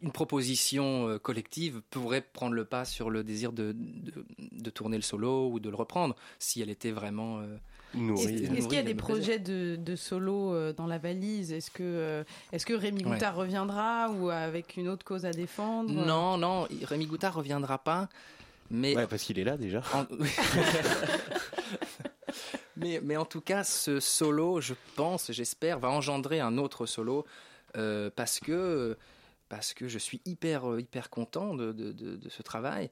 une 0.01 0.11
proposition 0.11 1.07
euh, 1.07 1.17
collective 1.19 1.81
pourrait 1.89 2.21
prendre 2.21 2.53
le 2.53 2.65
pas 2.65 2.85
sur 2.85 3.09
le 3.09 3.23
désir 3.23 3.51
de, 3.51 3.73
de, 3.75 4.25
de 4.51 4.69
tourner 4.69 4.97
le 4.97 5.03
solo 5.03 5.49
ou 5.49 5.59
de 5.59 5.69
le 5.69 5.75
reprendre, 5.75 6.15
si 6.39 6.61
elle 6.61 6.69
était 6.69 6.91
vraiment, 6.91 7.39
euh, 7.39 7.57
nourri. 7.95 8.21
Est-ce 8.23 8.43
nourri 8.43 8.57
est-ce 8.59 8.67
qu'il 8.67 8.75
y 8.77 8.79
a 8.79 8.83
de 8.83 8.87
des 8.87 8.93
projets 8.95 9.39
de, 9.39 9.75
de 9.75 9.95
solo 9.95 10.53
euh, 10.53 10.71
dans 10.73 10.85
la 10.87 10.97
valise? 10.99 11.51
Est-ce 11.51 11.71
que, 11.71 12.23
est-ce 12.51 12.65
que 12.65 12.73
Rémi 12.73 13.03
Ouais. 13.03 13.11
Goutard 13.13 13.35
reviendra 13.35 14.11
ou 14.11 14.29
avec 14.29 14.77
une 14.77 14.87
autre 14.87 15.03
cause 15.03 15.25
à 15.25 15.31
défendre? 15.31 15.91
Non, 15.91 16.37
non, 16.37 16.67
Rémi 16.83 17.05
Goutard 17.07 17.33
reviendra 17.33 17.77
pas. 17.79 18.07
Mais 18.73 18.95
Ouais, 18.95 19.07
parce 19.07 19.23
qu'il 19.23 19.37
est 19.39 19.43
là 19.43 19.57
déjà. 19.57 19.81
En- 19.93 20.05
mais, 22.77 22.99
mais 23.03 23.17
en 23.17 23.25
tout 23.25 23.41
cas, 23.41 23.63
ce 23.63 23.99
solo, 23.99 24.61
je 24.61 24.73
pense, 24.95 25.31
j'espère, 25.31 25.79
va 25.79 25.89
engendrer 25.89 26.39
un 26.39 26.57
autre 26.57 26.85
solo 26.85 27.25
euh, 27.77 28.09
parce 28.15 28.39
que 28.39 28.97
parce 29.51 29.73
que 29.73 29.89
je 29.89 29.99
suis 29.99 30.21
hyper 30.23 30.71
euh, 30.71 30.79
hyper 30.79 31.09
content 31.09 31.53
de, 31.53 31.73
de, 31.73 32.29
ce 32.29 32.41
travail. 32.41 32.89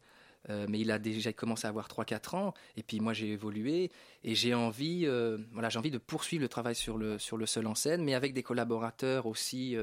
Euh, 0.49 0.65
mais 0.69 0.79
il 0.79 0.91
a 0.91 0.99
déjà 0.99 1.31
commencé 1.31 1.65
à 1.65 1.69
avoir 1.69 1.87
3-4 1.87 2.35
ans 2.35 2.53
et 2.77 2.83
puis 2.83 3.01
moi 3.01 3.11
j'ai 3.11 3.31
évolué 3.31 3.91
et 4.23 4.35
j'ai 4.35 4.53
envie 4.53 5.05
euh, 5.05 5.37
voilà 5.51 5.67
envie 5.75 5.91
de 5.91 5.97
poursuivre 5.97 6.41
le 6.41 6.47
travail 6.47 6.75
sur 6.75 6.97
le 6.97 7.19
sur 7.19 7.35
le 7.35 7.45
seul 7.45 7.67
en 7.67 7.75
scène 7.75 8.05
mais 8.05 8.13
avec 8.13 8.33
des 8.33 8.41
collaborateurs 8.41 9.25
aussi 9.25 9.75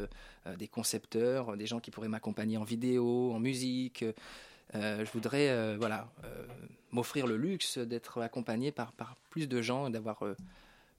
des 0.58 0.66
concepteurs 0.66 1.58
des 1.58 1.66
gens 1.66 1.78
qui 1.78 1.90
pourraient 1.90 2.08
m'accompagner 2.08 2.56
en 2.56 2.64
vidéo 2.64 3.32
en 3.34 3.38
musique 3.38 4.02
je 4.72 5.12
voudrais 5.12 5.76
voilà 5.76 6.10
m'offrir 6.90 7.26
le 7.26 7.36
luxe 7.36 7.76
d'être 7.76 8.22
accompagné 8.22 8.72
par, 8.72 8.92
par 8.92 9.16
plus 9.28 9.48
de 9.48 9.60
gens, 9.60 9.90
d'avoir 9.90 10.24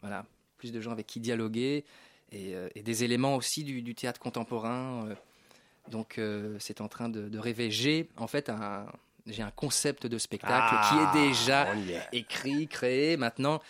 voilà, 0.02 0.28
plus 0.58 0.72
de 0.72 0.80
gens 0.82 0.92
avec 0.92 1.08
qui 1.08 1.20
dialoguer 1.20 1.84
et, 2.32 2.84
des 2.84 3.04
éléments 3.04 3.36
aussi 3.36 3.64
du 3.64 3.96
théâtre 3.96 4.20
contemporain. 4.20 5.10
Donc 5.90 6.18
euh, 6.18 6.56
c'est 6.60 6.82
en 6.82 6.88
train 6.88 7.10
de, 7.10 7.30
de 7.30 7.40
rêver. 7.40 7.72
J'ai 7.72 8.10
en 8.18 8.28
fait 8.28 8.50
un, 8.50 8.86
j'ai 9.26 9.44
un 9.44 9.52
concept 9.52 10.08
de 10.08 10.18
spectacle 10.18 10.76
Ah, 10.78 10.90
qui 10.90 11.20
est 11.20 11.30
déjà 11.30 11.76
y 11.76 11.92
est. 11.92 12.08
écrit, 12.14 12.68
créé. 12.68 13.18
Maintenant, 13.18 13.62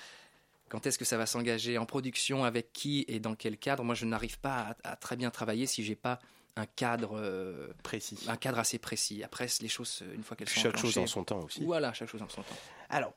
quand 0.70 0.86
est-ce 0.86 0.97
que 0.97 1.05
ça 1.05 1.18
va 1.18 1.26
s'engager 1.26 1.78
en 1.78 1.86
production, 1.86 2.43
avec 2.43 2.74
qui 2.74 3.05
et 3.07 3.20
dans 3.20 3.36
quel 3.36 3.57
cadre? 3.57 3.84
Moi, 3.84 3.95
je 3.95 4.05
n'arrive 4.05 4.39
pas 4.39 4.76
à, 4.84 4.91
à 4.91 4.95
très 4.95 5.15
bien 5.15 5.30
travailler 5.32 5.65
si 5.65 5.84
j'ai 5.84 5.95
pas 5.95 6.20
un 6.55 6.65
cadre 6.65 7.11
euh, 7.18 7.68
Précis. 7.84 8.18
un 8.28 8.36
cadre 8.36 8.57
assez 8.59 8.80
précis. 8.80 9.24
Après, 9.24 9.47
les 9.61 9.68
choses, 9.68 10.03
une 10.15 10.24
fois 10.24 10.36
qu'elles 10.36 10.49
sont 10.49 10.59
Chaque 10.61 10.78
chose 10.78 10.97
en 10.97 11.05
son 11.07 11.24
temps 11.24 11.39
aussi. 11.41 11.63
Voilà, 11.63 11.93
chaque 11.93 12.09
chose 12.09 12.22
en 12.24 12.30
son 12.30 12.41
temps. 12.41 12.55
Alors, 12.89 13.13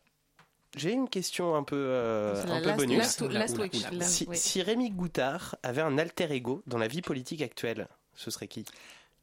j'ai 0.76 0.92
une 0.92 1.08
question 1.08 1.56
un 1.56 1.64
peu, 1.64 1.74
euh, 1.76 2.44
un 2.44 2.60
peu 2.60 2.66
last- 2.68 2.76
bonus. 2.76 2.98
last- 2.98 3.20
last 3.32 4.12
Si, 4.12 4.26
oui. 4.28 4.36
si 4.36 4.62
Rémi 4.62 4.90
Goutard 4.90 5.56
avait 5.62 5.80
un 5.80 5.98
alter 5.98 6.30
ego 6.30 6.62
dans 6.66 6.78
la 6.78 6.86
vie 6.86 7.02
politique 7.02 7.42
actuelle, 7.42 7.88
ce 8.14 8.30
serait 8.30 8.48
qui? 8.48 8.64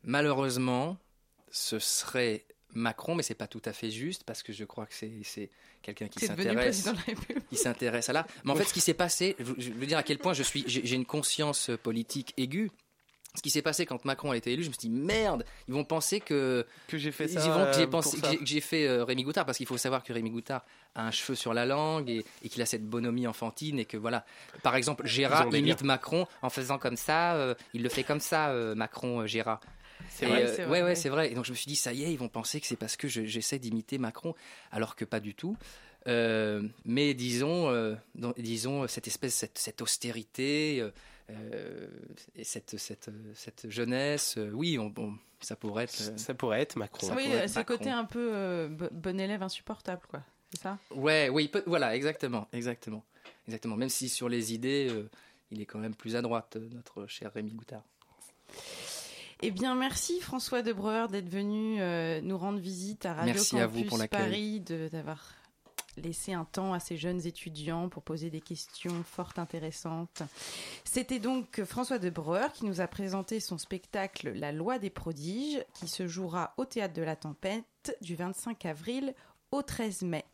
Malheureusement, 0.03 0.97
ce 1.51 1.79
serait 1.79 2.45
Macron, 2.73 3.15
mais 3.15 3.23
c'est 3.23 3.35
pas 3.35 3.47
tout 3.47 3.61
à 3.65 3.73
fait 3.73 3.89
juste 3.89 4.23
parce 4.23 4.43
que 4.43 4.53
je 4.53 4.63
crois 4.63 4.85
que 4.85 4.93
c'est 4.93 5.11
c'est 5.23 5.49
quelqu'un 5.81 6.07
qui 6.07 6.19
C'est 6.19 6.29
devenu 6.29 6.49
s'intéresse, 6.49 6.81
président 6.83 6.91
de 6.93 6.97
la 6.97 7.03
République. 7.03 7.49
qui 7.49 7.55
s'intéresse 7.55 8.09
à 8.09 8.13
l'art. 8.13 8.27
Mais 8.43 8.51
en 8.51 8.55
fait, 8.55 8.65
ce 8.65 8.73
qui 8.73 8.81
s'est 8.81 8.93
passé, 8.93 9.35
je, 9.39 9.71
veux 9.71 9.85
dire 9.85 9.97
à 9.97 10.03
quel 10.03 10.19
point 10.19 10.33
je 10.33 10.43
suis, 10.43 10.63
j'ai 10.67 10.95
une 10.95 11.05
conscience 11.05 11.71
politique 11.81 12.33
aiguë. 12.38 12.71
Ce 13.38 13.41
qui 13.43 13.51
s'est 13.51 13.61
passé 13.61 13.85
quand 13.85 14.03
Macron 14.03 14.31
a 14.31 14.35
été 14.38 14.51
élu, 14.51 14.63
je 14.63 14.69
me 14.69 14.73
suis 14.73 14.89
dit 14.89 14.89
merde, 14.89 15.45
ils 15.67 15.73
vont 15.75 15.83
penser 15.85 16.19
que 16.19 16.65
Que 16.88 16.97
j'ai 16.97 17.11
fait 17.11 17.25
ils 17.25 17.39
ça. 17.39 17.47
vont 17.51 17.65
que 17.67 17.73
j'ai 17.77 17.83
euh, 17.83 17.88
pensé 17.88 18.19
que 18.19 18.27
j'ai- 18.27 18.38
que 18.38 18.45
j'ai 18.47 18.61
fait 18.61 18.88
euh, 18.88 19.03
Rémi 19.05 19.23
Goutard 19.23 19.45
parce 19.45 19.57
qu'il 19.59 19.67
faut 19.67 19.77
savoir 19.77 20.01
que 20.03 20.11
Rémi 20.11 20.31
Goutard 20.31 20.65
a 20.95 21.05
un 21.05 21.11
cheveu 21.11 21.35
sur 21.35 21.53
la 21.53 21.65
langue 21.67 22.09
et, 22.09 22.25
et 22.43 22.49
qu'il 22.49 22.61
a 22.63 22.65
cette 22.65 22.83
bonhomie 22.83 23.27
enfantine 23.27 23.77
et 23.77 23.85
que 23.85 23.95
voilà 23.95 24.25
par 24.63 24.75
exemple 24.75 25.03
Ils 25.05 25.09
Gérard 25.11 25.55
imite 25.55 25.83
Macron 25.83 26.25
en 26.41 26.49
faisant 26.49 26.79
comme 26.79 26.97
ça 26.97 27.35
euh, 27.35 27.53
il 27.75 27.83
le 27.83 27.89
fait 27.89 28.03
comme 28.03 28.19
ça 28.19 28.49
euh, 28.49 28.73
Macron 28.73 29.21
euh, 29.21 29.27
Gérard 29.27 29.59
C'est 30.09 30.25
vrai. 30.25 30.43
euh, 30.43 30.51
vrai, 30.53 30.65
ouais 30.65 30.81
ouais. 30.83 30.95
c'est 30.95 31.09
vrai 31.09 31.31
et 31.31 31.35
donc 31.35 31.45
je 31.45 31.51
me 31.51 31.55
suis 31.55 31.67
dit 31.67 31.75
ça 31.75 31.93
y 31.93 32.03
est 32.05 32.11
ils 32.11 32.17
vont 32.17 32.29
penser 32.29 32.59
que 32.59 32.65
c'est 32.65 32.75
parce 32.75 32.95
que 32.97 33.07
je- 33.07 33.25
j'essaie 33.25 33.59
d'imiter 33.59 33.99
Macron 33.99 34.33
alors 34.71 34.95
que 34.95 35.05
pas 35.05 35.19
du 35.19 35.35
tout 35.35 35.55
Euh, 36.07 36.63
mais 36.85 37.13
disons 37.13 37.69
euh, 37.69 37.93
dans- 38.15 38.33
disons 38.38 38.88
cette 38.88 39.07
espèce 39.07 39.35
cette, 39.35 39.57
cette 39.57 39.81
austérité 39.81 40.81
euh, 41.30 41.88
et 42.36 42.43
cette, 42.43 42.78
cette, 42.78 43.09
cette 43.36 43.69
jeunesse, 43.69 44.36
euh, 44.38 44.49
oui, 44.51 44.78
on, 44.80 44.93
on- 44.97 45.13
ça 45.41 45.55
pourrait 45.55 45.84
être. 45.86 46.01
euh, 46.01 46.17
Ça 46.17 46.34
pourrait 46.34 46.61
être 46.61 46.75
Macron. 46.78 47.07
Ça 47.07 47.15
oui, 47.15 47.25
c'est 47.47 47.59
le 47.59 47.65
côté 47.65 47.89
un 47.89 48.05
peu 48.05 48.32
euh, 48.34 48.67
bo- 48.69 48.88
bon 48.91 49.19
élève 49.19 49.43
insupportable, 49.43 50.01
quoi. 50.09 50.21
C'est 50.53 50.61
ça? 50.61 50.78
Ouais, 50.91 51.30
oui, 51.30 51.47
peut- 51.49 51.63
voilà, 51.67 51.95
exactement, 51.95 52.47
exactement, 52.53 53.03
exactement. 53.47 53.75
Même 53.75 53.89
si 53.89 54.07
sur 54.09 54.30
les 54.30 54.53
idées, 54.53 54.88
euh, 54.89 55.09
il 55.51 55.61
est 55.61 55.65
quand 55.65 55.80
même 55.80 55.93
plus 55.95 56.15
à 56.15 56.21
droite, 56.21 56.57
notre 56.71 57.05
cher 57.07 57.32
Rémi 57.34 57.51
Goutard. 57.51 57.84
Eh 59.41 59.51
bien, 59.51 59.75
merci 59.75 60.19
François 60.19 60.63
de 60.63 60.73
Breuer 60.73 61.07
d'être 61.09 61.30
venu 61.30 61.80
euh, 61.80 62.21
nous 62.21 62.38
rendre 62.38 62.57
visite 62.59 63.05
à 63.05 63.13
Radio 63.13 63.34
Merci 63.36 63.59
à 63.59 63.67
vous 63.67 63.84
Campus 63.84 63.89
pour. 63.99 64.07
Paris, 64.09 64.61
de- 64.61 64.88
d'avoir 64.88 65.34
laissé 65.97 66.33
un 66.33 66.45
temps 66.45 66.73
à 66.73 66.79
ces 66.79 66.97
jeunes 66.97 67.25
étudiants 67.25 67.89
pour 67.89 68.03
poser 68.03 68.29
des 68.29 68.41
questions 68.41 69.03
fort 69.03 69.33
intéressantes. 69.37 70.23
C'était 70.83 71.19
donc 71.19 71.63
François 71.63 71.99
de 71.99 72.09
Breuer 72.09 72.47
qui 72.53 72.65
nous 72.65 72.81
a 72.81 72.87
présenté 72.87 73.39
son 73.39 73.57
spectacle 73.57 74.31
La 74.33 74.51
loi 74.51 74.79
des 74.79 74.89
prodiges, 74.89 75.63
qui 75.73 75.87
se 75.87 76.07
jouera 76.07 76.53
au 76.57 76.65
Théâtre 76.65 76.93
de 76.93 77.01
la 77.01 77.15
Tempête 77.15 77.97
du 78.01 78.15
25 78.15 78.65
avril 78.65 79.13
au 79.51 79.61
13 79.61 80.03
mai. 80.03 80.25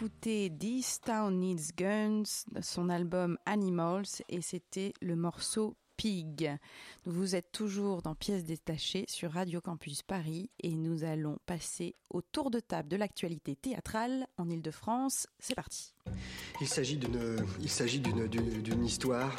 D'écouter 0.00 0.52
This 0.58 1.00
Town 1.00 1.38
Needs 1.40 1.72
Guns, 1.76 2.44
son 2.60 2.90
album 2.90 3.38
Animals, 3.46 4.04
et 4.28 4.42
c'était 4.42 4.92
le 5.00 5.16
morceau 5.16 5.74
Pig. 5.96 6.50
Vous 7.06 7.34
êtes 7.34 7.50
toujours 7.50 8.02
dans 8.02 8.14
Pièces 8.14 8.44
détachées 8.44 9.06
sur 9.08 9.32
Radio 9.32 9.62
Campus 9.62 10.02
Paris 10.02 10.50
et 10.62 10.74
nous 10.76 11.02
allons 11.04 11.38
passer 11.46 11.94
au 12.10 12.20
tour 12.20 12.50
de 12.50 12.60
table 12.60 12.88
de 12.90 12.96
l'actualité 12.96 13.56
théâtrale 13.56 14.26
en 14.36 14.50
Ile-de-France. 14.50 15.26
C'est 15.38 15.54
parti. 15.54 15.94
Il 16.60 16.68
s'agit 16.68 16.98
d'une, 16.98 18.84
histoire, 18.84 19.34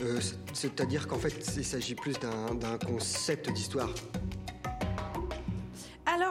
euh, 0.00 0.18
c'est- 0.22 0.38
c'est-à-dire 0.54 1.06
qu'en 1.06 1.18
fait, 1.18 1.34
il 1.56 1.64
s'agit 1.64 1.94
plus 1.94 2.14
d'un 2.18 2.78
concept 2.78 3.52
d'histoire. 3.52 3.92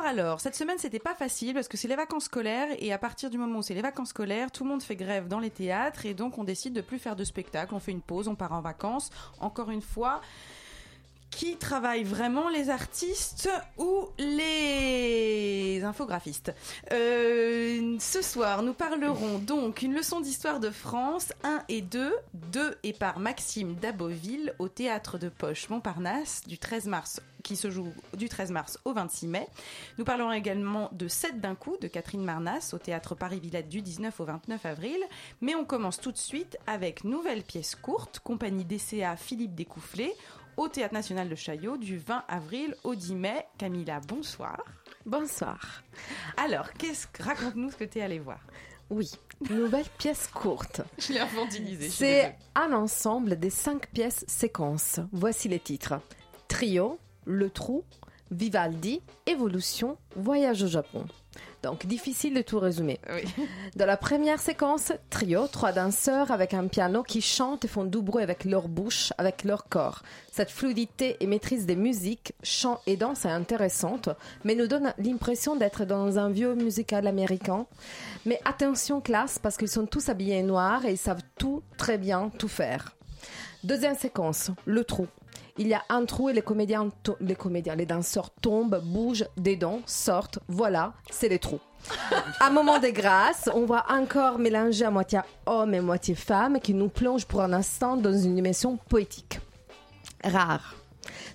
Alors 0.07 0.39
cette 0.39 0.55
semaine 0.55 0.77
c'était 0.77 0.99
pas 0.99 1.15
facile 1.15 1.53
parce 1.53 1.67
que 1.67 1.75
c'est 1.75 1.89
les 1.89 1.97
vacances 1.97 2.23
scolaires 2.23 2.69
et 2.79 2.93
à 2.93 2.97
partir 2.97 3.29
du 3.29 3.37
moment 3.37 3.59
où 3.59 3.61
c'est 3.61 3.73
les 3.73 3.81
vacances 3.81 4.09
scolaires, 4.09 4.51
tout 4.51 4.63
le 4.63 4.69
monde 4.69 4.81
fait 4.81 4.95
grève 4.95 5.27
dans 5.27 5.41
les 5.41 5.49
théâtres 5.49 6.05
et 6.05 6.13
donc 6.13 6.37
on 6.37 6.45
décide 6.45 6.71
de 6.71 6.79
plus 6.79 6.97
faire 6.97 7.17
de 7.17 7.25
spectacle, 7.25 7.75
on 7.75 7.79
fait 7.79 7.91
une 7.91 7.99
pause, 7.99 8.29
on 8.29 8.35
part 8.35 8.53
en 8.53 8.61
vacances. 8.61 9.09
Encore 9.41 9.69
une 9.69 9.81
fois, 9.81 10.21
qui 11.37 11.55
travaille 11.55 12.03
vraiment 12.03 12.49
les 12.49 12.71
artistes 12.71 13.47
ou 13.77 14.07
les 14.17 15.83
infographistes 15.83 16.51
Euh, 16.91 17.95
Ce 17.99 18.23
soir, 18.23 18.63
nous 18.63 18.73
parlerons 18.73 19.37
donc 19.37 19.83
une 19.83 19.93
leçon 19.93 20.19
d'histoire 20.19 20.59
de 20.59 20.71
France 20.71 21.33
1 21.43 21.61
et 21.69 21.81
2, 21.83 22.11
2 22.33 22.77
et 22.81 22.93
par 22.93 23.19
Maxime 23.19 23.75
Daboville 23.75 24.55
au 24.57 24.67
théâtre 24.67 25.19
de 25.19 25.29
Poche 25.29 25.69
Montparnasse 25.69 26.41
du 26.47 26.57
13 26.57 26.87
mars 26.87 27.21
qui 27.43 27.55
se 27.55 27.69
joue 27.71 27.93
du 28.17 28.27
13 28.27 28.51
mars 28.51 28.77
au 28.83 28.91
26 28.91 29.27
mai. 29.27 29.47
Nous 29.97 30.03
parlerons 30.03 30.33
également 30.33 30.89
de 30.91 31.07
7 31.07 31.39
d'un 31.39 31.55
coup 31.55 31.77
de 31.79 31.87
Catherine 31.87 32.23
Marnas 32.23 32.71
au 32.73 32.77
théâtre 32.77 33.15
Paris-Villette 33.15 33.69
du 33.69 33.81
19 33.81 34.19
au 34.19 34.25
29 34.25 34.65
avril. 34.65 34.97
Mais 35.39 35.55
on 35.55 35.63
commence 35.63 35.99
tout 36.01 36.11
de 36.11 36.17
suite 36.17 36.57
avec 36.67 37.05
nouvelle 37.05 37.43
pièce 37.43 37.75
courte, 37.75 38.19
compagnie 38.19 38.65
DCA 38.65 39.15
Philippe 39.15 39.55
Découfflé, 39.55 40.13
au 40.57 40.67
Théâtre 40.67 40.93
National 40.93 41.29
de 41.29 41.35
Chaillot 41.35 41.77
du 41.77 41.97
20 41.97 42.23
avril 42.27 42.75
au 42.83 42.95
10 42.95 43.15
mai. 43.15 43.45
Camilla, 43.57 43.99
bonsoir. 44.07 44.63
Bonsoir. 45.05 45.83
Alors, 46.35 46.73
qu'est-ce 46.73 47.07
que 47.07 47.23
raconte-nous 47.23 47.71
ce 47.71 47.77
que 47.77 47.83
tu 47.85 47.99
es 47.99 48.01
allé 48.01 48.19
voir 48.19 48.39
Oui, 48.89 49.09
une 49.49 49.57
nouvelle 49.57 49.85
pièce 49.97 50.27
courte. 50.27 50.81
Je 50.97 51.13
l'ai 51.13 51.19
infantilisé. 51.19 51.85
je 51.85 51.89
suis 51.91 51.97
C'est 52.05 52.35
un 52.55 52.73
ensemble 52.73 53.37
des 53.39 53.49
cinq 53.51 53.87
pièces 53.91 54.25
séquences. 54.27 54.99
Voici 55.11 55.47
les 55.47 55.59
titres. 55.59 56.01
Trio, 56.47 56.99
Le 57.25 57.49
Trou, 57.49 57.83
Vivaldi, 58.31 59.01
Évolution, 59.25 59.97
Voyage 60.15 60.63
au 60.63 60.67
Japon. 60.67 61.05
Donc 61.67 61.85
difficile 61.85 62.33
de 62.33 62.41
tout 62.41 62.59
résumer. 62.59 62.97
Oui. 63.13 63.23
Dans 63.75 63.85
la 63.85 63.97
première 63.97 64.39
séquence, 64.39 64.93
trio, 65.09 65.47
trois 65.47 65.73
danseurs 65.73 66.31
avec 66.31 66.53
un 66.53 66.67
piano 66.67 67.03
qui 67.03 67.21
chantent 67.21 67.65
et 67.65 67.67
font 67.67 67.83
du 67.83 68.01
bruit 68.01 68.23
avec 68.23 68.45
leur 68.45 68.69
bouche, 68.69 69.11
avec 69.17 69.43
leur 69.43 69.67
corps. 69.67 70.01
Cette 70.31 70.49
fluidité 70.49 71.17
et 71.19 71.27
maîtrise 71.27 71.65
des 71.65 71.75
musiques, 71.75 72.31
chant 72.41 72.79
et 72.87 72.95
danse 72.95 73.25
est 73.25 73.31
intéressante, 73.31 74.07
mais 74.45 74.55
nous 74.55 74.67
donne 74.67 74.93
l'impression 74.97 75.57
d'être 75.57 75.83
dans 75.83 76.17
un 76.17 76.29
vieux 76.29 76.55
musical 76.55 77.05
américain. 77.05 77.65
Mais 78.25 78.39
attention 78.45 79.01
classe, 79.01 79.37
parce 79.37 79.57
qu'ils 79.57 79.67
sont 79.67 79.87
tous 79.87 80.07
habillés 80.07 80.41
en 80.43 80.45
noir 80.45 80.85
et 80.85 80.91
ils 80.91 80.97
savent 80.97 81.23
tout 81.37 81.63
très 81.77 81.97
bien 81.97 82.31
tout 82.37 82.47
faire. 82.47 82.95
Deuxième 83.65 83.97
séquence, 83.97 84.51
le 84.65 84.85
trou. 84.85 85.07
Il 85.59 85.67
y 85.67 85.73
a 85.73 85.83
un 85.89 86.05
trou 86.05 86.29
et 86.29 86.33
les 86.33 86.43
comédiens, 86.43 86.89
les 87.19 87.35
comédiens, 87.35 87.75
les 87.75 87.87
danseurs 87.87 88.29
tombent, 88.29 88.79
bougent, 88.83 89.25
des 89.37 89.55
dents 89.55 89.81
sortent. 89.87 90.37
Voilà, 90.47 90.93
c'est 91.09 91.29
les 91.29 91.39
trous. 91.39 91.59
Un 92.41 92.51
moment 92.51 92.79
de 92.79 92.89
grâce, 92.89 93.49
on 93.53 93.65
voit 93.65 93.85
encore 93.89 94.37
mélanger 94.37 94.85
à 94.85 94.91
moitié 94.91 95.19
homme 95.47 95.73
et 95.73 95.81
moitié 95.81 96.13
femme 96.13 96.59
qui 96.59 96.73
nous 96.73 96.89
plonge 96.89 97.25
pour 97.25 97.41
un 97.41 97.53
instant 97.53 97.97
dans 97.97 98.15
une 98.15 98.35
dimension 98.35 98.77
poétique. 98.89 99.39
Rare. 100.23 100.75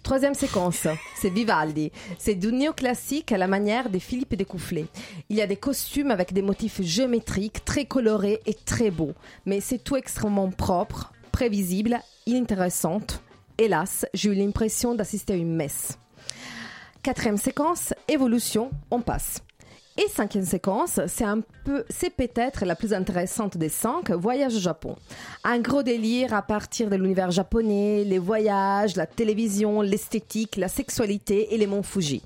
Troisième 0.02 0.34
séquence, 0.34 0.86
c'est 1.16 1.30
Vivaldi. 1.30 1.90
C'est 2.18 2.34
du 2.34 2.52
néoclassique 2.52 3.32
à 3.32 3.38
la 3.38 3.46
manière 3.46 3.90
de 3.90 3.98
Philippe 3.98 4.34
Découfflé. 4.34 4.86
Il 5.30 5.36
y 5.36 5.42
a 5.42 5.46
des 5.46 5.56
costumes 5.56 6.10
avec 6.10 6.32
des 6.32 6.42
motifs 6.42 6.80
géométriques, 6.82 7.64
très 7.64 7.86
colorés 7.86 8.40
et 8.46 8.54
très 8.54 8.90
beaux. 8.90 9.14
Mais 9.46 9.60
c'est 9.60 9.82
tout 9.82 9.96
extrêmement 9.96 10.50
propre, 10.50 11.12
prévisible, 11.32 12.00
inintéressante. 12.26 13.22
Hélas, 13.62 14.04
j'ai 14.12 14.30
eu 14.30 14.34
l'impression 14.34 14.96
d'assister 14.96 15.34
à 15.34 15.36
une 15.36 15.54
messe. 15.54 15.96
Quatrième 17.00 17.36
séquence, 17.36 17.94
évolution, 18.08 18.72
on 18.90 19.00
passe. 19.00 19.40
Et 19.98 20.08
cinquième 20.08 20.46
séquence, 20.46 21.00
c'est 21.06 21.24
un 21.24 21.42
peu, 21.64 21.84
c'est 21.90 22.08
peut-être 22.08 22.64
la 22.64 22.74
plus 22.74 22.94
intéressante 22.94 23.58
des 23.58 23.68
cinq, 23.68 24.10
voyage 24.10 24.56
au 24.56 24.58
Japon. 24.58 24.96
Un 25.44 25.58
gros 25.58 25.82
délire 25.82 26.32
à 26.32 26.40
partir 26.40 26.88
de 26.88 26.96
l'univers 26.96 27.30
japonais, 27.30 28.02
les 28.02 28.18
voyages, 28.18 28.96
la 28.96 29.04
télévision, 29.06 29.82
l'esthétique, 29.82 30.56
la 30.56 30.68
sexualité 30.68 31.54
et 31.54 31.58
les 31.58 31.66
monts 31.66 31.82
Fuji. 31.82 32.22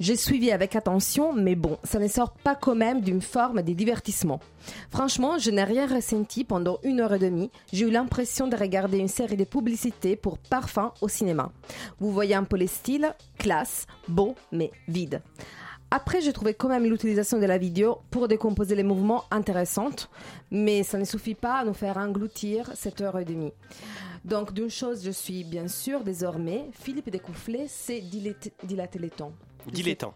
J'ai 0.00 0.16
suivi 0.16 0.50
avec 0.50 0.76
attention, 0.76 1.34
mais 1.34 1.56
bon, 1.56 1.76
ça 1.84 1.98
ne 1.98 2.08
sort 2.08 2.32
pas 2.32 2.54
quand 2.54 2.74
même 2.74 3.02
d'une 3.02 3.20
forme 3.20 3.60
de 3.60 3.72
divertissement. 3.74 4.40
Franchement, 4.88 5.36
je 5.36 5.50
n'ai 5.50 5.64
rien 5.64 5.86
ressenti 5.86 6.44
pendant 6.44 6.78
une 6.84 7.00
heure 7.00 7.12
et 7.12 7.18
demie. 7.18 7.50
J'ai 7.70 7.84
eu 7.86 7.90
l'impression 7.90 8.48
de 8.48 8.56
regarder 8.56 8.96
une 8.96 9.08
série 9.08 9.36
de 9.36 9.44
publicités 9.44 10.16
pour 10.16 10.38
parfum 10.38 10.94
au 11.02 11.08
cinéma. 11.08 11.52
Vous 11.98 12.12
voyez 12.12 12.34
un 12.34 12.44
peu 12.44 12.56
les 12.56 12.66
styles, 12.66 13.14
classe, 13.38 13.86
beau, 14.08 14.34
mais 14.52 14.70
vide. 14.88 15.20
Après, 15.90 16.20
j'ai 16.20 16.32
trouvé 16.32 16.54
quand 16.54 16.68
même 16.68 16.84
l'utilisation 16.84 17.38
de 17.38 17.46
la 17.46 17.58
vidéo 17.58 17.98
pour 18.10 18.28
décomposer 18.28 18.76
les 18.76 18.82
mouvements 18.84 19.24
intéressante, 19.30 20.08
mais 20.50 20.82
ça 20.84 20.98
ne 20.98 21.04
suffit 21.04 21.34
pas 21.34 21.54
à 21.56 21.64
nous 21.64 21.74
faire 21.74 21.96
engloutir 21.96 22.70
cette 22.74 23.00
heure 23.00 23.18
et 23.18 23.24
demie. 23.24 23.52
Donc, 24.24 24.52
d'une 24.52 24.70
chose, 24.70 25.02
je 25.04 25.10
suis 25.10 25.42
bien 25.44 25.66
sûr 25.66 26.02
désormais, 26.04 26.66
Philippe 26.72 27.10
Découfflé, 27.10 27.66
c'est 27.68 28.00
dilater, 28.00 28.52
dilater 28.62 28.98
les 28.98 29.10
temps. 29.10 29.32
Dilettant. 29.66 30.14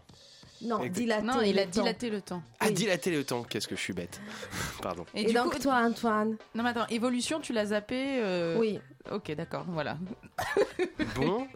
Non, 0.61 0.79
dilater 0.87 1.25
Non, 1.27 1.41
il 1.41 1.59
a 1.59 1.65
dilaté 1.65 2.09
le 2.09 2.21
temps. 2.21 2.41
Ah, 2.59 2.67
Oui. 2.67 2.73
dilater 2.73 3.11
le 3.11 3.23
temps, 3.25 3.43
qu'est-ce 3.43 3.67
que 3.67 3.75
je 3.75 3.81
suis 3.81 3.93
bête. 3.93 4.21
Pardon. 4.81 5.05
Et, 5.13 5.25
du 5.25 5.33
donc, 5.33 5.53
coup- 5.53 5.59
toi, 5.59 5.75
Antoine 5.85 6.37
Non, 6.55 6.63
mais 6.63 6.69
attends, 6.69 6.87
évolution, 6.89 7.39
tu 7.41 7.51
l'as 7.51 7.67
zappé 7.67 8.19
euh, 8.23 8.57
Oui. 8.57 8.79
Ok, 9.11 9.31
d'accord, 9.35 9.65
voilà. 9.67 9.97
Bon. 11.15 11.47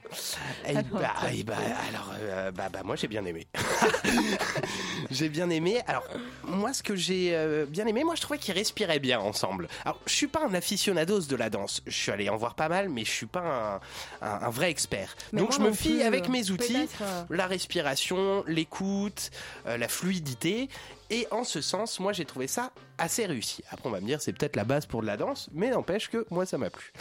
Eh 0.66 0.70
Alors, 0.78 0.84
bah, 0.92 1.12
toi, 1.20 1.30
eh 1.34 1.44
bah, 1.44 1.56
alors, 1.90 2.14
euh, 2.22 2.52
bah, 2.52 2.70
bah, 2.72 2.80
moi 2.86 2.96
j'ai 2.96 3.08
bien 3.10 3.26
aimé. 3.26 3.46
j'ai 5.12 5.28
bien 5.30 5.50
aimé. 5.50 5.82
Alors, 5.88 6.04
moi, 6.44 6.72
ce 6.74 6.82
que 6.84 6.96
j'ai 6.96 7.36
euh, 7.36 7.66
bien 7.66 7.86
aimé, 7.88 8.04
moi, 8.04 8.16
je 8.16 8.22
trouvais 8.22 8.40
qu'ils 8.40 8.54
respiraient 8.54 9.00
bien 9.00 9.20
ensemble. 9.20 9.68
Alors, 9.84 10.00
je 10.06 10.14
suis 10.14 10.28
pas 10.28 10.42
un 10.48 10.54
aficionados 10.54 11.22
de 11.22 11.36
la 11.36 11.50
danse. 11.50 11.82
Je 11.86 11.92
suis 11.96 12.12
allé 12.12 12.30
en 12.30 12.38
voir 12.38 12.56
pas 12.56 12.70
mal, 12.70 12.90
mais 12.90 13.04
je 13.04 13.12
suis 13.12 13.26
pas 13.26 13.82
un, 14.22 14.26
un- 14.28 14.42
un 14.46 14.50
vrai 14.50 14.70
expert. 14.70 15.16
Mais 15.34 15.40
Donc, 15.42 15.50
moi 15.50 15.58
je 15.60 15.64
me 15.72 15.74
fie 15.76 16.02
avec 16.04 16.30
mes 16.30 16.52
outils, 16.52 16.88
euh, 17.02 17.24
la 17.30 17.48
respiration, 17.48 18.44
l'écoute, 18.48 19.32
euh, 19.68 19.78
la 19.78 19.88
fluidité. 19.88 20.70
Et 21.10 21.28
en 21.32 21.44
ce 21.44 21.62
sens, 21.62 22.00
moi, 22.00 22.14
j'ai 22.14 22.26
trouvé 22.26 22.48
ça 22.48 22.72
assez 22.98 23.26
réussi. 23.26 23.64
Après, 23.72 23.90
on 23.90 23.92
va 23.92 24.00
me 24.00 24.06
dire, 24.06 24.22
c'est 24.22 24.34
peut-être 24.34 24.56
la 24.56 24.64
base 24.64 24.86
pour 24.86 25.02
de 25.02 25.08
la 25.08 25.18
danse, 25.18 25.50
mais 25.52 25.70
n'empêche 25.70 26.10
que 26.10 26.26
moi, 26.30 26.46
ça 26.46 26.58
m'a 26.58 26.70
plu. 26.70 26.92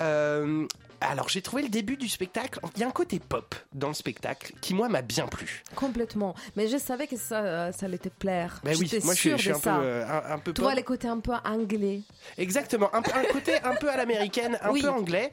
Euh, 0.00 0.66
alors, 1.00 1.28
j'ai 1.28 1.42
trouvé 1.42 1.62
le 1.62 1.68
début 1.68 1.96
du 1.96 2.08
spectacle. 2.08 2.58
Il 2.74 2.80
y 2.80 2.84
a 2.84 2.88
un 2.88 2.92
côté 2.92 3.18
pop 3.20 3.54
dans 3.72 3.88
le 3.88 3.94
spectacle 3.94 4.52
qui, 4.60 4.74
moi, 4.74 4.88
m'a 4.88 5.02
bien 5.02 5.26
plu. 5.26 5.62
Complètement. 5.74 6.34
Mais 6.56 6.66
je 6.68 6.76
savais 6.76 7.06
que 7.06 7.16
ça, 7.16 7.40
euh, 7.40 7.72
ça 7.72 7.86
allait 7.86 7.98
te 7.98 8.08
plaire. 8.08 8.60
Ben 8.64 8.76
oui, 8.78 8.90
moi, 9.04 9.14
je 9.14 9.20
suis, 9.20 9.38
je 9.38 9.52
un 9.52 9.58
peu, 9.58 9.68
euh, 9.70 10.06
un, 10.06 10.34
un 10.34 10.38
peu 10.38 10.52
Tu 10.52 10.60
pop. 10.60 10.64
vois 10.64 10.74
les 10.74 10.82
côtés 10.82 11.08
un 11.08 11.20
peu 11.20 11.32
anglais. 11.44 12.00
Exactement, 12.36 12.90
un, 12.94 13.02
côté 13.02 13.54
un 13.62 13.74
peu 13.76 13.88
à 13.90 13.96
l'américaine, 13.96 14.58
un 14.62 14.70
Oui. 14.70 14.82
peu 14.82 14.88
anglais. 14.88 15.32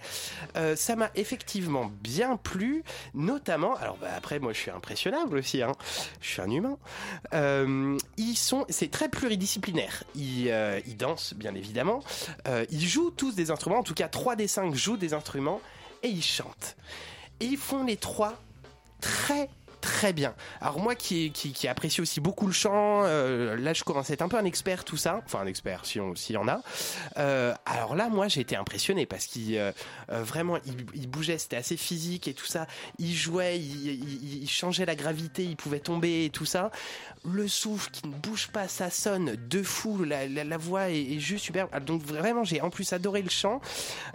Euh, 0.55 0.75
ça 0.75 0.95
m'a 0.95 1.09
effectivement 1.15 1.91
bien 2.01 2.37
plu, 2.37 2.83
notamment. 3.13 3.75
Alors 3.75 3.97
bah, 3.97 4.09
après, 4.15 4.39
moi, 4.39 4.53
je 4.53 4.59
suis 4.59 4.71
impressionnable 4.71 5.37
aussi. 5.37 5.61
Hein. 5.63 5.71
Je 6.21 6.27
suis 6.29 6.41
un 6.41 6.49
humain. 6.51 6.77
Euh, 7.33 7.97
ils 8.17 8.35
sont, 8.35 8.65
c'est 8.69 8.91
très 8.91 9.09
pluridisciplinaire. 9.09 10.03
Ils, 10.15 10.53
ils 10.85 10.97
dansent, 10.97 11.33
bien 11.33 11.55
évidemment. 11.55 12.03
Ils 12.69 12.87
jouent 12.87 13.11
tous 13.11 13.33
des 13.35 13.51
instruments. 13.51 13.79
En 13.79 13.83
tout 13.83 13.93
cas, 13.95 14.07
trois 14.07 14.35
des 14.35 14.47
cinq 14.47 14.75
jouent 14.75 14.97
des 14.97 15.13
instruments 15.13 15.54
et 16.05 16.09
ils 16.09 16.23
chantent. 16.23 16.75
Et 17.39 17.45
ils 17.45 17.57
font 17.57 17.83
les 17.83 17.97
trois 17.97 18.33
très 19.01 19.49
très 19.85 20.13
bien. 20.13 20.33
Alors 20.61 20.79
moi 20.79 20.95
qui, 20.95 21.31
qui, 21.31 21.67
apprécie 21.67 22.01
aussi 22.01 22.19
beaucoup 22.19 22.47
le 22.47 22.53
chant, 22.53 23.03
euh, 23.03 23.55
là 23.55 23.71
je 23.73 23.83
commence 23.83 24.09
à 24.09 24.13
être 24.13 24.23
un 24.23 24.27
peu 24.27 24.37
un 24.37 24.45
expert 24.45 24.83
tout 24.83 24.97
ça, 24.97 25.21
enfin 25.23 25.39
un 25.39 25.45
expert 25.45 25.85
si 25.85 25.99
on 25.99 26.15
s'il 26.15 26.33
y 26.33 26.37
en 26.37 26.47
a. 26.47 26.61
Euh, 27.17 27.53
alors 27.67 27.95
là 27.95 28.09
moi 28.09 28.27
j'ai 28.27 28.41
été 28.41 28.55
impressionné 28.55 29.05
parce 29.05 29.27
qu'il 29.27 29.55
euh, 29.57 29.71
vraiment 30.09 30.57
il, 30.65 30.85
il 30.95 31.07
bougeait, 31.07 31.37
c'était 31.37 31.57
assez 31.57 31.77
physique 31.77 32.27
et 32.27 32.33
tout 32.33 32.47
ça. 32.47 32.65
Il 32.97 33.13
jouait, 33.13 33.59
il, 33.59 34.43
il- 34.43 34.49
changeait 34.49 34.85
la 34.85 34.95
gravité, 34.95 35.43
il 35.43 35.55
pouvait 35.55 35.79
tomber 35.79 36.25
et 36.25 36.29
tout 36.31 36.45
ça. 36.45 36.71
Le 37.23 37.47
souffle 37.47 37.91
qui 37.91 38.07
ne 38.07 38.13
bouge 38.13 38.47
pas, 38.47 38.67
ça 38.67 38.89
sonne 38.89 39.35
de 39.35 39.61
fou, 39.61 40.03
la, 40.03 40.57
voix 40.57 40.89
est, 40.89 41.19
juste 41.19 41.45
superbe. 41.45 41.69
Ah, 41.73 41.79
Donc 41.79 42.01
vraiment 42.01 42.43
j'ai 42.43 42.61
en 42.61 42.71
plus 42.71 42.91
adoré 42.93 43.21
le 43.21 43.29
chant 43.29 43.61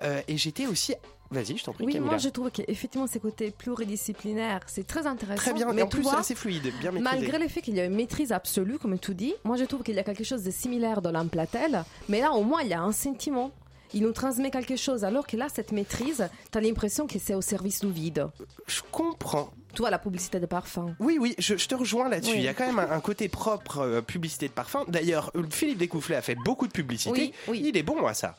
et 0.03 0.36
j'étais 0.36 0.66
aussi 0.66 0.95
Vas-y, 1.30 1.56
je 1.56 1.64
t'en 1.64 1.72
prie, 1.72 1.84
Oui, 1.84 1.92
Camilla. 1.92 2.10
moi 2.10 2.18
je 2.18 2.28
trouve 2.28 2.50
qu'effectivement 2.50 3.06
ces 3.06 3.20
côtés 3.20 3.50
pluridisciplinaires, 3.52 4.60
c'est 4.66 4.86
très 4.86 5.06
intéressant. 5.06 5.40
Très 5.40 5.52
bien, 5.52 5.72
mais 5.72 5.82
et 5.82 5.84
en 5.84 5.88
plus, 5.88 6.02
c'est 6.02 6.16
assez 6.16 6.34
fluide, 6.34 6.72
bien 6.80 6.90
maîtrisé. 6.90 7.00
Malgré 7.02 7.38
le 7.38 7.48
fait 7.48 7.62
qu'il 7.62 7.76
y 7.76 7.80
a 7.80 7.84
une 7.84 7.94
maîtrise 7.94 8.32
absolue, 8.32 8.78
comme 8.78 8.98
tu 8.98 9.14
dis, 9.14 9.34
moi 9.44 9.56
je 9.56 9.64
trouve 9.64 9.82
qu'il 9.82 9.94
y 9.94 9.98
a 9.98 10.02
quelque 10.02 10.24
chose 10.24 10.42
de 10.42 10.50
similaire 10.50 11.00
dans 11.02 11.12
l'Amplatel, 11.12 11.84
mais 12.08 12.20
là 12.20 12.32
au 12.32 12.42
moins 12.42 12.62
il 12.62 12.68
y 12.68 12.74
a 12.74 12.82
un 12.82 12.92
sentiment. 12.92 13.52
Il 13.92 14.02
nous 14.02 14.12
transmet 14.12 14.52
quelque 14.52 14.76
chose, 14.76 15.02
alors 15.04 15.26
que 15.26 15.36
là, 15.36 15.48
cette 15.52 15.72
maîtrise, 15.72 16.28
t'as 16.52 16.60
l'impression 16.60 17.08
que 17.08 17.18
c'est 17.18 17.34
au 17.34 17.40
service 17.40 17.80
du 17.84 17.90
vide. 17.90 18.28
Je 18.68 18.82
comprends. 18.92 19.50
Tu 19.74 19.78
vois, 19.82 19.90
la 19.90 19.98
publicité 19.98 20.40
de 20.40 20.46
parfum. 20.46 20.94
Oui, 20.98 21.18
oui, 21.20 21.34
je, 21.38 21.56
je 21.56 21.68
te 21.68 21.74
rejoins 21.74 22.08
là-dessus. 22.08 22.32
Oui. 22.32 22.38
Il 22.38 22.44
y 22.44 22.48
a 22.48 22.54
quand 22.54 22.66
même 22.66 22.78
un, 22.78 22.90
un 22.90 23.00
côté 23.00 23.28
propre 23.28 23.78
euh, 23.78 24.00
publicité 24.02 24.48
de 24.48 24.52
parfum. 24.52 24.84
D'ailleurs, 24.88 25.32
Philippe 25.50 25.78
Descoufflet 25.78 26.16
a 26.16 26.22
fait 26.22 26.34
beaucoup 26.34 26.66
de 26.66 26.72
publicité. 26.72 27.32
Oui, 27.48 27.62
Il 27.64 27.76
est 27.76 27.82
bon 27.82 28.06
à 28.06 28.14
ça. 28.14 28.36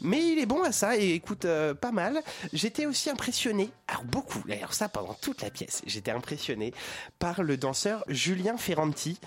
Mais 0.00 0.20
il 0.32 0.38
est 0.38 0.46
bon 0.46 0.62
à 0.62 0.72
ça 0.72 0.96
et 0.98 1.10
écoute 1.12 1.44
euh, 1.46 1.74
pas 1.74 1.92
mal. 1.92 2.20
J'étais 2.52 2.86
aussi 2.86 3.08
impressionné, 3.10 3.70
alors 3.88 4.04
beaucoup, 4.04 4.42
d'ailleurs 4.46 4.74
ça 4.74 4.88
pendant 4.88 5.14
toute 5.14 5.40
la 5.42 5.50
pièce, 5.50 5.82
j'étais 5.86 6.10
impressionné 6.10 6.74
par 7.18 7.42
le 7.42 7.56
danseur 7.56 8.04
Julien 8.08 8.56
Ferranti. 8.56 9.18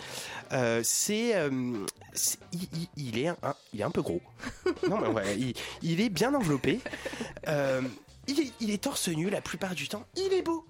Euh, 0.52 0.82
c'est, 0.84 1.34
il, 2.98 3.18
est 3.20 3.28
un, 3.28 3.38
un- 3.44 3.56
il 3.74 3.82
est 3.82 3.84
un 3.84 3.92
peu 3.92 4.02
gros. 4.02 4.22
non 4.90 5.00
mais 5.00 5.08
ouais, 5.08 5.38
il, 5.40 5.54
il 5.82 6.02
est 6.02 6.10
bien 6.10 6.34
enveloppé. 6.34 6.80
Il, 8.30 8.42
est, 8.42 8.52
il 8.60 8.72
est 8.72 8.84
torse 8.84 9.08
nu 9.08 9.30
la 9.30 9.40
plupart 9.42 9.74
du 9.74 9.88
temps. 9.88 10.04
Il 10.18 10.34
est 10.34 10.42
beau. 10.42 10.66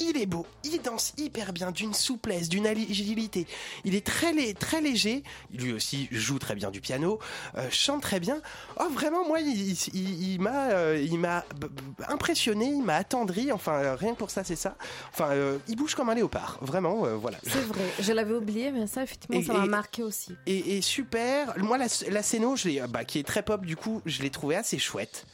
Il 0.00 0.16
est 0.20 0.26
beau, 0.26 0.46
il 0.64 0.80
danse 0.82 1.12
hyper 1.18 1.52
bien, 1.52 1.70
d'une 1.70 1.94
souplesse, 1.94 2.48
d'une 2.48 2.66
agilité. 2.66 3.46
Il 3.84 3.94
est 3.94 4.04
très, 4.04 4.32
lé- 4.32 4.54
très 4.54 4.80
léger. 4.80 5.22
Lui 5.52 5.72
aussi 5.72 6.08
joue 6.10 6.38
très 6.38 6.54
bien 6.54 6.70
du 6.70 6.80
piano, 6.80 7.18
euh, 7.56 7.68
chante 7.70 8.02
très 8.02 8.20
bien. 8.20 8.40
Oh, 8.80 8.88
vraiment, 8.92 9.26
moi, 9.26 9.40
il, 9.40 9.70
il- 9.70 9.78
il- 9.94 10.32
il 10.34 10.40
m'a, 10.40 10.70
euh, 10.70 11.00
il 11.00 11.18
m'a 11.18 11.40
b- 11.60 11.68
impressionné, 12.08 12.66
il 12.66 12.82
m'a 12.82 12.96
attendri. 12.96 13.52
Enfin, 13.52 13.74
euh, 13.74 13.94
rien 13.96 14.12
que 14.14 14.18
pour 14.18 14.30
ça, 14.30 14.44
c'est 14.44 14.56
ça. 14.56 14.76
Enfin, 15.12 15.30
euh, 15.30 15.58
il 15.68 15.76
bouge 15.76 15.94
comme 15.94 16.08
un 16.10 16.14
léopard. 16.14 16.58
Vraiment, 16.60 17.04
euh, 17.06 17.14
voilà. 17.16 17.38
C'est 17.44 17.60
vrai, 17.64 17.84
je 18.00 18.12
l'avais 18.12 18.34
oublié, 18.34 18.72
mais 18.72 18.86
ça, 18.86 19.02
effectivement, 19.02 19.38
Et- 19.40 19.44
ça 19.44 19.52
m'a 19.54 19.66
marqué 19.66 20.02
aussi. 20.02 20.32
Et, 20.46 20.76
et 20.76 20.82
super. 20.82 21.54
Moi, 21.58 21.78
la, 21.78 21.86
la 22.10 22.22
scéno, 22.22 22.56
je 22.56 22.68
l'ai, 22.68 22.80
bah, 22.88 23.04
qui 23.04 23.18
est 23.18 23.26
très 23.26 23.42
pop, 23.42 23.64
du 23.64 23.76
coup, 23.76 24.02
je 24.06 24.22
l'ai 24.22 24.30
trouvé 24.30 24.56
assez 24.56 24.78
chouette. 24.78 25.26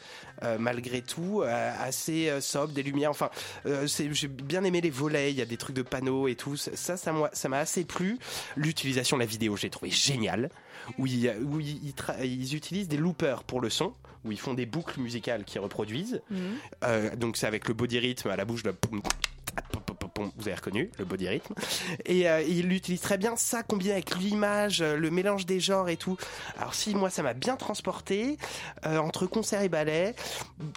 euh, 0.42 0.56
malgré 0.58 1.02
tout, 1.02 1.42
euh, 1.42 1.72
assez 1.78 2.30
euh, 2.30 2.40
sobre, 2.40 2.72
des 2.72 2.82
lumières. 2.82 3.10
Enfin, 3.10 3.28
euh, 3.66 3.86
c'est- 3.86 4.10
bien 4.50 4.64
aimé 4.64 4.80
les 4.80 4.90
volets. 4.90 5.30
Il 5.30 5.38
y 5.38 5.42
a 5.42 5.46
des 5.46 5.56
trucs 5.56 5.76
de 5.76 5.82
panneaux 5.82 6.28
et 6.28 6.34
tout. 6.34 6.56
Ça, 6.56 6.96
ça, 6.96 7.12
moi, 7.12 7.30
ça 7.32 7.48
m'a 7.48 7.58
assez 7.58 7.84
plu. 7.84 8.18
L'utilisation 8.56 9.16
de 9.16 9.22
la 9.22 9.26
vidéo, 9.26 9.56
j'ai 9.56 9.70
trouvé 9.70 9.90
génial. 9.90 10.50
Où, 10.98 11.06
il- 11.06 11.32
où 11.44 11.60
ils, 11.60 11.94
ils 12.24 12.54
utilisent 12.56 12.88
des 12.88 12.96
loopers 12.96 13.44
pour 13.44 13.60
le 13.60 13.70
son, 13.70 13.92
où 14.24 14.32
ils 14.32 14.40
font 14.40 14.54
des 14.54 14.66
boucles 14.66 14.98
musicales 15.00 15.44
qui 15.44 15.58
reproduisent. 15.58 16.20
Euh, 16.84 17.14
donc 17.16 17.36
c'est 17.36 17.46
avec 17.46 17.68
le 17.68 17.74
body 17.74 17.98
rythme 18.00 18.28
à 18.30 18.36
la 18.36 18.44
bouche 18.44 18.62
de 18.64 18.74
vous 20.36 20.48
avez 20.48 20.54
reconnu 20.54 20.90
le 20.98 21.04
body 21.04 21.28
rythme 21.28 21.54
et 22.04 22.28
euh, 22.28 22.42
il 22.42 22.68
l'utilise 22.68 23.00
très 23.00 23.18
bien 23.18 23.36
ça 23.36 23.62
combiné 23.62 23.92
avec 23.92 24.16
l'image 24.16 24.82
le 24.82 25.10
mélange 25.10 25.46
des 25.46 25.60
genres 25.60 25.88
et 25.88 25.96
tout. 25.96 26.16
Alors 26.58 26.74
si 26.74 26.94
moi 26.94 27.10
ça 27.10 27.22
m'a 27.22 27.34
bien 27.34 27.56
transporté 27.56 28.36
euh, 28.86 28.98
entre 28.98 29.26
concert 29.26 29.62
et 29.62 29.68
ballet 29.68 30.14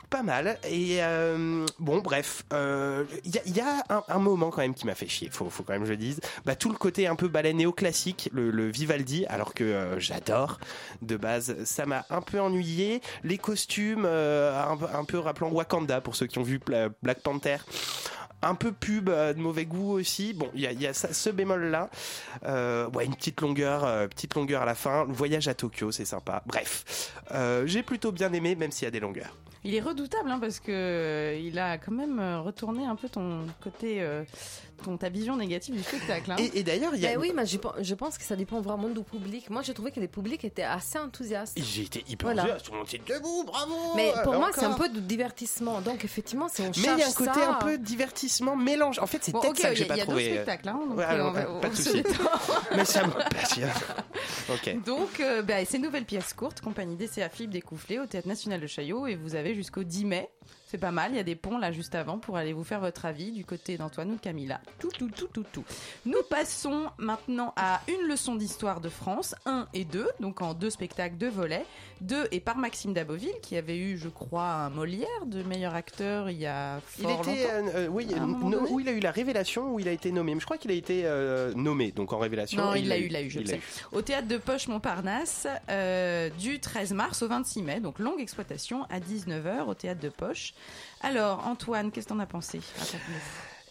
pas 0.10 0.24
mal. 0.24 0.58
Et 0.70 0.98
euh, 1.02 1.66
bon 1.80 2.00
bref 2.00 2.44
il 2.52 3.56
y 3.56 3.60
a, 3.62 4.04
un, 4.08 4.20
moment 4.20 4.50
quand 4.50 4.62
même 4.62 4.74
qui 4.74 4.86
m'a 4.86 4.96
fait 4.96 5.08
chier 5.08 5.30
faut, 5.32 5.50
faut 5.50 5.64
quand 5.64 5.74
même 5.74 5.82
que 5.82 5.88
je 5.88 5.94
le 5.94 5.98
dise. 5.98 6.20
Bah, 6.46 6.56
tout 6.56 6.70
le 6.70 6.78
côté 6.78 7.08
un 7.08 7.16
peu 7.16 7.28
ballet 7.28 7.54
néoclassique 7.54 8.30
le, 8.34 8.70
Vivaldi 8.70 9.26
alors 9.28 9.54
que 9.54 9.96
j'adore 9.98 10.60
de 11.02 11.18
base 11.18 11.64
ça 11.66 11.86
m'a 11.86 12.06
un 12.10 12.22
peu 12.22 12.40
ennuyé. 12.40 13.02
Les 13.24 13.38
costumes 13.38 14.06
un, 14.06 15.06
peu- 15.06 15.20
rappelant 15.20 15.50
Wakanda 15.50 16.02
pour 16.02 16.16
ceux 16.16 16.28
qui 16.28 16.40
ont 16.40 16.44
vu 16.44 16.60
Black 17.02 17.22
Panther 17.22 17.58
un 18.44 18.56
peu 18.56 18.72
pub 18.72 19.10
euh, 19.10 19.34
de 19.34 19.40
mauvais 19.40 19.66
goût 19.66 19.94
aussi. 19.94 20.34
Bon, 20.34 20.50
il 20.54 20.62
y 20.62 20.88
a, 20.88 20.94
ce 20.94 21.30
bémol 21.30 21.66
là. 21.66 21.90
Euh, 22.46 22.90
ouais, 22.90 23.06
une 23.06 23.16
petite 23.16 23.42
longueur, 23.42 23.84
euh, 23.86 24.08
petite 24.08 24.36
longueur 24.36 24.62
à 24.62 24.66
la 24.66 24.76
fin. 24.76 25.06
Le 25.06 25.14
voyage 25.14 25.48
à 25.48 25.54
Tokyo, 25.54 25.92
c'est 25.92 26.06
sympa. 26.06 26.44
Bref, 26.46 27.14
j'ai 27.66 27.84
plutôt 27.84 28.12
bien 28.12 28.32
aimé, 28.34 28.56
même 28.56 28.72
s'il 28.72 28.86
y 28.86 28.88
a 28.88 28.92
des 28.92 29.00
longueurs. 29.00 29.36
Il 29.66 29.74
est 29.76 29.80
redoutable 29.82 30.30
hein, 30.30 30.40
parce 30.40 30.60
que 30.60 30.72
euh, 30.72 31.40
il 31.42 31.58
a 31.60 31.78
quand 31.78 31.92
même 31.94 32.20
euh, 32.20 32.42
retourné 32.42 32.86
un 32.86 32.96
peu 32.96 33.08
ton 33.08 33.46
côté, 33.64 34.02
euh, 34.02 34.24
ton, 34.84 34.98
ta 34.98 35.08
vision 35.10 35.38
négative 35.38 35.76
du 35.76 35.84
spectacle. 35.84 36.32
hein. 36.32 36.36
Et, 36.38 36.60
et 36.60 36.64
d'ailleurs, 36.64 36.94
il 36.96 37.02
y 37.02 37.08
a. 37.08 37.14
Ben 37.14 37.20
oui, 37.20 37.32
mais 37.34 37.46
je, 37.46 37.58
pen- 37.58 37.72
je 37.80 37.96
pense 37.96 38.18
que 38.18 38.24
ça 38.26 38.36
dépend 38.36 38.60
vraiment 38.60 38.90
du 38.90 39.02
public. 39.04 39.50
Moi, 39.50 39.62
j'ai 39.62 39.74
trouvé 39.74 39.92
que 39.92 40.02
les 40.02 40.10
publics 40.10 40.44
étaient 40.44 40.64
assez 40.64 40.98
enthousiastes. 41.00 41.58
J'ai 41.58 41.84
été 41.84 42.04
hyper 42.10 42.28
Voilà. 42.28 42.42
enthousiaste, 42.42 42.66
tout 42.66 42.72
le 42.74 42.78
monde 42.80 42.88
était 42.94 43.14
debout, 43.14 43.44
bravo. 43.46 43.74
Mais 43.96 44.12
pour 44.24 44.34
moi, 44.34 44.50
c'est 44.54 44.66
un 44.66 44.74
peu 44.74 44.90
de 44.90 45.00
divertissement. 45.00 45.80
Donc, 45.80 46.04
effectivement, 46.04 46.50
si 46.50 46.62
on 46.62 46.66
Mais 46.66 46.72
il 46.76 46.84
y 46.84 46.88
a 47.04 47.08
un 47.08 47.12
côté 47.14 47.32
ça- 47.40 47.52
un 47.52 47.54
peu 47.66 47.78
divertissement, 47.78 48.58
mélange. 48.58 49.00
En 49.00 49.08
fait, 49.08 49.20
c'est 49.24 49.32
Bon, 49.32 49.40
peut-être 49.40 49.58
ça 49.60 49.70
que 49.70 49.76
j'ai 49.76 49.86
a- 49.86 49.88
pas 49.88 49.96
il 49.96 50.00
y 50.00 50.02
a 50.02 50.06
trouvé. 50.06 50.24
deux 50.28 50.34
spectacles, 50.36 50.68
hein, 50.70 50.80
donc, 50.90 50.98
Ouais, 50.98 51.06
alors, 51.06 51.30
on 51.30 51.32
va- 51.32 51.44
pas 51.44 51.68
on 51.68 51.70
de 51.70 51.76
souci. 51.76 52.04
Mais 52.76 52.84
ça 52.84 53.08
me 53.08 53.14
passionne. 53.30 53.70
Ok. 54.52 54.84
Donc, 54.86 55.22
euh, 55.22 55.42
bah, 55.42 55.64
ces 55.64 55.80
nouvelles 55.80 56.04
pièces 56.06 56.34
courtes, 56.34 56.60
compagnie 56.60 56.98
DCA 56.98 57.30
Philippe 57.30 57.52
Découfflé 57.52 58.00
au 58.00 58.06
Théâtre 58.06 58.28
National 58.28 58.60
de 58.60 58.68
Chaillot, 58.68 59.08
et 59.08 59.16
vous 59.16 59.36
avez 59.36 59.53
jusqu'au 59.54 59.84
10 59.84 60.06
mai. 60.06 60.30
C'est 60.74 60.80
pas 60.80 60.90
mal, 60.92 61.12
il 61.12 61.18
y 61.18 61.20
a 61.20 61.24
des 61.24 61.36
ponts 61.36 61.60
là 61.60 61.72
juste 61.72 61.94
avant 61.94 62.18
pour 62.18 62.36
aller 62.36 62.52
vous 62.52 62.64
faire 62.64 62.80
votre 62.80 63.06
avis 63.06 63.32
du 63.32 63.46
côté 63.46 63.78
d'Antoine 63.78 64.10
ou 64.10 64.16
de 64.16 64.20
Camilla. 64.20 64.60
Tout, 64.80 64.90
tout, 64.90 65.08
tout, 65.16 65.28
tout, 65.32 65.46
tout. 65.54 65.64
Nous 66.08 66.18
passons 66.32 66.88
maintenant 66.98 67.54
à 67.56 67.82
une 67.88 68.08
leçon 68.08 68.34
d'histoire 68.34 68.82
de 68.82 68.90
France, 68.90 69.36
1 69.46 69.68
et 69.76 69.86
2, 69.86 70.10
donc 70.20 70.42
en 70.42 70.56
deux 70.56 70.72
spectacles, 70.72 71.16
deux 71.18 71.30
volets. 71.30 71.64
2 72.02 72.28
et 72.32 72.40
par 72.40 72.58
Maxime 72.58 72.92
Daboville, 72.92 73.40
qui 73.44 73.56
avait 73.56 73.78
eu, 73.78 74.00
je 74.00 74.10
crois, 74.10 74.50
un 74.50 74.72
Molière 74.72 75.08
de 75.28 75.44
meilleur 75.44 75.76
acteur 75.76 76.32
il 76.32 76.40
y 76.40 76.48
a 76.48 76.82
Il 76.98 77.04
fort 77.04 77.20
était, 77.22 77.44
longtemps. 77.44 77.68
euh, 77.78 77.86
euh, 77.86 77.88
oui, 77.90 78.08
no- 78.08 78.66
où 78.72 78.80
il 78.80 78.90
a 78.90 78.94
eu 78.94 79.00
la 79.00 79.12
révélation, 79.12 79.76
où 79.76 79.80
il 79.80 79.88
a 79.88 79.92
été 79.92 80.12
nommé. 80.12 80.34
Mais 80.34 80.40
je 80.42 80.46
crois 80.46 80.58
qu'il 80.58 80.72
a 80.72 80.74
été 80.74 81.04
euh, 81.06 81.54
nommé, 81.54 81.92
donc 81.92 82.14
en 82.14 82.18
révélation. 82.18 82.60
Non, 82.66 82.74
il 82.74 82.88
l'a 82.88 82.98
eu, 82.98 83.06
il 83.06 83.12
l'a 83.14 83.22
eu, 83.22 83.30
je 83.30 83.40
il 83.42 83.44
le 83.46 83.50
sais. 83.52 83.62
Au 83.92 84.02
théâtre 84.02 84.28
de 84.28 84.38
Poche 84.38 84.68
Montparnasse, 84.68 85.46
du 86.40 86.60
13 86.60 86.94
mars 86.94 87.22
au 87.22 87.28
26 87.28 87.62
mai, 87.62 87.80
donc 87.80 88.00
longue 88.00 88.20
exploitation 88.20 88.86
à 88.90 89.00
19h 89.00 89.68
au 89.68 89.76
théâtre 89.76 90.02
de 90.02 90.10
Poche. 90.10 90.56
Alors, 91.02 91.46
Antoine, 91.48 91.92
qu'est-ce 91.92 92.08
que 92.08 92.14
t'en 92.14 92.20
as 92.20 92.26
pensé? 92.26 92.62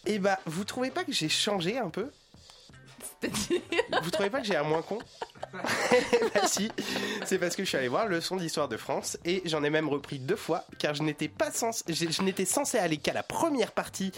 Et 0.05 0.19
bah, 0.19 0.39
vous 0.45 0.63
trouvez 0.63 0.91
pas 0.91 1.03
que 1.03 1.11
j'ai 1.11 1.29
changé 1.29 1.77
un 1.77 1.89
peu? 1.89 2.11
Vous 4.03 4.11
trouvez 4.11 4.29
pas 4.29 4.41
que 4.41 4.47
j'ai 4.47 4.55
un 4.55 4.63
moins 4.63 4.81
con? 4.81 4.99
Bah 6.33 6.47
si, 6.47 6.71
c'est 7.25 7.37
parce 7.37 7.55
que 7.55 7.63
je 7.63 7.69
suis 7.69 7.77
allé 7.77 7.87
voir 7.87 8.07
Leçon 8.07 8.37
d'histoire 8.37 8.67
de 8.67 8.77
France 8.77 9.17
et 9.23 9.43
j'en 9.45 9.63
ai 9.63 9.69
même 9.69 9.87
repris 9.87 10.17
deux 10.17 10.35
fois 10.35 10.65
car 10.79 10.95
je 10.95 11.03
n'étais 11.03 11.27
pas 11.27 11.51
censé, 11.51 11.83
je 11.87 12.09
je 12.09 12.21
n'étais 12.23 12.45
censé 12.45 12.79
aller 12.79 12.97
qu'à 12.97 13.13
la 13.13 13.21
première 13.21 13.71
partie. 13.71 14.11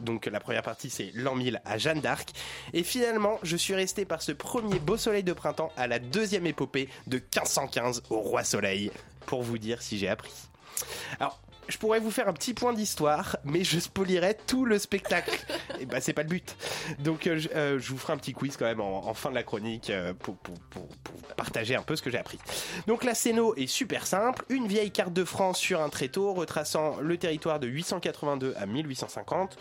Donc 0.00 0.26
la 0.26 0.40
première 0.40 0.62
partie 0.62 0.90
c'est 0.90 1.10
l'an 1.14 1.36
1000 1.36 1.62
à 1.64 1.78
Jeanne 1.78 2.00
d'Arc. 2.00 2.30
Et 2.74 2.82
finalement 2.82 3.38
je 3.42 3.56
suis 3.56 3.74
resté 3.74 4.04
par 4.04 4.20
ce 4.20 4.32
premier 4.32 4.78
beau 4.78 4.98
soleil 4.98 5.22
de 5.22 5.32
printemps 5.32 5.72
à 5.76 5.86
la 5.86 5.98
deuxième 5.98 6.46
épopée 6.46 6.88
de 7.06 7.16
1515 7.16 8.02
au 8.10 8.18
roi 8.18 8.44
soleil. 8.44 8.90
Pour 9.26 9.42
vous 9.42 9.56
dire 9.56 9.80
si 9.80 9.96
j'ai 9.96 10.08
appris. 10.08 10.32
Alors 11.18 11.40
je 11.68 11.78
pourrais 11.78 12.00
vous 12.00 12.10
faire 12.10 12.28
un 12.28 12.32
petit 12.32 12.54
point 12.54 12.72
d'histoire, 12.72 13.36
mais 13.44 13.64
je 13.64 13.78
spolierais 13.78 14.36
tout 14.46 14.64
le 14.64 14.78
spectacle. 14.78 15.38
Et 15.80 15.86
bah 15.86 16.00
c'est 16.00 16.12
pas 16.12 16.22
le 16.22 16.28
but. 16.28 16.56
Donc 16.98 17.26
euh, 17.26 17.38
je, 17.38 17.48
euh, 17.50 17.78
je 17.78 17.90
vous 17.90 17.98
ferai 17.98 18.12
un 18.12 18.16
petit 18.16 18.32
quiz 18.32 18.56
quand 18.56 18.66
même 18.66 18.80
en, 18.80 19.06
en 19.08 19.14
fin 19.14 19.30
de 19.30 19.34
la 19.34 19.42
chronique 19.42 19.90
euh, 19.90 20.14
pour, 20.14 20.36
pour, 20.36 20.58
pour, 20.70 20.88
pour 20.88 21.20
partager 21.36 21.74
un 21.76 21.82
peu 21.82 21.96
ce 21.96 22.02
que 22.02 22.10
j'ai 22.10 22.18
appris. 22.18 22.38
Donc 22.86 23.04
la 23.04 23.14
scéno 23.14 23.54
est 23.56 23.66
super 23.66 24.06
simple, 24.06 24.44
une 24.48 24.66
vieille 24.66 24.90
carte 24.90 25.12
de 25.12 25.24
France 25.24 25.58
sur 25.58 25.80
un 25.80 25.88
tréteau 25.88 26.32
retraçant 26.34 26.96
le 27.00 27.16
territoire 27.16 27.60
de 27.60 27.66
882 27.66 28.54
à 28.56 28.66
1850. 28.66 29.56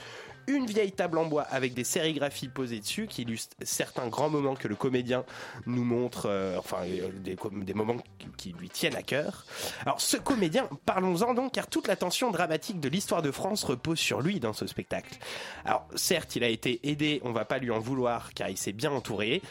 Une 0.48 0.66
vieille 0.66 0.91
table 0.91 1.18
en 1.18 1.26
bois 1.26 1.44
avec 1.44 1.74
des 1.74 1.84
sérigraphies 1.84 2.50
posées 2.50 2.80
dessus 2.80 3.08
qui 3.08 3.22
illustrent 3.22 3.56
certains 3.62 4.08
grands 4.08 4.30
moments 4.30 4.56
que 4.56 4.68
le 4.68 4.76
comédien 4.76 5.24
nous 5.66 5.84
montre, 5.86 6.26
euh, 6.28 6.58
enfin 6.58 6.80
euh, 6.86 7.10
des, 7.20 7.74
moments 7.74 7.96
qui- 8.38 8.54
lui 8.54 8.70
tiennent 8.70 8.96
à 8.96 9.04
cœur. 9.04 9.46
Alors 9.86 10.02
ce 10.02 10.18
comédien, 10.18 10.68
parlons-en 10.86 11.34
donc, 11.34 11.54
car 11.54 11.68
toute 11.68 11.88
l'attention 11.88 12.30
dramatique 12.30 12.80
de 12.80 12.89
l'histoire 12.89 13.22
de 13.22 13.32
France 13.32 13.64
repose 13.64 14.00
sur 14.00 14.22
lui 14.22 14.39
dans 14.39 14.54
ce 14.54 14.68
spectacle. 14.68 15.18
Alors 15.66 15.88
certes, 15.96 16.36
il 16.36 16.44
a 16.44 16.50
été 16.50 16.80
aidé, 16.84 17.22
on 17.24 17.32
va 17.32 17.46
pas 17.46 17.58
lui 17.58 17.72
en 17.72 17.80
vouloir, 17.80 18.34
car 18.34 18.50
il 18.50 18.58
s'est 18.58 18.74
bien 18.74 18.91
entouré. 18.91 19.41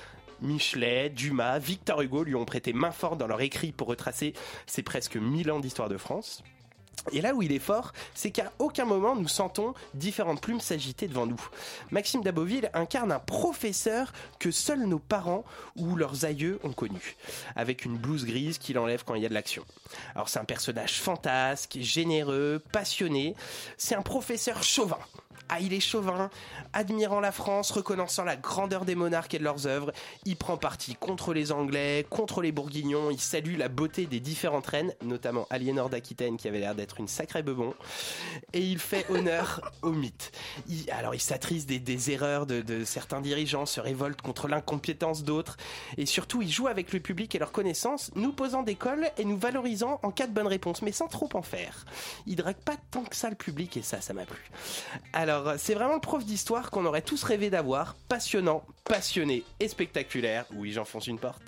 Michelet, 0.43 1.09
Dumas, 1.09 1.59
Victor 1.59 2.03
Hugo 2.03 2.25
lui 2.25 2.35
ont 2.35 2.45
prêté 2.45 2.73
main 2.73 2.91
forte 2.91 3.17
dans 3.17 3.29
leur 3.29 3.41
écrit 3.41 3.73
pour 3.73 3.87
retracer 3.87 4.35
ces 4.67 4.83
presque 4.83 5.17
1000 5.17 5.51
ans 5.53 5.61
d'histoire 5.61 5.89
de 5.89 5.97
France. 5.97 6.43
Et 7.11 7.21
là 7.21 7.35
où 7.35 7.43
il 7.43 7.51
est 7.51 7.59
fort, 7.59 7.93
c'est 8.15 8.31
qu'à 8.31 8.53
aucun 8.59 8.85
moment 8.85 9.17
nous 9.17 9.29
sentons 9.29 9.75
différentes 9.95 10.41
plumes 10.41 10.61
s'agiter 10.61 11.09
devant 11.09 11.27
nous. 11.27 11.41
Maxime 11.91 12.23
Daboville 12.23 12.71
incarne 12.75 13.11
un 13.11 13.19
professeur 13.19 14.13
que 14.39 14.53
seuls 14.53 14.87
nos 14.87 15.01
parents 15.01 15.45
ou 15.77 15.97
leurs 15.97 16.25
aïeux 16.25 16.61
ont 16.63 16.73
connu, 16.73 17.17
avec 17.57 17.85
une 17.85 17.97
blouse 17.97 18.25
grise 18.25 18.59
qu'il 18.59 18.79
enlève 18.79 19.05
quand 19.05 19.15
il 19.15 19.23
y 19.23 19.27
a 19.27 19.29
de 19.29 19.35
l'action. 19.35 19.65
Alors 20.15 20.29
c'est 20.29 20.39
un 20.39 20.45
personnage 20.45 21.01
fantasque, 21.01 21.79
généreux, 21.81 22.63
passionné, 22.71 23.35
c'est 23.77 23.97
un 23.97 24.03
professeur 24.03 24.63
chauvin. 24.63 24.99
Ah, 25.49 25.61
il 25.61 25.73
est 25.75 25.81
chauvin, 25.81 26.31
admirant 26.73 27.21
la 27.21 27.33
France, 27.33 27.71
reconnaissant 27.71 28.25
la 28.25 28.37
grandeur 28.37 28.85
des 28.85 28.95
monarques 28.95 29.35
et 29.35 29.39
de 29.39 29.45
leurs 29.45 29.67
œuvres. 29.67 29.93
Il 30.25 30.37
prend 30.37 30.57
parti 30.57 30.95
contre 30.95 31.35
les 31.35 31.53
Anglais, 31.53 32.07
contre 32.09 32.41
les 32.41 32.53
Bourguignons. 32.53 33.11
Il 33.11 33.21
salue 33.21 33.59
la 33.59 33.69
beauté 33.69 34.07
des 34.07 34.21
différentes 34.21 34.67
reines, 34.67 34.95
notamment 35.03 35.47
Aliénor 35.51 35.91
d'Aquitaine 35.91 36.37
qui 36.39 36.49
avait 36.49 36.61
l'air 36.61 36.75
d'être 36.75 37.01
une 37.01 37.09
sacrée 37.09 37.43
bebon. 37.43 37.75
Et 38.55 38.61
il 38.61 38.79
fait 38.79 39.05
honneur 39.11 39.73
au 39.83 39.93
mythe. 39.93 40.33
Alors 40.91 41.15
il 41.15 41.21
s'attriste 41.21 41.69
des, 41.69 42.11
erreurs 42.11 42.47
de, 42.47 42.63
de 42.63 42.85
certains 42.85 43.21
dirigeants, 43.21 43.67
se 43.67 43.81
révolte 43.81 44.23
contre 44.23 44.49
l'incompétence 44.49 45.23
d'autres. 45.23 45.57
Et 45.99 46.07
surtout, 46.07 46.41
il 46.41 46.51
joue 46.51 46.69
avec 46.69 46.93
le 46.93 47.01
public 47.01 47.35
et 47.35 47.39
leurs 47.39 47.53
connaissances, 47.53 48.11
nous 48.15 48.33
posant 48.33 48.63
des 48.63 48.75
cols 48.75 49.07
et 49.19 49.25
nous 49.25 49.37
valorisant 49.37 50.01
en 50.03 50.11
cas 50.11 50.27
de 50.27 50.33
bonne 50.33 50.47
réponse, 50.47 50.83
mais 50.83 50.93
sans 50.93 51.09
trop 51.09 51.29
en 51.35 51.43
faire. 51.43 51.85
Il 52.27 52.37
drague 52.37 52.57
pas 52.57 52.77
tant 52.91 53.05
que 53.05 53.17
ça 53.17 53.29
le 53.29 53.37
public 53.37 53.77
et 53.77 53.83
ça, 53.83 54.01
ça 54.01 54.15
m'a 54.15 54.25
plu. 54.25 54.41
Alors, 55.13 55.32
c'est 55.59 55.75
vraiment 55.75 55.95
le 55.95 56.01
prof 56.01 56.25
d'histoire 56.25 56.71
qu'on 56.71 56.85
aurait 56.87 57.03
tous 57.03 57.23
rêvé 57.23 57.51
d'avoir. 57.51 57.95
Passionnant, 58.09 58.65
passionné 58.85 59.45
et 59.61 59.69
spectaculaire. 59.69 60.45
Oui, 60.55 60.73
j'enfonce 60.73 61.07
une 61.07 61.19
porte. 61.19 61.43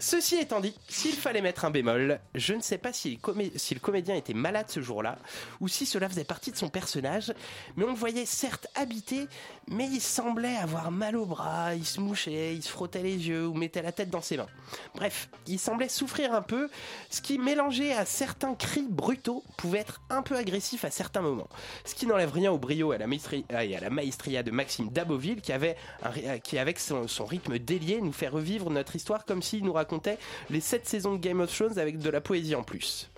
Ceci 0.00 0.36
étant 0.36 0.60
dit, 0.60 0.74
s'il 0.88 1.14
fallait 1.14 1.40
mettre 1.40 1.64
un 1.64 1.70
bémol, 1.70 2.20
je 2.34 2.52
ne 2.52 2.60
sais 2.60 2.78
pas 2.78 2.92
si 2.92 3.18
le 3.24 3.78
comédien 3.78 4.14
était 4.14 4.34
malade 4.34 4.66
ce 4.68 4.82
jour-là 4.82 5.18
ou 5.60 5.68
si 5.68 5.86
cela 5.86 6.08
faisait 6.08 6.24
partie 6.24 6.50
de 6.50 6.56
son 6.56 6.68
personnage, 6.68 7.32
mais 7.76 7.84
on 7.84 7.88
le 7.88 7.94
voyait 7.94 8.26
certes 8.26 8.66
habité, 8.74 9.28
mais 9.68 9.86
il 9.86 10.00
semblait 10.00 10.56
avoir 10.56 10.90
mal 10.90 11.16
au 11.16 11.24
bras, 11.24 11.74
il 11.74 11.86
se 11.86 12.00
mouchait, 12.00 12.54
il 12.54 12.62
se 12.62 12.68
frottait 12.68 13.02
les 13.02 13.28
yeux 13.28 13.46
ou 13.46 13.54
mettait 13.54 13.82
la 13.82 13.92
tête 13.92 14.10
dans 14.10 14.20
ses 14.20 14.36
mains. 14.36 14.48
Bref, 14.94 15.28
il 15.46 15.58
semblait 15.58 15.88
souffrir 15.88 16.34
un 16.34 16.42
peu, 16.42 16.68
ce 17.10 17.22
qui 17.22 17.38
mélangé 17.38 17.92
à 17.94 18.04
certains 18.04 18.54
cris 18.54 18.86
brutaux 18.88 19.42
pouvait 19.56 19.78
être 19.78 20.02
un 20.10 20.22
peu 20.22 20.36
agressif 20.36 20.84
à 20.84 20.90
certains 20.90 21.22
moments. 21.22 21.48
Ce 21.84 21.94
qui 21.94 22.06
n'enlève 22.06 22.32
rien 22.32 22.52
au 22.52 22.58
brio 22.58 22.92
et 22.92 22.96
à 22.96 22.98
la, 22.98 23.06
ah, 23.52 23.64
et 23.64 23.76
à 23.76 23.80
la 23.80 23.90
maestria 23.90 24.42
de 24.42 24.50
Maxime 24.50 24.90
Daboville 24.90 25.40
qui 25.40 25.52
avait 25.52 25.76
un 26.02 26.10
euh, 26.24 26.38
qui 26.38 26.58
avec 26.58 26.78
son, 26.78 27.08
son 27.08 27.24
rythme 27.24 27.58
délié 27.58 28.00
nous 28.00 28.12
fait 28.12 28.28
revivre 28.28 28.70
notre 28.70 28.96
histoire 28.96 29.24
comme 29.24 29.42
s'il 29.42 29.64
nous 29.64 29.72
racontait 29.72 30.18
les 30.50 30.60
sept 30.60 30.86
saisons 30.86 31.14
de 31.14 31.18
Game 31.18 31.40
of 31.40 31.54
Thrones 31.54 31.78
avec 31.78 31.98
de 31.98 32.10
la 32.10 32.20
poésie 32.20 32.54
en 32.54 32.62
plus. 32.62 33.10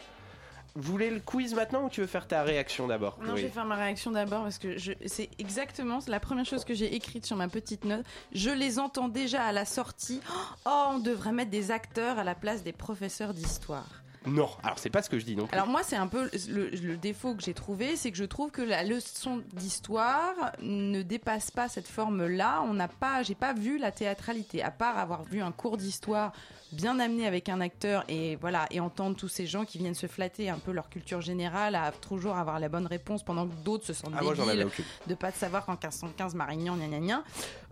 Vous 0.78 0.92
voulez 0.92 1.08
le 1.08 1.20
quiz 1.20 1.54
maintenant 1.54 1.84
ou 1.84 1.88
tu 1.88 2.02
veux 2.02 2.06
faire 2.06 2.28
ta 2.28 2.42
réaction 2.42 2.86
d'abord 2.86 3.16
Non, 3.22 3.34
je 3.34 3.42
vais 3.42 3.48
faire 3.48 3.64
ma 3.64 3.76
réaction 3.76 4.10
d'abord 4.10 4.42
parce 4.42 4.58
que 4.58 4.76
je- 4.76 4.92
c'est 5.06 5.30
exactement 5.38 6.00
la 6.06 6.20
première 6.20 6.44
chose 6.44 6.66
que 6.66 6.74
j'ai 6.74 6.94
écrite 6.94 7.24
sur 7.24 7.34
ma 7.36 7.48
petite 7.48 7.86
note. 7.86 8.04
Je 8.34 8.50
les 8.50 8.78
entends 8.78 9.08
déjà 9.08 9.42
à 9.44 9.52
la 9.52 9.64
sortie. 9.64 10.20
Oh, 10.66 10.88
on 10.90 10.98
devrait 10.98 11.32
mettre 11.32 11.50
des 11.50 11.70
acteurs 11.70 12.18
à 12.18 12.24
la 12.24 12.34
place 12.34 12.62
des 12.62 12.74
professeurs 12.74 13.32
d'histoire. 13.32 13.86
Non, 14.26 14.48
alors 14.62 14.78
c'est 14.78 14.90
pas 14.90 15.02
ce 15.02 15.08
que 15.10 15.18
je 15.18 15.24
dis 15.24 15.36
non 15.36 15.46
plus. 15.46 15.54
Alors 15.54 15.68
moi, 15.68 15.82
c'est 15.82 15.96
un 15.96 16.06
peu 16.08 16.28
le, 16.48 16.68
le 16.70 16.96
défaut 16.96 17.34
que 17.34 17.42
j'ai 17.42 17.54
trouvé, 17.54 17.96
c'est 17.96 18.10
que 18.10 18.16
je 18.16 18.24
trouve 18.24 18.50
que 18.50 18.62
la 18.62 18.82
leçon 18.82 19.42
d'histoire 19.52 20.34
ne 20.60 21.02
dépasse 21.02 21.50
pas 21.50 21.68
cette 21.68 21.88
forme-là. 21.88 22.62
On 22.68 22.74
n'a 22.74 22.88
pas, 22.88 23.22
j'ai 23.22 23.34
pas 23.34 23.52
vu 23.52 23.78
la 23.78 23.92
théâtralité, 23.92 24.62
à 24.62 24.70
part 24.70 24.98
avoir 24.98 25.22
vu 25.24 25.40
un 25.40 25.52
cours 25.52 25.76
d'histoire 25.76 26.32
bien 26.72 26.98
amené 26.98 27.26
avec 27.28 27.48
un 27.48 27.60
acteur 27.60 28.04
et 28.08 28.34
voilà 28.36 28.66
et 28.72 28.80
entendre 28.80 29.14
tous 29.16 29.28
ces 29.28 29.46
gens 29.46 29.64
qui 29.64 29.78
viennent 29.78 29.94
se 29.94 30.08
flatter 30.08 30.50
un 30.50 30.58
peu 30.58 30.72
leur 30.72 30.88
culture 30.90 31.20
générale 31.20 31.76
à 31.76 31.92
toujours 31.92 32.36
avoir 32.36 32.58
la 32.58 32.68
bonne 32.68 32.86
réponse 32.88 33.22
pendant 33.22 33.46
que 33.46 33.54
d'autres 33.64 33.86
se 33.86 33.92
sentent 33.92 34.12
Ah, 34.18 34.22
moi, 34.22 34.34
débiles 34.34 34.64
aucune. 34.66 34.84
de 35.06 35.14
pas 35.14 35.30
de 35.30 35.36
savoir 35.36 35.64
qu'en 35.64 35.72
1515 35.74 36.34
Marignan 36.34 36.76
gna 36.76 36.88
gna 36.88 36.98
gna. 36.98 37.24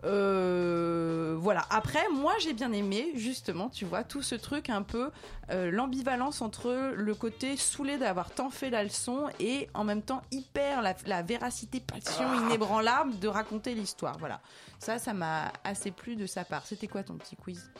Euh, 0.05 1.35
voilà. 1.39 1.65
Après, 1.69 2.03
moi 2.13 2.33
j'ai 2.39 2.53
bien 2.53 2.71
aimé 2.71 3.11
justement, 3.15 3.69
tu 3.69 3.85
vois, 3.85 4.03
tout 4.03 4.21
ce 4.21 4.35
truc 4.35 4.69
un 4.69 4.81
peu 4.83 5.11
euh, 5.49 5.71
l'ambivalence 5.71 6.41
entre 6.41 6.91
le 6.95 7.15
côté 7.15 7.57
saoulé 7.57 7.97
d'avoir 7.97 8.31
tant 8.31 8.49
fait 8.49 8.69
la 8.69 8.83
leçon 8.83 9.27
et 9.39 9.67
en 9.73 9.83
même 9.83 10.01
temps 10.01 10.21
hyper 10.31 10.81
la, 10.81 10.95
la 11.05 11.21
véracité, 11.21 11.79
passion 11.79 12.25
Ah. 12.27 12.41
inébranlable 12.45 13.19
de 13.19 13.27
raconter 13.27 13.73
l'histoire. 13.73 14.17
Voilà. 14.19 14.41
Ça, 14.79 14.99
ça 14.99 15.13
m'a 15.13 15.51
assez 15.63 15.91
plu 15.91 16.15
de 16.15 16.25
sa 16.25 16.43
part. 16.45 16.65
C'était 16.65 16.87
quoi 16.87 17.03
ton 17.03 17.15
petit 17.15 17.35
quiz? 17.35 17.71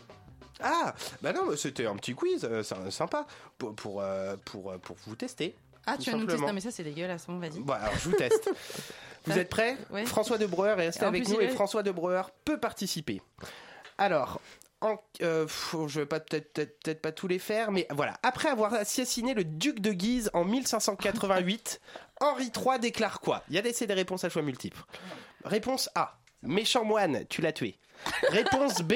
Ah, 0.61 0.95
bah 1.21 1.33
non, 1.33 1.55
c'était 1.57 1.85
un 1.85 1.95
petit 1.97 2.15
quiz 2.15 2.43
euh, 2.45 2.63
sy- 2.63 2.73
sympa 2.89 3.27
pour, 3.57 3.75
pour, 3.75 4.01
euh, 4.01 4.35
pour, 4.45 4.73
pour 4.79 4.95
vous 5.05 5.15
tester. 5.15 5.55
Ah, 5.85 5.97
tu 5.97 6.09
vas 6.11 6.17
nous 6.17 6.25
tester. 6.25 6.45
Non, 6.45 6.53
mais 6.53 6.61
ça 6.61 6.71
c'est 6.71 6.83
dégueulasse. 6.83 7.27
Bon, 7.27 7.37
vas-y. 7.37 7.59
Bon, 7.59 7.73
alors 7.73 7.93
je 7.97 8.09
vous 8.09 8.15
teste. 8.15 8.49
Vous 9.25 9.33
Ah, 9.33 9.37
êtes 9.39 9.49
prêts 9.49 9.77
ouais. 9.91 10.05
François 10.05 10.37
de 10.37 10.45
Breuer 10.45 10.71
est 10.71 10.85
resté 10.87 11.05
avec 11.05 11.27
nous 11.27 11.39
et 11.41 11.49
François 11.49 11.83
de 11.83 11.91
Breuer 11.91 12.21
peut 12.43 12.59
participer. 12.59 13.21
Alors, 13.97 14.39
en, 14.81 14.97
euh, 15.21 15.47
je 15.87 15.99
vais 16.01 16.05
pas 16.05 16.19
peut-être 16.19 16.53
peut-être 16.53 17.01
pas 17.01 17.11
tous 17.11 17.27
les 17.27 17.39
faire, 17.39 17.71
mais 17.71 17.87
voilà. 17.91 18.17
Après 18.23 18.49
avoir 18.49 18.73
assassiné 18.73 19.33
le 19.33 19.43
duc 19.43 19.79
de 19.79 19.91
Guise 19.91 20.29
en 20.33 20.43
1588, 20.45 21.81
Henri 22.21 22.51
III 22.55 22.79
déclare 22.79 23.19
quoi? 23.19 23.43
Il 23.49 23.55
y 23.55 23.57
a 23.57 23.61
des, 23.61 23.71
des 23.73 23.93
réponses 23.93 24.23
à 24.23 24.29
choix 24.29 24.41
multiples. 24.41 24.81
Réponse 25.43 25.89
A. 25.95 26.17
Méchant 26.43 26.83
moine, 26.83 27.25
tu 27.27 27.41
l'as 27.41 27.53
tué. 27.53 27.79
Réponse 28.29 28.81
B. 28.81 28.93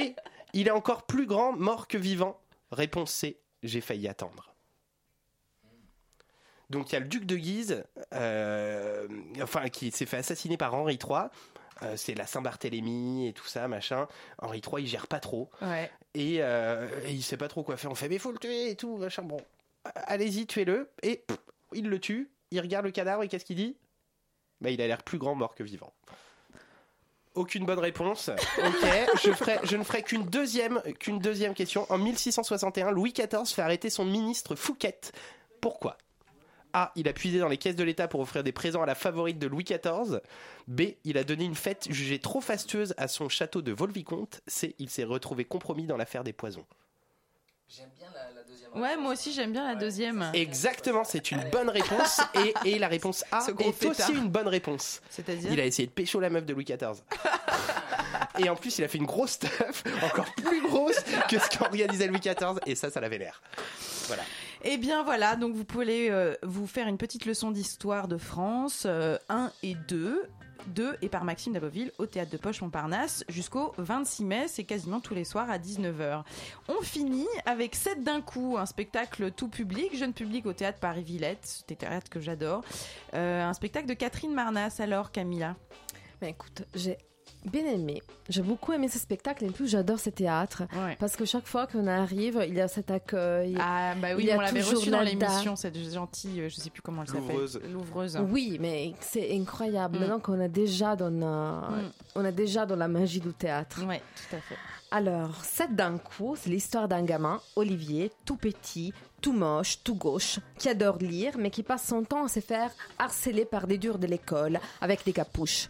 Il 0.53 0.67
est 0.67 0.71
encore 0.71 1.03
plus 1.05 1.25
grand, 1.25 1.53
mort 1.53 1.87
que 1.87 1.97
vivant. 1.97 2.39
Réponse 2.71 3.11
C. 3.11 3.39
J'ai 3.63 3.81
failli 3.81 4.07
attendre. 4.07 4.48
Donc 6.69 6.91
il 6.91 6.93
y 6.93 6.95
a 6.95 6.99
le 6.99 7.07
duc 7.07 7.25
de 7.25 7.35
Guise, 7.35 7.83
euh, 8.13 9.07
enfin 9.41 9.69
qui 9.69 9.91
s'est 9.91 10.05
fait 10.05 10.17
assassiner 10.17 10.57
par 10.57 10.73
Henri 10.75 10.99
III. 11.01 11.29
Euh, 11.81 11.95
c'est 11.95 12.13
la 12.13 12.27
Saint-Barthélemy 12.27 13.27
et 13.27 13.33
tout 13.33 13.47
ça, 13.47 13.67
machin. 13.67 14.07
Henri 14.39 14.61
III, 14.65 14.83
il 14.83 14.87
gère 14.87 15.07
pas 15.07 15.19
trop. 15.19 15.49
Ouais. 15.61 15.89
Et, 16.13 16.37
euh, 16.41 16.87
et 17.05 17.13
il 17.13 17.23
sait 17.23 17.37
pas 17.37 17.47
trop 17.47 17.63
quoi 17.63 17.77
faire. 17.77 17.89
On 17.89 17.95
fait, 17.95 18.09
mais 18.09 18.17
faut 18.17 18.31
le 18.31 18.37
tuer 18.37 18.71
et 18.71 18.75
tout, 18.75 18.97
machin. 18.97 19.23
Bon, 19.23 19.39
allez-y, 19.95 20.45
tuez-le. 20.45 20.89
Et 21.03 21.23
pff, 21.25 21.37
il 21.73 21.87
le 21.89 21.99
tue. 21.99 22.29
Il 22.51 22.59
regarde 22.59 22.85
le 22.85 22.91
cadavre 22.91 23.23
et 23.23 23.27
qu'est-ce 23.27 23.45
qu'il 23.45 23.55
dit? 23.55 23.77
Bah, 24.59 24.69
Il 24.71 24.81
a 24.81 24.87
l'air 24.87 25.03
plus 25.03 25.17
grand 25.17 25.35
mort 25.35 25.55
que 25.55 25.63
vivant. 25.63 25.93
Aucune 27.35 27.65
bonne 27.65 27.79
réponse. 27.79 28.29
Ok, 28.57 28.85
je, 29.23 29.31
ferai, 29.31 29.59
je 29.63 29.77
ne 29.77 29.83
ferai 29.83 30.03
qu'une 30.03 30.25
deuxième, 30.25 30.81
qu'une 30.99 31.19
deuxième 31.19 31.53
question. 31.53 31.85
En 31.89 31.97
1661, 31.97 32.91
Louis 32.91 33.13
XIV 33.13 33.45
fait 33.47 33.61
arrêter 33.61 33.89
son 33.89 34.03
ministre 34.03 34.55
Fouquet. 34.55 34.99
Pourquoi? 35.61 35.97
A. 36.73 36.91
Il 36.95 37.07
a 37.07 37.13
puisé 37.13 37.39
dans 37.39 37.47
les 37.47 37.57
caisses 37.57 37.75
de 37.75 37.83
l'État 37.83 38.07
pour 38.07 38.19
offrir 38.19 38.43
des 38.43 38.51
présents 38.51 38.81
à 38.81 38.85
la 38.85 38.95
favorite 38.95 39.39
de 39.39 39.47
Louis 39.47 39.63
XIV. 39.63 40.19
B. 40.67 40.81
Il 41.03 41.17
a 41.17 41.23
donné 41.23 41.45
une 41.45 41.55
fête 41.55 41.87
jugée 41.89 42.19
trop 42.19 42.41
fastueuse 42.41 42.93
à 42.97 43.07
son 43.07 43.29
château 43.29 43.61
de 43.61 43.71
Volvicomte. 43.71 44.41
C. 44.47 44.75
Il 44.79 44.89
s'est 44.89 45.03
retrouvé 45.03 45.45
compromis 45.45 45.85
dans 45.85 45.97
l'affaire 45.97 46.23
des 46.23 46.33
poisons. 46.33 46.65
J'aime 47.69 47.89
bien 47.97 48.07
la, 48.15 48.33
la 48.33 48.43
deuxième. 48.43 48.81
Ouais, 48.81 48.97
moi 48.97 49.13
aussi 49.13 49.31
j'aime 49.31 49.51
bien 49.51 49.67
la 49.67 49.75
deuxième. 49.75 50.31
Exactement, 50.33 51.03
c'est 51.03 51.29
une 51.29 51.43
bonne 51.51 51.69
réponse. 51.69 52.19
Et, 52.65 52.73
et 52.73 52.79
la 52.79 52.87
réponse 52.87 53.23
A 53.31 53.45
est 53.47 53.85
aussi 53.85 54.11
une 54.13 54.29
bonne 54.29 54.47
réponse. 54.47 55.01
C'est-à-dire 55.09 55.53
Il 55.53 55.59
a 55.59 55.65
essayé 55.65 55.87
de 55.87 55.91
pécho 55.91 56.19
la 56.19 56.31
meuf 56.31 56.45
de 56.45 56.53
Louis 56.53 56.65
XIV. 56.65 57.03
Et 58.39 58.49
en 58.49 58.55
plus, 58.55 58.77
il 58.77 58.83
a 58.83 58.87
fait 58.87 58.97
une 58.97 59.05
grosse 59.05 59.31
stuff, 59.31 59.83
encore 60.03 60.33
plus 60.35 60.61
grosse 60.61 60.99
que 61.29 61.37
ce 61.37 61.57
qu'organisait 61.57 62.07
Louis 62.07 62.19
XIV. 62.19 62.59
Et 62.65 62.75
ça, 62.75 62.89
ça 62.89 62.99
l'avait 63.01 63.17
l'air. 63.17 63.41
Voilà. 64.07 64.23
Eh 64.63 64.77
bien 64.77 65.03
voilà, 65.03 65.35
donc 65.35 65.55
vous 65.55 65.63
pouvez 65.63 66.11
euh, 66.11 66.35
vous 66.43 66.67
faire 66.67 66.87
une 66.87 66.97
petite 66.97 67.25
leçon 67.25 67.51
d'histoire 67.51 68.07
de 68.07 68.17
France, 68.17 68.85
1 68.85 69.51
et 69.63 69.75
2. 69.87 70.21
2 70.67 70.97
et 71.01 71.09
par 71.09 71.23
Maxime 71.23 71.53
Daboville 71.53 71.91
au 71.97 72.05
théâtre 72.05 72.31
de 72.31 72.37
Poche 72.37 72.61
Montparnasse 72.61 73.23
jusqu'au 73.29 73.73
26 73.77 74.25
mai, 74.25 74.45
c'est 74.47 74.65
quasiment 74.65 74.99
tous 74.99 75.13
les 75.13 75.23
soirs 75.23 75.49
à 75.49 75.57
19h. 75.57 76.23
On 76.67 76.81
finit 76.81 77.27
avec 77.45 77.75
7 77.75 78.03
d'un 78.03 78.21
coup, 78.21 78.57
un 78.57 78.65
spectacle 78.65 79.31
tout 79.31 79.47
public, 79.47 79.95
jeune 79.95 80.13
public 80.13 80.45
au 80.45 80.53
théâtre 80.53 80.79
Paris-Villette, 80.79 81.39
c'était 81.43 81.75
théâtre 81.75 82.09
que 82.09 82.19
j'adore. 82.19 82.63
Euh, 83.13 83.43
un 83.43 83.53
spectacle 83.53 83.87
de 83.87 83.93
Catherine 83.93 84.33
Marnas 84.33 84.77
alors 84.79 85.11
Camilla? 85.11 85.55
Mais 86.21 86.31
écoute, 86.31 86.63
j'ai 86.75 86.97
bien 87.45 87.65
aimé. 87.65 88.01
J'ai 88.27 88.41
beaucoup 88.41 88.73
aimé 88.73 88.87
ce 88.89 88.99
spectacle 88.99 89.43
et 89.45 89.49
en 89.49 89.51
plus 89.51 89.67
j'adore 89.67 89.99
ce 89.99 90.09
théâtre 90.09 90.63
Ouais. 90.75 90.95
parce 90.99 91.15
que 91.15 91.25
chaque 91.25 91.47
fois 91.47 91.67
qu'on 91.67 91.87
arrive, 91.87 92.43
il 92.47 92.53
y 92.55 92.61
a 92.61 92.67
cet 92.67 92.91
accueil. 92.91 93.55
Ah 93.59 93.95
bah 94.01 94.09
oui, 94.15 94.23
Il 94.23 94.27
y 94.27 94.31
a 94.31 94.37
on 94.37 94.41
l'avait 94.41 94.59
toujours 94.61 94.79
reçu 94.79 94.89
dans 94.91 94.99
la 94.99 95.05
l'émission, 95.05 95.55
cette 95.55 95.77
gentille, 95.91 96.41
euh, 96.41 96.49
je 96.49 96.55
sais 96.55 96.69
plus 96.69 96.81
comment 96.81 97.01
elle 97.03 97.07
s'appelle. 97.07 97.27
Louvreuse. 97.29 97.61
Louvreuse. 97.71 98.19
Oui, 98.29 98.57
mais 98.59 98.93
c'est 98.99 99.35
incroyable. 99.35 99.99
Mm. 99.99 100.07
Donc 100.09 100.29
on 100.29 100.39
a 100.39 100.47
déjà 100.47 100.95
dans 100.95 101.11
euh, 101.11 101.59
Mm. 101.81 101.91
on 102.15 102.25
a 102.25 102.31
déjà 102.31 102.65
dans 102.65 102.75
la 102.75 102.87
magie 102.87 103.19
du 103.19 103.33
théâtre. 103.33 103.83
Ouais, 103.85 104.01
tout 104.15 104.35
à 104.35 104.39
fait. 104.39 104.55
Alors, 104.91 105.35
c'est 105.43 105.75
d'un 105.75 105.99
coup, 105.99 106.35
c'est 106.35 106.49
l'histoire 106.49 106.87
d'un 106.87 107.03
gamin, 107.03 107.39
Olivier, 107.55 108.11
tout 108.25 108.37
petit, 108.37 108.91
tout 109.19 109.33
moche, 109.33 109.79
tout 109.83 109.95
gauche, 109.95 110.39
qui 110.57 110.69
adore 110.69 110.97
lire, 110.97 111.37
mais 111.37 111.49
qui 111.49 111.63
passe 111.63 111.87
son 111.87 112.03
temps 112.03 112.25
à 112.25 112.27
se 112.27 112.39
faire 112.39 112.71
harceler 112.97 113.45
par 113.45 113.67
des 113.67 113.77
durs 113.77 113.99
de 113.99 114.07
l'école 114.07 114.59
avec 114.81 115.03
des 115.05 115.13
capuches. 115.13 115.69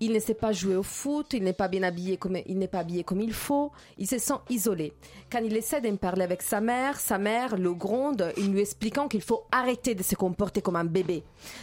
Il 0.00 0.12
ne 0.12 0.18
sait 0.18 0.34
pas 0.34 0.52
jouer 0.52 0.76
au 0.76 0.82
foot, 0.82 1.32
il 1.32 1.42
n'est 1.42 1.52
pas 1.52 1.68
bien 1.68 1.82
habillé 1.82 2.16
comme 2.16 2.38
il 2.46 2.58
n'est 2.58 2.68
pas 2.68 2.80
habillé 2.80 3.04
comme 3.04 3.20
il 3.20 3.32
faut, 3.32 3.72
il 3.98 4.06
se 4.06 4.18
sent 4.18 4.34
isolé. 4.50 4.92
Quand 5.30 5.40
il 5.44 5.56
essaie 5.56 5.80
de 5.80 5.90
parler 5.96 6.24
avec 6.24 6.42
sa 6.42 6.60
mère, 6.60 6.98
sa 6.98 7.18
mère 7.18 7.56
le 7.56 7.72
gronde, 7.74 8.32
en 8.36 8.46
lui 8.48 8.60
expliquant 8.60 9.08
qu'il 9.08 9.22
faut 9.22 9.44
arrêter 9.50 9.94
de 9.94 10.02
se 10.02 10.14
comporter 10.14 10.60
comme 10.60 10.76
un 10.76 10.84
bébé. 10.84 11.22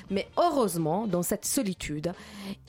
Mais 0.09 0.27
heureusement, 0.37 1.07
dans 1.07 1.23
cette 1.23 1.45
solitude, 1.45 2.13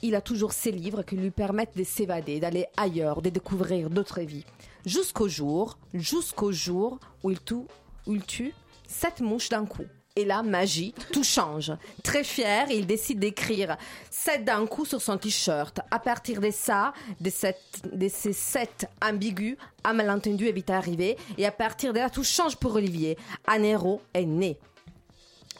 il 0.01 0.15
a 0.15 0.21
toujours 0.21 0.53
ses 0.53 0.71
livres 0.71 1.03
qui 1.03 1.15
lui 1.15 1.31
permettent 1.31 1.77
de 1.77 1.83
s'évader, 1.83 2.39
d'aller 2.39 2.65
ailleurs, 2.77 3.21
de 3.21 3.29
découvrir 3.29 3.89
d'autres 3.89 4.21
vies. 4.21 4.45
Jusqu'au 4.85 5.27
jour, 5.27 5.77
jusqu'au 5.93 6.51
jour 6.51 6.99
où 7.23 7.31
il 7.31 7.41
tue, 7.41 7.65
où 8.07 8.13
il 8.15 8.23
tue 8.23 8.53
sept 8.87 9.21
mouches 9.21 9.49
d'un 9.49 9.65
coup. 9.65 9.83
Et 10.17 10.23
là, 10.23 10.43
magie, 10.43 10.93
tout 11.11 11.25
change. 11.25 11.73
Très 12.01 12.23
fier, 12.23 12.67
il 12.71 12.87
décide 12.87 13.19
d'écrire 13.19 13.75
sept 14.09 14.45
d'un 14.45 14.65
coup 14.65 14.85
sur 14.85 15.01
son 15.01 15.17
t-shirt. 15.17 15.81
À 15.91 15.99
partir 15.99 16.39
de 16.39 16.51
ça, 16.51 16.93
de, 17.19 17.29
cette- 17.29 17.81
de 17.91 18.07
ces 18.07 18.31
sept 18.31 18.87
ambigus, 19.01 19.57
un 19.83 19.91
malentendu 19.91 20.47
est 20.47 20.53
vite 20.53 20.69
arrivé. 20.69 21.17
Et 21.37 21.45
à 21.45 21.51
partir 21.51 21.91
de 21.91 21.99
là, 21.99 22.09
tout 22.09 22.23
change 22.23 22.55
pour 22.55 22.75
Olivier. 22.75 23.17
Un 23.45 23.61
héros 23.63 24.01
est 24.13 24.23
né. 24.25 24.57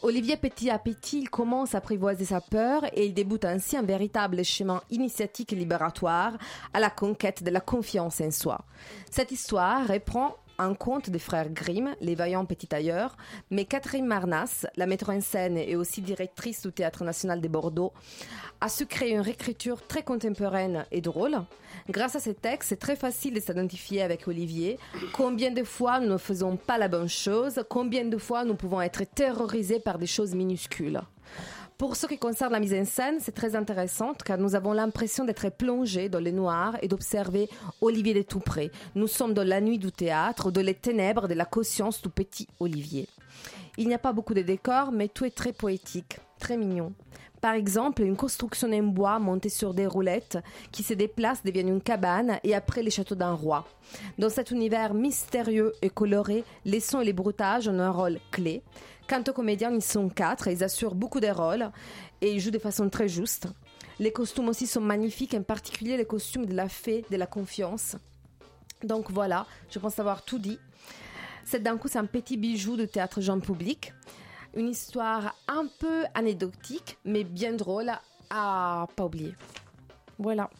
Olivier, 0.02 0.36
petit 0.38 0.70
à 0.70 0.78
petit, 0.78 1.20
il 1.20 1.28
commence 1.30 1.74
à 1.74 1.78
apprivoiser 1.78 2.26
sa 2.26 2.40
peur 2.40 2.84
et 2.94 3.06
il 3.06 3.14
débute 3.14 3.44
ainsi 3.44 3.76
un 3.76 3.82
véritable 3.82 4.44
chemin 4.44 4.80
initiatique 4.90 5.52
et 5.52 5.56
libératoire 5.56 6.32
à 6.72 6.80
la 6.80 6.90
conquête 6.90 7.42
de 7.42 7.50
la 7.50 7.60
confiance 7.60 8.20
en 8.20 8.30
soi. 8.30 8.64
Cette 9.10 9.32
histoire 9.32 9.86
reprend 9.88 10.36
un 10.58 10.74
conte 10.74 11.10
des 11.10 11.18
frères 11.18 11.50
Grimm, 11.50 11.94
Les 12.00 12.14
Vaillants 12.14 12.46
Petits 12.46 12.66
Tailleurs, 12.66 13.16
mais 13.50 13.64
Catherine 13.64 14.06
Marnas, 14.06 14.66
la 14.76 14.86
metteur 14.86 15.10
en 15.10 15.20
scène 15.20 15.56
et 15.56 15.76
aussi 15.76 16.02
directrice 16.02 16.62
du 16.62 16.72
Théâtre 16.72 17.04
National 17.04 17.40
de 17.40 17.48
Bordeaux, 17.48 17.92
a 18.60 18.68
su 18.68 18.86
créer 18.86 19.12
une 19.12 19.20
réécriture 19.20 19.86
très 19.86 20.02
contemporaine 20.02 20.86
et 20.90 21.00
drôle. 21.00 21.38
Grâce 21.88 22.16
à 22.16 22.20
ces 22.20 22.34
textes, 22.34 22.70
c'est 22.70 22.76
très 22.76 22.96
facile 22.96 23.34
de 23.34 23.40
s'identifier 23.40 24.02
avec 24.02 24.26
Olivier. 24.28 24.78
Combien 25.12 25.50
de 25.50 25.62
fois 25.62 26.00
nous 26.00 26.12
ne 26.12 26.18
faisons 26.18 26.56
pas 26.56 26.78
la 26.78 26.88
bonne 26.88 27.08
chose? 27.08 27.62
Combien 27.68 28.04
de 28.04 28.18
fois 28.18 28.44
nous 28.44 28.54
pouvons 28.54 28.80
être 28.80 29.04
terrorisés 29.04 29.80
par 29.80 29.98
des 29.98 30.06
choses 30.06 30.34
minuscules? 30.34 31.00
Pour 31.78 31.96
ce 31.96 32.06
qui 32.06 32.16
concerne 32.16 32.52
la 32.52 32.60
mise 32.60 32.72
en 32.72 32.84
scène, 32.86 33.16
c'est 33.20 33.34
très 33.34 33.54
intéressant 33.54 34.14
car 34.24 34.38
nous 34.38 34.54
avons 34.54 34.72
l'impression 34.72 35.24
d'être 35.24 35.50
plongés 35.50 36.08
dans 36.08 36.20
le 36.20 36.30
noir 36.30 36.76
et 36.80 36.88
d'observer 36.88 37.50
Olivier 37.82 38.14
de 38.14 38.22
tout 38.22 38.40
près. 38.40 38.70
Nous 38.94 39.06
sommes 39.06 39.34
dans 39.34 39.46
la 39.46 39.60
nuit 39.60 39.78
du 39.78 39.92
théâtre, 39.92 40.50
dans 40.50 40.64
les 40.64 40.74
ténèbres 40.74 41.28
de 41.28 41.34
la 41.34 41.44
conscience 41.44 42.00
du 42.00 42.08
petit 42.08 42.48
Olivier. 42.60 43.08
Il 43.76 43.88
n'y 43.88 43.94
a 43.94 43.98
pas 43.98 44.14
beaucoup 44.14 44.32
de 44.32 44.40
décors, 44.40 44.90
mais 44.90 45.08
tout 45.08 45.26
est 45.26 45.36
très 45.36 45.52
poétique, 45.52 46.18
très 46.38 46.56
mignon. 46.56 46.94
Par 47.42 47.52
exemple, 47.52 48.02
une 48.02 48.16
construction 48.16 48.72
en 48.72 48.82
bois 48.82 49.18
montée 49.18 49.50
sur 49.50 49.74
des 49.74 49.86
roulettes 49.86 50.38
qui 50.72 50.82
se 50.82 50.94
déplace 50.94 51.44
devient 51.44 51.60
une 51.60 51.82
cabane 51.82 52.38
et 52.42 52.54
après 52.54 52.82
les 52.82 52.90
châteaux 52.90 53.14
d'un 53.14 53.34
roi. 53.34 53.68
Dans 54.18 54.30
cet 54.30 54.50
univers 54.50 54.94
mystérieux 54.94 55.72
et 55.82 55.90
coloré, 55.90 56.44
les 56.64 56.80
sons 56.80 57.02
et 57.02 57.04
les 57.04 57.12
bruitages 57.12 57.68
ont 57.68 57.78
un 57.78 57.90
rôle 57.90 58.18
clé. 58.30 58.62
Quant 59.08 59.22
aux 59.28 59.32
comédiens, 59.32 59.72
ils 59.72 59.82
sont 59.82 60.08
quatre 60.08 60.48
ils 60.48 60.64
assurent 60.64 60.96
beaucoup 60.96 61.20
de 61.20 61.28
rôles 61.28 61.70
et 62.20 62.32
ils 62.32 62.40
jouent 62.40 62.50
de 62.50 62.58
façon 62.58 62.88
très 62.88 63.08
juste. 63.08 63.46
Les 64.00 64.12
costumes 64.12 64.48
aussi 64.48 64.66
sont 64.66 64.80
magnifiques, 64.80 65.34
en 65.34 65.42
particulier 65.42 65.96
les 65.96 66.04
costumes 66.04 66.44
de 66.44 66.54
la 66.54 66.68
fée 66.68 67.04
de 67.10 67.16
la 67.16 67.26
confiance. 67.26 67.96
Donc 68.82 69.10
voilà, 69.10 69.46
je 69.70 69.78
pense 69.78 69.98
avoir 69.98 70.22
tout 70.22 70.38
dit. 70.38 70.58
C'est 71.44 71.62
d'un 71.62 71.76
coup, 71.78 71.88
c'est 71.88 71.98
un 71.98 72.06
petit 72.06 72.36
bijou 72.36 72.76
de 72.76 72.84
théâtre 72.84 73.20
jeune 73.20 73.40
public. 73.40 73.92
Une 74.54 74.68
histoire 74.68 75.36
un 75.46 75.66
peu 75.78 76.04
anecdotique, 76.14 76.98
mais 77.04 77.22
bien 77.22 77.52
drôle 77.52 77.92
à 78.28 78.86
pas 78.96 79.04
oublier. 79.04 79.34
Voilà. 80.18 80.50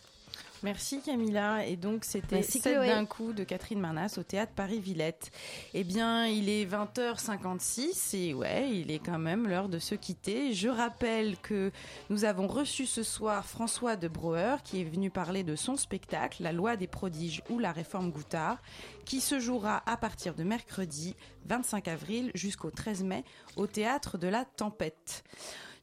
Merci 0.67 1.01
Camilla. 1.01 1.65
Et 1.65 1.77
donc 1.77 2.03
c'était 2.03 2.35
Merci, 2.35 2.59
7 2.59 2.75
Chloé. 2.75 2.89
d'un 2.89 3.07
coup 3.07 3.33
de 3.33 3.45
Catherine 3.45 3.79
Marnas 3.79 4.17
au 4.19 4.25
théâtre 4.25 4.51
Paris-Villette. 4.57 5.31
Eh 5.75 5.85
bien, 5.85 6.27
il 6.27 6.49
est 6.49 6.67
20h56 6.67 8.17
et 8.17 8.35
ouais, 8.35 8.69
il 8.73 8.91
est 8.91 8.99
quand 8.99 9.21
même 9.21 9.47
l'heure 9.47 9.69
de 9.69 9.79
se 9.79 9.95
quitter. 9.95 10.55
Je 10.55 10.69
rappelle 10.69 11.37
que 11.37 11.71
nous 12.11 12.25
avons 12.25 12.49
reçu 12.49 12.85
ce 12.85 13.05
soir 13.05 13.47
François 13.47 13.95
de 13.95 14.09
Brouwer 14.09 14.57
qui 14.65 14.81
est 14.81 14.85
venu 14.85 15.09
parler 15.09 15.45
de 15.45 15.55
son 15.55 15.77
spectacle 15.77 16.43
La 16.43 16.51
loi 16.51 16.75
des 16.75 16.89
prodiges 16.89 17.45
ou 17.49 17.61
la 17.61 17.71
réforme 17.71 18.11
Goutard 18.11 18.61
qui 19.05 19.21
se 19.21 19.39
jouera 19.39 19.85
à 19.87 19.97
partir 19.97 20.35
de 20.35 20.43
mercredi 20.43 21.15
25 21.45 21.87
avril 21.87 22.33
jusqu'au 22.35 22.73
13 22.73 23.05
mai 23.05 23.23
au 23.55 23.69
théâtre 23.69 24.19
de 24.19 24.27
la 24.27 24.45
Tempête. 24.45 25.23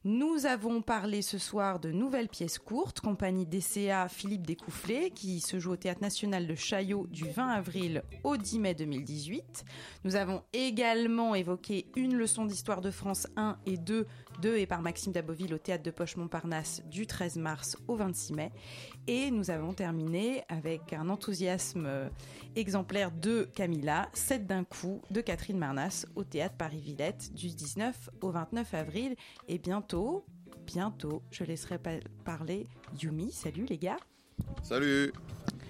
Nous 0.05 0.45
avons 0.45 0.81
parlé 0.81 1.21
ce 1.21 1.37
soir 1.37 1.79
de 1.79 1.89
nouvelles 1.89 2.27
pièces 2.27 2.59
courtes, 2.59 2.99
compagnie 2.99 3.45
DCA 3.45 4.09
Philippe 4.09 4.45
Découfflé, 4.45 5.11
qui 5.11 5.39
se 5.39 5.59
joue 5.59 5.71
au 5.71 5.75
Théâtre 5.77 6.01
National 6.01 6.45
de 6.45 6.55
Chaillot 6.55 7.07
du 7.07 7.29
20 7.29 7.47
avril 7.47 8.03
au 8.25 8.35
10 8.35 8.59
mai 8.59 8.73
2018. 8.73 9.63
Nous 10.03 10.17
avons 10.17 10.43
également 10.51 11.35
évoqué 11.35 11.85
une 11.95 12.15
leçon 12.15 12.43
d'histoire 12.43 12.81
de 12.81 12.91
France 12.91 13.27
1 13.37 13.57
et 13.65 13.77
2, 13.77 14.05
2 14.41 14.57
et 14.57 14.65
par 14.65 14.81
Maxime 14.81 15.11
Daboville 15.13 15.53
au 15.53 15.57
Théâtre 15.57 15.84
de 15.84 15.91
Poche 15.91 16.15
Montparnasse 16.17 16.81
du 16.86 17.07
13 17.07 17.38
mars 17.38 17.77
au 17.88 17.95
26 17.95 18.34
mai. 18.34 18.51
Et 19.07 19.31
nous 19.31 19.49
avons 19.51 19.73
terminé 19.73 20.43
avec 20.49 20.93
un 20.93 21.09
enthousiasme 21.09 21.86
euh, 21.86 22.09
exemplaire 22.55 23.11
de 23.11 23.49
Camilla, 23.55 24.09
7 24.13 24.45
d'un 24.45 24.63
coup 24.63 25.01
de 25.11 25.21
Catherine 25.21 25.57
Marnas 25.57 26.05
au 26.15 26.23
Théâtre 26.23 26.55
Paris-Villette 26.57 27.34
du 27.34 27.49
19 27.49 28.09
au 28.21 28.31
29 28.31 28.73
avril. 28.73 29.15
Et 29.47 29.57
bientôt, 29.57 30.25
bientôt, 30.65 31.23
je 31.31 31.43
laisserai 31.43 31.77
pa- 31.77 31.91
parler 32.25 32.67
Yumi. 33.01 33.31
Salut 33.31 33.65
les 33.65 33.77
gars. 33.77 33.97
Salut 34.61 35.11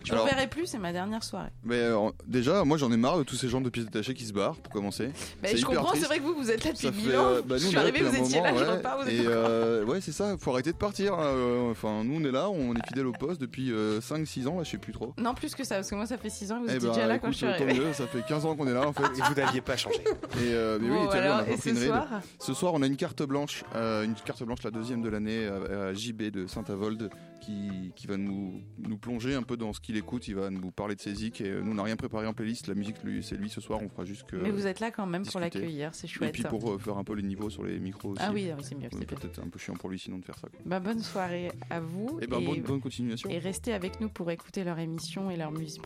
Je 0.03 0.13
ne 0.13 0.19
verrai 0.19 0.47
plus, 0.47 0.65
c'est 0.67 0.77
ma 0.79 0.91
dernière 0.91 1.23
soirée. 1.23 1.49
mais 1.63 1.75
euh, 1.79 2.09
déjà, 2.27 2.63
moi 2.63 2.77
j'en 2.77 2.91
ai 2.91 2.97
marre 2.97 3.17
de 3.17 3.23
tous 3.23 3.35
ces 3.35 3.47
gens 3.49 3.61
de 3.61 3.69
pièces 3.69 3.85
détachées 3.85 4.13
qui 4.13 4.25
se 4.25 4.33
barrent 4.33 4.57
pour 4.57 4.71
commencer. 4.73 5.11
Mais 5.41 5.49
C'est 5.49 5.57
je 5.57 5.61
hyper 5.61 5.77
comprends, 5.79 5.93
c'est 5.95 6.05
vrai 6.05 6.17
que 6.17 6.23
vous, 6.23 6.35
vous 6.35 6.51
êtes 6.51 6.63
là 6.65 6.71
depuis 6.71 6.87
Ça 6.87 6.91
1000 6.91 7.09
fait, 7.09 7.17
ans. 7.17 7.25
euh, 7.27 7.41
bah, 7.41 7.55
nous, 7.55 7.59
je 7.59 7.65
suis 7.67 7.75
là 7.75 7.85
depuis 7.85 8.03
vous 8.03 8.15
étiez 8.15 8.41
là, 8.41 8.51
moment, 8.51 8.63
je 8.65 8.69
ouais. 8.69 8.77
repars, 8.77 8.97
vous 9.01 9.07
êtes 9.07 9.13
Et 9.13 9.23
là. 9.23 9.29
euh, 9.31 9.85
ouais, 9.85 10.01
c'est 10.01 10.11
ça, 10.11 10.35
faut 10.39 10.51
arrêter 10.51 10.71
de 10.71 10.77
partir. 10.77 11.13
hein, 11.13 11.23
euh, 11.23 11.71
Enfin, 11.71 12.03
nous 12.03 12.19
on 12.19 12.23
est 12.25 12.31
là, 12.31 12.49
on 12.49 12.73
est 12.75 12.87
fidèles 12.87 13.07
au 13.07 13.11
poste 13.13 13.39
depuis 13.41 13.71
5-6 13.71 14.47
ans, 14.47 14.57
là, 14.57 14.63
je 14.63 14.71
sais 14.71 14.77
plus 14.77 14.93
trop. 14.93 15.13
Non, 15.17 15.33
plus 15.33 15.55
que 15.55 15.63
ça, 15.63 15.75
parce 15.75 15.89
que 15.89 15.95
moi 15.95 16.05
ça 16.05 16.17
fait 16.17 16.29
6 16.29 16.51
ans 16.51 16.57
et 16.57 16.59
vous 16.59 16.65
Eh 16.69 16.75
étiez 16.75 16.87
ben, 16.89 16.93
déjà 16.95 17.07
là 17.07 17.19
quand 17.19 17.31
je 17.31 17.37
suis 17.37 17.45
tant 17.45 17.53
arrivée. 17.53 17.73
mieux, 17.79 17.93
ça 17.93 18.07
fait 18.07 18.21
15 18.27 18.45
ans 18.45 18.55
qu'on 18.55 18.67
est 18.67 18.73
là 18.73 18.87
en 18.87 18.93
fait. 18.93 19.03
Et 19.03 19.21
vous 19.21 19.33
n'aviez 19.35 19.61
pas 19.61 19.77
changé. 19.77 19.99
Et 20.03 20.53
euh, 20.53 20.77
mais 20.81 20.89
Bon, 20.89 20.95
oui, 20.95 21.01
vu, 21.01 21.07
on 21.29 21.37
a 21.37 21.47
et 21.49 21.57
ce 21.57 21.69
une 21.69 21.77
soir 21.77 22.07
Ce 22.39 22.53
soir, 22.53 22.73
on 22.75 22.81
a 22.81 22.87
une 22.87 22.97
carte 22.97 23.23
blanche, 23.23 23.63
euh, 23.75 24.03
une 24.03 24.13
carte 24.15 24.43
blanche, 24.43 24.63
la 24.63 24.71
deuxième 24.71 25.01
de 25.01 25.09
l'année, 25.09 25.47
à 25.47 25.93
JB 25.93 26.23
de 26.31 26.47
Saint-Avold, 26.47 27.09
qui, 27.45 27.91
qui 27.95 28.07
va 28.07 28.17
nous, 28.17 28.61
nous 28.77 28.97
plonger 28.97 29.35
un 29.35 29.43
peu 29.43 29.57
dans 29.57 29.73
ce 29.73 29.79
qu'il 29.79 29.97
écoute. 29.97 30.27
Il 30.27 30.35
va 30.35 30.49
nous 30.49 30.71
parler 30.71 30.95
de 30.95 31.01
ses 31.01 31.13
zik. 31.15 31.41
Et 31.41 31.49
euh, 31.49 31.61
nous, 31.61 31.71
on 31.71 31.75
n'a 31.75 31.83
rien 31.83 31.95
préparé 31.95 32.25
en 32.27 32.33
playlist. 32.33 32.67
La 32.67 32.75
musique, 32.75 33.01
lui, 33.03 33.23
c'est 33.23 33.35
lui 33.35 33.49
ce 33.49 33.61
soir. 33.61 33.79
On 33.83 33.89
fera 33.89 34.05
juste 34.05 34.23
que. 34.23 34.35
Mais 34.35 34.51
vous 34.51 34.67
êtes 34.67 34.79
là 34.79 34.91
quand 34.91 35.05
même 35.05 35.25
pour 35.25 35.39
l'accueillir, 35.39 35.93
c'est 35.93 36.05
Et 36.05 36.09
chouette. 36.09 36.31
puis 36.33 36.43
pour 36.43 36.71
euh, 36.71 36.77
faire 36.77 36.97
un 36.97 37.03
peu 37.03 37.13
les 37.13 37.23
niveaux 37.23 37.49
sur 37.49 37.63
les 37.63 37.79
micros 37.79 38.09
aussi. 38.11 38.21
Ah 38.25 38.31
oui, 38.33 38.49
oui, 38.55 38.63
c'est 38.63 38.75
mieux, 38.75 38.89
c'est. 38.91 39.05
Peut-être 39.05 39.39
un 39.39 39.47
peu 39.49 39.59
chiant 39.59 39.73
pour 39.75 39.89
lui 39.89 39.99
sinon 39.99 40.17
de 40.19 40.25
faire 40.25 40.37
ça. 40.37 40.47
Bah, 40.65 40.79
bonne 40.79 40.99
soirée 40.99 41.51
à 41.69 41.79
vous. 41.79 42.19
Eh 42.21 42.27
ben, 42.27 42.39
bonne- 42.43 42.61
bonne 42.61 42.81
continuation. 42.81 43.29
Et 43.29 43.39
restez 43.39 43.73
avec 43.73 43.99
nous 44.01 44.09
pour 44.09 44.31
écouter 44.31 44.63
leur 44.63 44.79
émission 44.79 45.29
et 45.29 45.37
leur 45.37 45.51
musique 45.51 45.81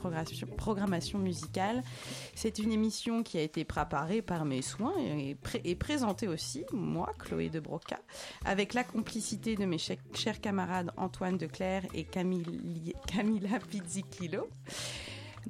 programmation, 0.58 1.20
musicale. 1.20 1.84
C'est 2.36 2.60
une 2.60 2.72
émission 2.72 3.24
qui 3.24 3.38
a 3.38 3.42
été 3.42 3.66
préparée 3.66 4.22
par 4.22 4.46
mes 4.46 4.62
soins 4.62 4.94
et, 5.00 5.36
pré- 5.36 5.62
et 5.64 5.76
présentée 5.76 6.28
aussi, 6.28 6.64
moi, 6.74 7.14
Chloé 7.20 7.50
de 7.50 7.60
Broca, 7.60 8.00
avec 8.46 8.74
la 8.74 8.84
complicité 8.84 9.56
de 9.56 9.66
mes 9.66 9.78
chers, 9.78 9.98
chers 10.14 10.40
camarades 10.42 10.92
Antoine 10.98 11.38
Declerc 11.48 11.84
et 11.94 12.04
Camille, 12.04 12.94
Camilla. 13.08 13.60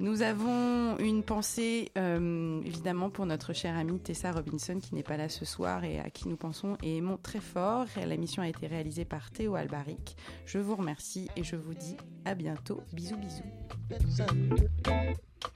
Nous 0.00 0.22
avons 0.22 0.96
une 0.98 1.24
pensée 1.24 1.90
euh, 1.98 2.60
évidemment 2.64 3.10
pour 3.10 3.26
notre 3.26 3.52
chère 3.52 3.76
amie 3.76 3.98
Tessa 3.98 4.30
Robinson 4.30 4.78
qui 4.78 4.94
n'est 4.94 5.02
pas 5.02 5.16
là 5.16 5.28
ce 5.28 5.44
soir 5.44 5.82
et 5.82 5.98
à 5.98 6.08
qui 6.08 6.28
nous 6.28 6.36
pensons 6.36 6.76
et 6.84 6.98
aimons 6.98 7.18
très 7.20 7.40
fort. 7.40 7.86
La 7.96 8.16
mission 8.16 8.42
a 8.42 8.48
été 8.48 8.68
réalisée 8.68 9.04
par 9.04 9.32
Théo 9.32 9.56
Albaric. 9.56 10.16
Je 10.46 10.58
vous 10.58 10.76
remercie 10.76 11.28
et 11.34 11.42
je 11.42 11.56
vous 11.56 11.74
dis 11.74 11.96
à 12.24 12.36
bientôt. 12.36 12.80
Bisous 12.92 13.16
bisous. 13.16 13.42